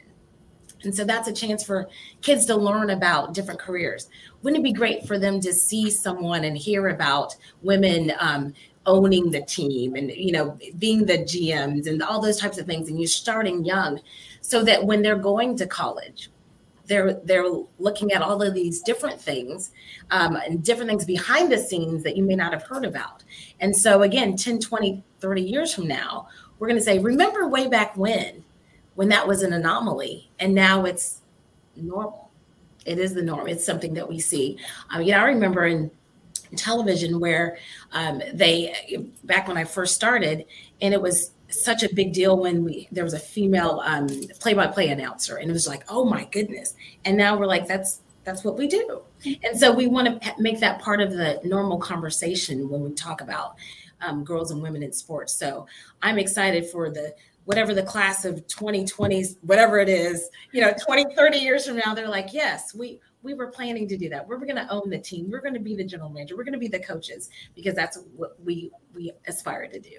and 0.85 0.95
so 0.95 1.03
that's 1.03 1.27
a 1.27 1.33
chance 1.33 1.63
for 1.63 1.89
kids 2.21 2.45
to 2.45 2.55
learn 2.55 2.91
about 2.91 3.33
different 3.33 3.59
careers. 3.59 4.09
Wouldn't 4.41 4.61
it 4.61 4.63
be 4.63 4.73
great 4.73 5.07
for 5.07 5.17
them 5.19 5.39
to 5.41 5.53
see 5.53 5.89
someone 5.89 6.43
and 6.43 6.57
hear 6.57 6.89
about 6.89 7.35
women 7.61 8.13
um, 8.19 8.53
owning 8.85 9.31
the 9.31 9.41
team 9.41 9.95
and 9.95 10.11
you 10.11 10.31
know 10.31 10.57
being 10.77 11.07
the 11.07 11.17
gms 11.17 11.87
and 11.87 12.03
all 12.03 12.21
those 12.21 12.39
types 12.39 12.59
of 12.59 12.67
things 12.67 12.87
and 12.87 12.99
you're 12.99 13.07
starting 13.07 13.65
young 13.65 13.99
so 14.41 14.63
that 14.63 14.85
when 14.85 15.01
they're 15.01 15.17
going 15.17 15.57
to 15.57 15.65
college 15.65 16.29
they're 16.87 17.13
they're 17.23 17.49
looking 17.79 18.11
at 18.11 18.21
all 18.21 18.41
of 18.41 18.53
these 18.53 18.81
different 18.81 19.19
things 19.19 19.71
um, 20.11 20.35
and 20.35 20.63
different 20.63 20.89
things 20.89 21.05
behind 21.05 21.51
the 21.51 21.57
scenes 21.57 22.03
that 22.03 22.15
you 22.15 22.23
may 22.23 22.35
not 22.35 22.53
have 22.53 22.63
heard 22.63 22.85
about. 22.85 23.23
And 23.59 23.75
so 23.75 24.03
again 24.03 24.35
10 24.35 24.59
20 24.59 25.03
30 25.19 25.41
years 25.41 25.73
from 25.73 25.87
now 25.87 26.27
we're 26.59 26.67
going 26.67 26.79
to 26.79 26.85
say 26.85 26.99
remember 26.99 27.47
way 27.47 27.67
back 27.67 27.97
when 27.97 28.43
when 28.95 29.09
that 29.09 29.27
was 29.27 29.43
an 29.43 29.53
anomaly 29.53 30.29
and 30.39 30.53
now 30.53 30.85
it's 30.85 31.21
normal. 31.75 32.31
It 32.85 32.99
is 32.99 33.13
the 33.13 33.21
norm. 33.21 33.47
It's 33.47 33.65
something 33.65 33.93
that 33.95 34.07
we 34.07 34.19
see. 34.19 34.57
Um, 34.91 35.01
you 35.01 35.11
know 35.11 35.19
i 35.19 35.25
remember 35.25 35.65
in 35.65 35.91
television 36.55 37.19
where 37.19 37.57
um, 37.91 38.21
they 38.33 39.09
back 39.25 39.47
when 39.47 39.57
i 39.57 39.63
first 39.63 39.95
started 39.95 40.45
and 40.79 40.93
it 40.93 41.01
was 41.01 41.31
such 41.49 41.83
a 41.83 41.93
big 41.93 42.13
deal 42.13 42.37
when 42.37 42.63
we 42.63 42.87
there 42.91 43.03
was 43.03 43.13
a 43.13 43.19
female 43.19 43.81
um, 43.85 44.07
play-by-play 44.39 44.89
announcer 44.89 45.37
and 45.37 45.49
it 45.49 45.53
was 45.53 45.67
like 45.67 45.83
oh 45.89 46.05
my 46.05 46.25
goodness. 46.25 46.75
And 47.05 47.17
now 47.17 47.37
we're 47.37 47.45
like 47.45 47.67
that's 47.67 48.01
that's 48.23 48.43
what 48.43 48.57
we 48.57 48.67
do. 48.67 49.01
And 49.43 49.57
so 49.59 49.71
we 49.71 49.85
want 49.85 50.21
to 50.21 50.33
make 50.39 50.59
that 50.59 50.81
part 50.81 50.99
of 50.99 51.11
the 51.11 51.39
normal 51.43 51.77
conversation 51.77 52.67
when 52.69 52.81
we 52.81 52.91
talk 52.91 53.21
about 53.21 53.55
um, 54.01 54.23
girls 54.23 54.49
and 54.49 54.61
women 54.61 54.83
in 54.83 54.91
sports. 54.91 55.33
So 55.33 55.67
i'm 56.01 56.17
excited 56.17 56.65
for 56.69 56.89
the 56.89 57.13
whatever 57.45 57.73
the 57.73 57.83
class 57.83 58.25
of 58.25 58.45
2020s 58.47 59.37
whatever 59.41 59.79
it 59.79 59.89
is 59.89 60.29
you 60.51 60.61
know 60.61 60.73
20 60.85 61.15
30 61.15 61.37
years 61.37 61.65
from 61.65 61.77
now 61.77 61.93
they're 61.93 62.09
like 62.09 62.33
yes 62.33 62.73
we 62.73 62.99
we 63.25 63.33
were 63.33 63.47
planning 63.47 63.87
to 63.87 63.97
do 63.97 64.07
that. 64.09 64.25
We're 64.25 64.37
going 64.37 64.55
to 64.55 64.69
own 64.69 64.89
the 64.89 64.99
team. 64.99 65.29
We're 65.29 65.41
going 65.41 65.55
to 65.55 65.59
be 65.59 65.75
the 65.75 65.83
general 65.83 66.09
manager. 66.09 66.37
We're 66.37 66.43
going 66.43 66.53
to 66.53 66.59
be 66.59 66.67
the 66.67 66.79
coaches 66.79 67.29
because 67.55 67.73
that's 67.73 67.99
what 68.15 68.37
we 68.41 68.71
we 68.93 69.11
aspire 69.27 69.67
to 69.67 69.79
do. 69.79 69.97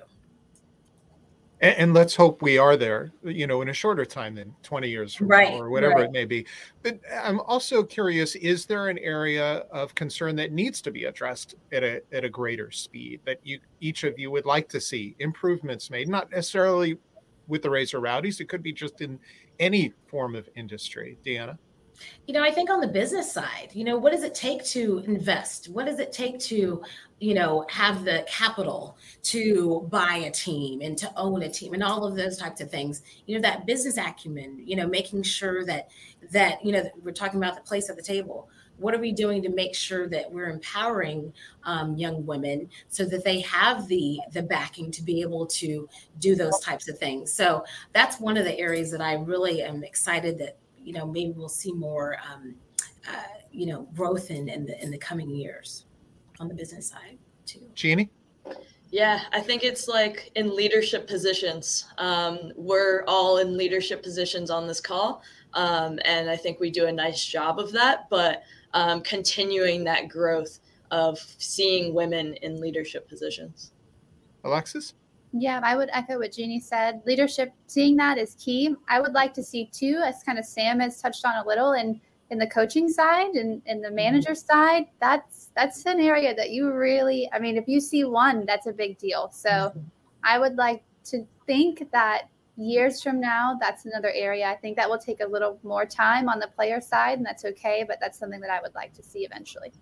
And, 1.60 1.76
and, 1.78 1.94
let's 1.94 2.14
hope 2.14 2.42
we 2.42 2.58
are 2.58 2.76
there 2.76 3.12
you 3.24 3.46
know 3.46 3.62
in 3.62 3.70
a 3.70 3.72
shorter 3.72 4.04
time 4.04 4.34
than 4.34 4.54
20 4.62 4.90
years 4.90 5.14
from 5.14 5.28
right, 5.28 5.54
now 5.54 5.62
or 5.62 5.70
whatever 5.70 5.94
right. 5.94 6.04
it 6.04 6.12
may 6.12 6.26
be. 6.26 6.46
But 6.82 7.00
i'm 7.24 7.40
also 7.40 7.82
curious 7.82 8.34
is 8.36 8.66
there 8.66 8.88
an 8.88 8.98
area 8.98 9.64
of 9.72 9.94
concern 9.94 10.36
that 10.36 10.52
needs 10.52 10.82
to 10.82 10.90
be 10.90 11.04
addressed 11.04 11.54
at 11.72 11.82
a 11.82 12.02
at 12.12 12.24
a 12.24 12.28
greater 12.28 12.70
speed 12.70 13.20
that 13.24 13.40
you 13.42 13.58
each 13.80 14.04
of 14.04 14.18
you 14.18 14.30
would 14.30 14.44
like 14.44 14.68
to 14.68 14.80
see? 14.80 15.16
Improvements 15.18 15.90
made 15.90 16.08
not 16.08 16.30
necessarily 16.30 16.98
with 17.48 17.62
the 17.62 17.70
Rays 17.70 17.94
or 17.94 18.00
Rowdies. 18.00 18.40
It 18.40 18.48
could 18.48 18.62
be 18.62 18.72
just 18.72 19.00
in 19.00 19.18
any 19.58 19.92
form 20.08 20.34
of 20.34 20.48
industry. 20.54 21.18
Deanna? 21.24 21.58
You 22.26 22.34
know 22.34 22.42
i 22.42 22.50
think 22.50 22.68
on 22.68 22.80
the 22.80 22.88
business 22.88 23.32
side 23.32 23.70
you 23.72 23.82
know 23.82 23.96
what 23.96 24.12
does 24.12 24.22
it 24.22 24.34
take 24.34 24.62
to 24.64 24.98
invest? 25.06 25.68
What 25.68 25.86
does 25.86 25.98
it 25.98 26.12
take 26.12 26.38
to 26.40 26.82
you 27.20 27.34
know 27.34 27.64
have 27.70 28.04
the 28.04 28.26
capital 28.28 28.98
to 29.22 29.88
buy 29.90 30.16
a 30.26 30.30
team 30.30 30.82
and 30.82 30.98
to 30.98 31.10
own 31.16 31.42
a 31.42 31.48
team 31.48 31.72
and 31.72 31.82
all 31.82 32.04
of 32.04 32.14
those 32.14 32.36
types 32.36 32.60
of 32.60 32.70
things? 32.70 33.00
You 33.24 33.36
know 33.36 33.42
that 33.42 33.66
business 33.66 33.96
acumen 33.96 34.62
you 34.66 34.76
know 34.76 34.86
making 34.86 35.22
sure 35.22 35.64
that 35.64 35.88
that 36.32 36.64
you 36.64 36.72
know 36.72 36.84
we're 37.02 37.12
talking 37.12 37.42
about 37.42 37.54
the 37.54 37.62
place 37.62 37.88
at 37.88 37.96
the 37.96 38.02
table 38.02 38.50
what 38.78 38.94
are 38.94 38.98
we 38.98 39.12
doing 39.12 39.42
to 39.42 39.48
make 39.48 39.74
sure 39.74 40.08
that 40.08 40.30
we're 40.30 40.50
empowering 40.50 41.32
um, 41.64 41.96
young 41.96 42.24
women 42.26 42.68
so 42.88 43.04
that 43.04 43.24
they 43.24 43.40
have 43.40 43.86
the 43.88 44.20
the 44.32 44.42
backing 44.42 44.90
to 44.90 45.02
be 45.02 45.20
able 45.20 45.46
to 45.46 45.88
do 46.18 46.34
those 46.34 46.58
types 46.60 46.88
of 46.88 46.98
things 46.98 47.32
so 47.32 47.64
that's 47.92 48.20
one 48.20 48.36
of 48.36 48.44
the 48.44 48.58
areas 48.58 48.90
that 48.90 49.00
i 49.00 49.14
really 49.14 49.62
am 49.62 49.82
excited 49.84 50.38
that 50.38 50.58
you 50.82 50.92
know 50.92 51.06
maybe 51.06 51.32
we'll 51.32 51.48
see 51.48 51.72
more 51.72 52.16
um, 52.32 52.54
uh, 53.08 53.22
you 53.50 53.66
know 53.66 53.88
growth 53.94 54.30
in 54.30 54.48
in 54.48 54.64
the 54.64 54.82
in 54.82 54.90
the 54.90 54.98
coming 54.98 55.30
years 55.30 55.86
on 56.40 56.48
the 56.48 56.54
business 56.54 56.88
side 56.88 57.18
too. 57.44 57.68
Jeannie? 57.74 58.10
Yeah, 58.90 59.20
I 59.32 59.40
think 59.40 59.64
it's 59.64 59.88
like 59.88 60.30
in 60.36 60.54
leadership 60.54 61.08
positions. 61.08 61.86
Um, 61.98 62.52
we're 62.56 63.04
all 63.08 63.38
in 63.38 63.56
leadership 63.56 64.02
positions 64.02 64.48
on 64.48 64.66
this 64.66 64.80
call. 64.80 65.22
Um, 65.54 65.98
and 66.04 66.30
I 66.30 66.36
think 66.36 66.60
we 66.60 66.70
do 66.70 66.86
a 66.86 66.92
nice 66.92 67.24
job 67.24 67.58
of 67.58 67.72
that, 67.72 68.08
but 68.10 68.44
um, 68.76 69.00
continuing 69.00 69.84
that 69.84 70.06
growth 70.06 70.60
of 70.90 71.18
seeing 71.38 71.94
women 71.94 72.34
in 72.42 72.60
leadership 72.60 73.08
positions. 73.08 73.72
Alexis? 74.44 74.92
Yeah, 75.32 75.60
I 75.64 75.76
would 75.76 75.88
echo 75.92 76.18
what 76.18 76.32
Jeannie 76.32 76.60
said. 76.60 77.00
Leadership, 77.06 77.52
seeing 77.66 77.96
that 77.96 78.18
is 78.18 78.36
key. 78.38 78.76
I 78.88 79.00
would 79.00 79.14
like 79.14 79.32
to 79.34 79.42
see 79.42 79.70
too, 79.72 80.02
as 80.04 80.22
kind 80.22 80.38
of 80.38 80.44
Sam 80.44 80.78
has 80.80 81.00
touched 81.00 81.24
on 81.24 81.42
a 81.42 81.48
little, 81.48 81.72
and 81.72 81.98
in 82.30 82.38
the 82.38 82.46
coaching 82.46 82.88
side 82.88 83.34
and 83.34 83.62
in 83.64 83.80
the 83.80 83.88
mm-hmm. 83.88 83.96
manager 83.96 84.34
side, 84.34 84.86
that's 85.00 85.50
that's 85.56 85.86
an 85.86 85.98
area 85.98 86.34
that 86.34 86.50
you 86.50 86.70
really 86.70 87.30
I 87.32 87.38
mean, 87.38 87.56
if 87.56 87.66
you 87.66 87.80
see 87.80 88.04
one, 88.04 88.44
that's 88.44 88.66
a 88.66 88.72
big 88.72 88.98
deal. 88.98 89.30
So 89.32 89.48
mm-hmm. 89.48 89.80
I 90.22 90.38
would 90.38 90.56
like 90.56 90.82
to 91.04 91.26
think 91.46 91.90
that 91.92 92.28
years 92.56 93.02
from 93.02 93.20
now, 93.20 93.56
that's 93.60 93.84
another 93.86 94.10
area. 94.14 94.46
I 94.46 94.56
think 94.56 94.76
that 94.76 94.88
will 94.88 94.98
take 94.98 95.20
a 95.20 95.26
little 95.26 95.58
more 95.62 95.86
time 95.86 96.28
on 96.28 96.38
the 96.38 96.48
player 96.48 96.80
side, 96.80 97.18
and 97.18 97.26
that's 97.26 97.44
okay, 97.44 97.84
but 97.86 97.98
that's 98.00 98.18
something 98.18 98.40
that 98.40 98.50
I 98.50 98.60
would 98.60 98.74
like 98.74 98.92
to 98.94 99.02
see 99.02 99.20
eventually. 99.20 99.72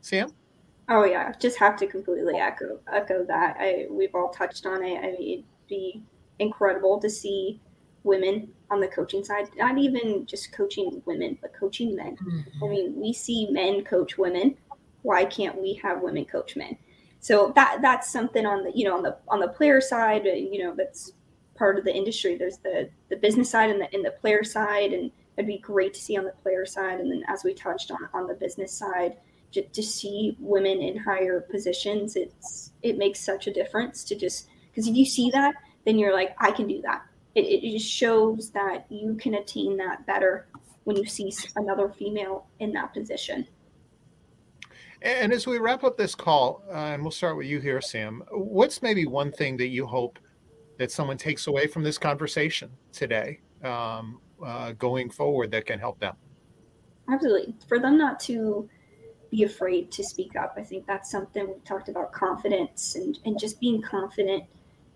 Sam? 0.00 0.28
Oh 0.88 1.04
yeah, 1.04 1.32
just 1.38 1.58
have 1.58 1.76
to 1.78 1.86
completely 1.86 2.36
echo 2.36 2.78
echo 2.92 3.24
that. 3.24 3.56
I 3.58 3.86
we've 3.90 4.14
all 4.14 4.28
touched 4.28 4.66
on 4.66 4.84
it. 4.84 4.98
I 4.98 5.12
mean, 5.12 5.32
it'd 5.32 5.44
be 5.68 6.02
incredible 6.38 7.00
to 7.00 7.08
see 7.08 7.60
women 8.02 8.48
on 8.70 8.80
the 8.80 8.88
coaching 8.88 9.24
side, 9.24 9.48
not 9.56 9.78
even 9.78 10.26
just 10.26 10.52
coaching 10.52 11.02
women, 11.06 11.38
but 11.40 11.54
coaching 11.58 11.96
men. 11.96 12.16
Mm-hmm. 12.16 12.64
I 12.64 12.68
mean, 12.68 13.00
we 13.00 13.14
see 13.14 13.48
men 13.50 13.82
coach 13.82 14.18
women. 14.18 14.56
Why 15.02 15.24
can't 15.24 15.60
we 15.60 15.80
have 15.82 16.02
women 16.02 16.26
coach 16.26 16.54
men? 16.54 16.76
So 17.20 17.52
that 17.56 17.78
that's 17.80 18.12
something 18.12 18.44
on 18.44 18.64
the 18.64 18.72
you 18.74 18.84
know 18.84 18.96
on 18.96 19.02
the 19.02 19.16
on 19.28 19.40
the 19.40 19.48
player 19.48 19.80
side, 19.80 20.26
you 20.26 20.62
know, 20.62 20.74
that's 20.76 21.12
part 21.54 21.78
of 21.78 21.84
the 21.84 21.94
industry. 21.94 22.36
There's 22.36 22.58
the 22.58 22.90
the 23.08 23.16
business 23.16 23.50
side 23.50 23.70
and 23.70 23.80
the 23.80 23.94
in 23.94 24.02
the 24.02 24.10
player 24.10 24.44
side, 24.44 24.92
and 24.92 25.10
it'd 25.36 25.48
be 25.48 25.58
great 25.58 25.94
to 25.94 26.00
see 26.00 26.16
on 26.16 26.24
the 26.24 26.32
player 26.42 26.66
side. 26.66 27.00
And 27.00 27.10
then 27.10 27.22
as 27.28 27.44
we 27.44 27.54
touched 27.54 27.90
on 27.90 28.08
on 28.12 28.26
the 28.26 28.34
business 28.34 28.72
side, 28.72 29.16
to, 29.52 29.62
to 29.62 29.82
see 29.82 30.36
women 30.38 30.80
in 30.80 30.96
higher 30.96 31.40
positions, 31.40 32.16
it's 32.16 32.72
it 32.82 32.98
makes 32.98 33.20
such 33.20 33.46
a 33.46 33.52
difference 33.52 34.04
to 34.04 34.14
just 34.14 34.48
because 34.70 34.88
if 34.88 34.94
you 34.96 35.04
see 35.04 35.30
that 35.30 35.54
then 35.84 35.98
you're 35.98 36.12
like, 36.12 36.34
I 36.38 36.50
can 36.50 36.66
do 36.66 36.80
that. 36.82 37.02
It, 37.34 37.42
it 37.42 37.78
just 37.78 37.90
shows 37.90 38.50
that 38.50 38.86
you 38.88 39.14
can 39.16 39.34
attain 39.34 39.76
that 39.78 40.06
better 40.06 40.46
when 40.84 40.96
you 40.96 41.06
see 41.06 41.32
another 41.56 41.90
female 41.90 42.46
in 42.58 42.72
that 42.72 42.92
position. 42.92 43.46
And 45.02 45.32
as 45.32 45.46
we 45.46 45.58
wrap 45.58 45.84
up 45.84 45.98
this 45.98 46.14
call, 46.14 46.62
uh, 46.68 46.72
and 46.72 47.02
we'll 47.02 47.10
start 47.10 47.36
with 47.36 47.46
you 47.46 47.60
here, 47.60 47.80
Sam, 47.80 48.22
what's 48.30 48.80
maybe 48.80 49.06
one 49.06 49.32
thing 49.32 49.56
that 49.58 49.68
you 49.68 49.86
hope 49.86 50.18
that 50.78 50.90
someone 50.90 51.16
takes 51.16 51.46
away 51.46 51.66
from 51.66 51.82
this 51.82 51.98
conversation 51.98 52.70
today 52.92 53.40
um, 53.62 54.20
uh, 54.44 54.72
going 54.72 55.10
forward 55.10 55.50
that 55.52 55.66
can 55.66 55.78
help 55.78 55.98
them? 56.00 56.16
Absolutely. 57.08 57.54
For 57.68 57.78
them 57.78 57.98
not 57.98 58.18
to 58.20 58.68
be 59.30 59.42
afraid 59.42 59.90
to 59.92 60.04
speak 60.04 60.36
up. 60.36 60.54
I 60.56 60.62
think 60.62 60.86
that's 60.86 61.10
something 61.10 61.46
we 61.46 61.54
talked 61.64 61.88
about 61.88 62.12
confidence 62.12 62.94
and, 62.94 63.18
and 63.24 63.38
just 63.38 63.60
being 63.60 63.82
confident 63.82 64.44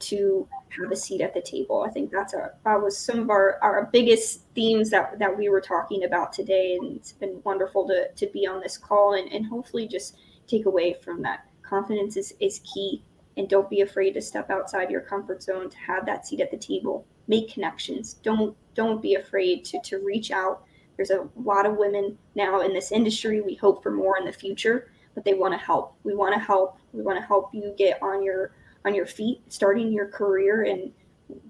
to 0.01 0.49
have 0.81 0.93
a 0.93 0.97
seat 0.97 1.21
at 1.21 1.35
the 1.35 1.43
table. 1.43 1.85
I 1.87 1.91
think 1.91 2.13
that's 2.13 2.35
our 2.35 2.55
that 2.65 2.81
was 2.81 2.97
some 2.97 3.19
of 3.19 3.31
our, 3.31 3.59
our 3.63 3.89
biggest 3.93 4.43
themes 4.55 4.91
that, 4.91 5.19
that 5.19 5.37
we 5.37 5.49
were 5.49 5.61
talking 5.61 6.05
about 6.05 6.33
today. 6.33 6.79
And 6.81 6.97
it's 6.97 7.13
been 7.13 7.41
wonderful 7.45 7.87
to, 7.89 8.09
to 8.15 8.33
be 8.33 8.47
on 8.47 8.61
this 8.61 8.77
call 8.77 9.15
and, 9.15 9.31
and 9.33 9.45
hopefully 9.45 9.89
just 9.89 10.17
take 10.47 10.67
away 10.67 10.97
from 11.03 11.21
that. 11.23 11.49
Confidence 11.63 12.17
is, 12.17 12.33
is 12.39 12.61
key 12.61 13.03
and 13.39 13.49
don't 13.49 13.71
be 13.71 13.81
afraid 13.81 14.13
to 14.13 14.21
step 14.21 14.51
outside 14.51 14.91
your 14.91 15.01
comfort 15.01 15.43
zone 15.43 15.71
to 15.71 15.79
have 15.79 16.05
that 16.07 16.27
seat 16.27 16.41
at 16.41 16.51
the 16.51 16.57
table. 16.59 17.07
Make 17.29 17.53
connections. 17.53 18.15
Don't 18.23 18.57
don't 18.75 19.01
be 19.01 19.15
afraid 19.15 19.65
to, 19.67 19.81
to 19.85 19.99
reach 19.99 20.31
out 20.31 20.65
there's 20.99 21.11
a 21.11 21.29
lot 21.37 21.65
of 21.65 21.77
women 21.77 22.19
now 22.35 22.61
in 22.61 22.75
this 22.75 22.91
industry. 22.91 23.41
We 23.41 23.55
hope 23.55 23.85
for 23.85 23.93
more 23.93 24.19
in 24.19 24.25
the 24.25 24.33
future, 24.33 24.91
but 25.15 25.25
they 25.25 25.33
want 25.33 25.55
to 25.55 25.59
help. 25.59 25.95
We 26.03 26.15
want 26.15 26.35
to 26.35 26.41
help. 26.41 26.81
We 26.93 27.03
want 27.03 27.19
to 27.21 27.25
help 27.25 27.55
you 27.55 27.73
get 27.79 28.03
on 28.03 28.23
your 28.23 28.51
on 28.85 28.95
your 28.95 29.07
feet, 29.07 29.41
starting 29.49 29.93
your 29.93 30.09
career, 30.09 30.65
and 30.65 30.93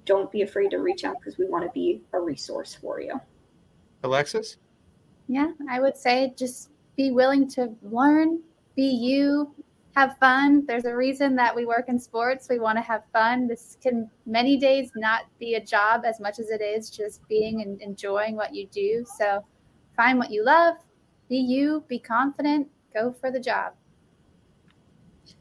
don't 0.05 0.31
be 0.31 0.43
afraid 0.43 0.71
to 0.73 0.79
reach 0.79 1.03
out 1.05 1.17
because 1.19 1.39
we 1.39 1.47
want 1.47 1.65
to 1.65 1.71
be 1.73 2.03
a 2.13 2.21
resource 2.21 2.75
for 2.75 3.01
you. 3.01 3.19
Alexis? 4.05 4.59
Yeah, 5.29 5.53
I 5.71 5.81
would 5.81 5.97
say 5.97 6.35
just 6.37 6.69
be 6.97 7.11
willing 7.11 7.49
to 7.51 7.75
learn, 7.83 8.41
be 8.77 8.85
you, 8.85 9.55
have 9.99 10.17
fun. 10.19 10.65
There's 10.65 10.85
a 10.85 10.95
reason 10.95 11.35
that 11.35 11.55
we 11.55 11.67
work 11.67 11.89
in 11.89 11.99
sports. 11.99 12.49
We 12.49 12.61
want 12.61 12.79
to 12.79 12.83
have 12.83 13.03
fun. 13.13 13.49
This 13.49 13.77
can 13.83 14.09
many 14.27 14.57
days 14.57 14.93
not 14.95 15.23
be 15.41 15.55
a 15.55 15.61
job 15.65 16.03
as 16.05 16.21
much 16.21 16.39
as 16.39 16.51
it 16.51 16.61
is 16.61 16.89
just 16.89 17.27
being 17.27 17.63
and 17.63 17.83
enjoying 17.83 18.37
what 18.37 18.55
you 18.55 18.69
do. 18.69 19.05
So 19.19 19.45
find 19.97 20.17
what 20.17 20.31
you 20.31 20.45
love, 20.45 20.77
be 21.29 21.39
you, 21.39 21.83
be 21.89 21.99
confident, 21.99 22.69
go 22.95 23.13
for 23.21 23.33
the 23.33 23.41
job. 23.41 23.73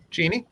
Jeannie? 0.10 0.47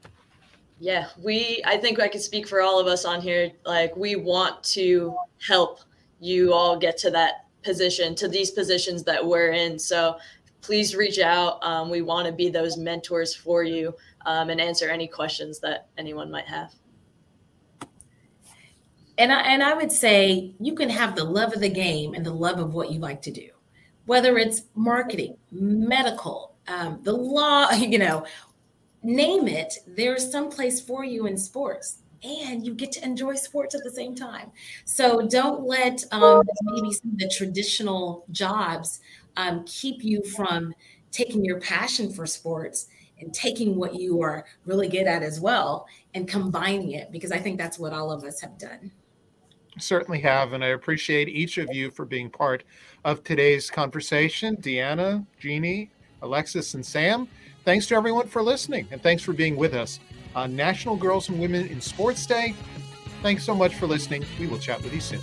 Yeah, 0.80 1.08
we, 1.24 1.64
I 1.66 1.78
think 1.78 2.00
I 2.00 2.08
can 2.08 2.22
speak 2.22 2.48
for 2.48 2.62
all 2.62 2.80
of 2.80 2.86
us 2.86 3.06
on 3.06 3.22
here. 3.22 3.52
Like, 3.66 3.96
we 3.96 4.16
want 4.16 4.62
to 4.76 5.16
help 5.48 5.80
you 6.20 6.54
all 6.54 6.78
get 6.78 6.96
to 7.00 7.10
that 7.10 7.48
position, 7.64 8.14
to 8.16 8.28
these 8.28 8.52
positions 8.52 9.02
that 9.06 9.26
we're 9.26 9.54
in. 9.54 9.80
So 9.80 10.18
please 10.66 10.96
reach 10.96 11.20
out. 11.20 11.64
Um, 11.64 11.90
we 11.90 12.02
want 12.02 12.26
to 12.26 12.34
be 12.34 12.50
those 12.50 12.76
mentors 12.76 13.36
for 13.36 13.64
you 13.64 13.94
um, 14.26 14.50
and 14.50 14.60
answer 14.60 14.90
any 14.90 15.08
questions 15.08 15.60
that 15.60 15.88
anyone 15.98 16.32
might 16.32 16.48
have. 16.48 16.74
And 19.18 19.32
I, 19.32 19.42
and 19.42 19.64
I 19.64 19.74
would 19.74 19.92
say 19.92 20.54
you 20.60 20.76
can 20.76 20.90
have 20.90 21.16
the 21.16 21.24
love 21.24 21.54
of 21.54 21.62
the 21.62 21.70
game 21.70 22.16
and 22.16 22.26
the 22.26 22.34
love 22.34 22.60
of 22.60 22.74
what 22.74 22.92
you 22.92 23.00
like 23.00 23.22
to 23.24 23.32
do, 23.32 23.50
whether 24.06 24.38
it's 24.38 24.64
marketing, 24.74 25.38
medical, 25.52 26.56
um, 26.68 27.00
the 27.04 27.14
law, 27.14 27.72
you 27.74 28.00
know, 28.00 28.26
name 29.04 29.48
it. 29.48 29.76
There's 29.88 30.30
some 30.30 30.50
place 30.50 30.82
for 30.82 31.06
you 31.06 31.28
in 31.28 31.38
sports 31.38 32.00
and 32.24 32.66
you 32.66 32.74
get 32.74 32.92
to 32.94 33.06
enjoy 33.06 33.36
sports 33.36 33.76
at 33.76 33.84
the 33.84 33.92
same 33.92 34.16
time. 34.16 34.52
So 34.86 35.28
don't 35.28 35.64
let 35.64 36.04
um, 36.12 36.44
maybe 36.64 36.92
some 36.92 37.12
of 37.12 37.20
the 37.20 37.30
traditional 37.30 38.26
jobs 38.32 39.00
um, 39.38 39.64
keep 39.66 40.04
you 40.04 40.24
from 40.24 40.74
taking 41.12 41.44
your 41.44 41.60
passion 41.60 42.12
for 42.12 42.26
sports 42.26 42.88
and 43.20 43.34
taking 43.34 43.76
what 43.76 43.96
you 43.96 44.22
are 44.22 44.46
really 44.66 44.88
good 44.88 45.08
at 45.08 45.24
as 45.24 45.40
well 45.40 45.88
and 46.14 46.28
combining 46.28 46.92
it 46.92 47.12
because 47.12 47.32
I 47.32 47.40
think 47.40 47.58
that's 47.58 47.80
what 47.80 47.94
all 47.94 48.12
of 48.12 48.24
us 48.24 48.42
have 48.42 48.58
done. 48.58 48.92
Certainly 49.78 50.22
have, 50.22 50.54
and 50.54 50.64
I 50.64 50.70
appreciate 50.70 51.28
each 51.28 51.58
of 51.58 51.74
you 51.74 51.92
for 51.92 52.06
being 52.06 52.30
part 52.30 52.64
of 53.04 53.24
today's 53.24 53.70
conversation. 53.70 54.56
Deanna, 54.58 55.26
Jeannie, 55.38 55.92
Alexis, 56.22 56.76
and 56.76 56.86
Sam. 56.86 57.28
Thanks 57.66 57.88
to 57.88 57.96
everyone 57.96 58.28
for 58.28 58.42
listening, 58.42 58.88
and 58.92 59.02
thanks 59.02 59.22
for 59.22 59.34
being 59.34 59.58
with 59.58 59.74
us 59.74 60.00
on 60.34 60.56
National 60.56 60.96
Girls 60.96 61.28
and 61.30 61.40
Women 61.42 61.68
in 61.68 61.82
Sports 61.82 62.26
Day. 62.26 62.56
Thanks 63.22 63.44
so 63.44 63.56
much 63.56 63.76
for 63.76 63.88
listening. 63.88 64.24
We 64.40 64.48
will 64.48 64.60
chat 64.60 64.82
with 64.82 64.94
you 64.94 65.02
soon. 65.02 65.22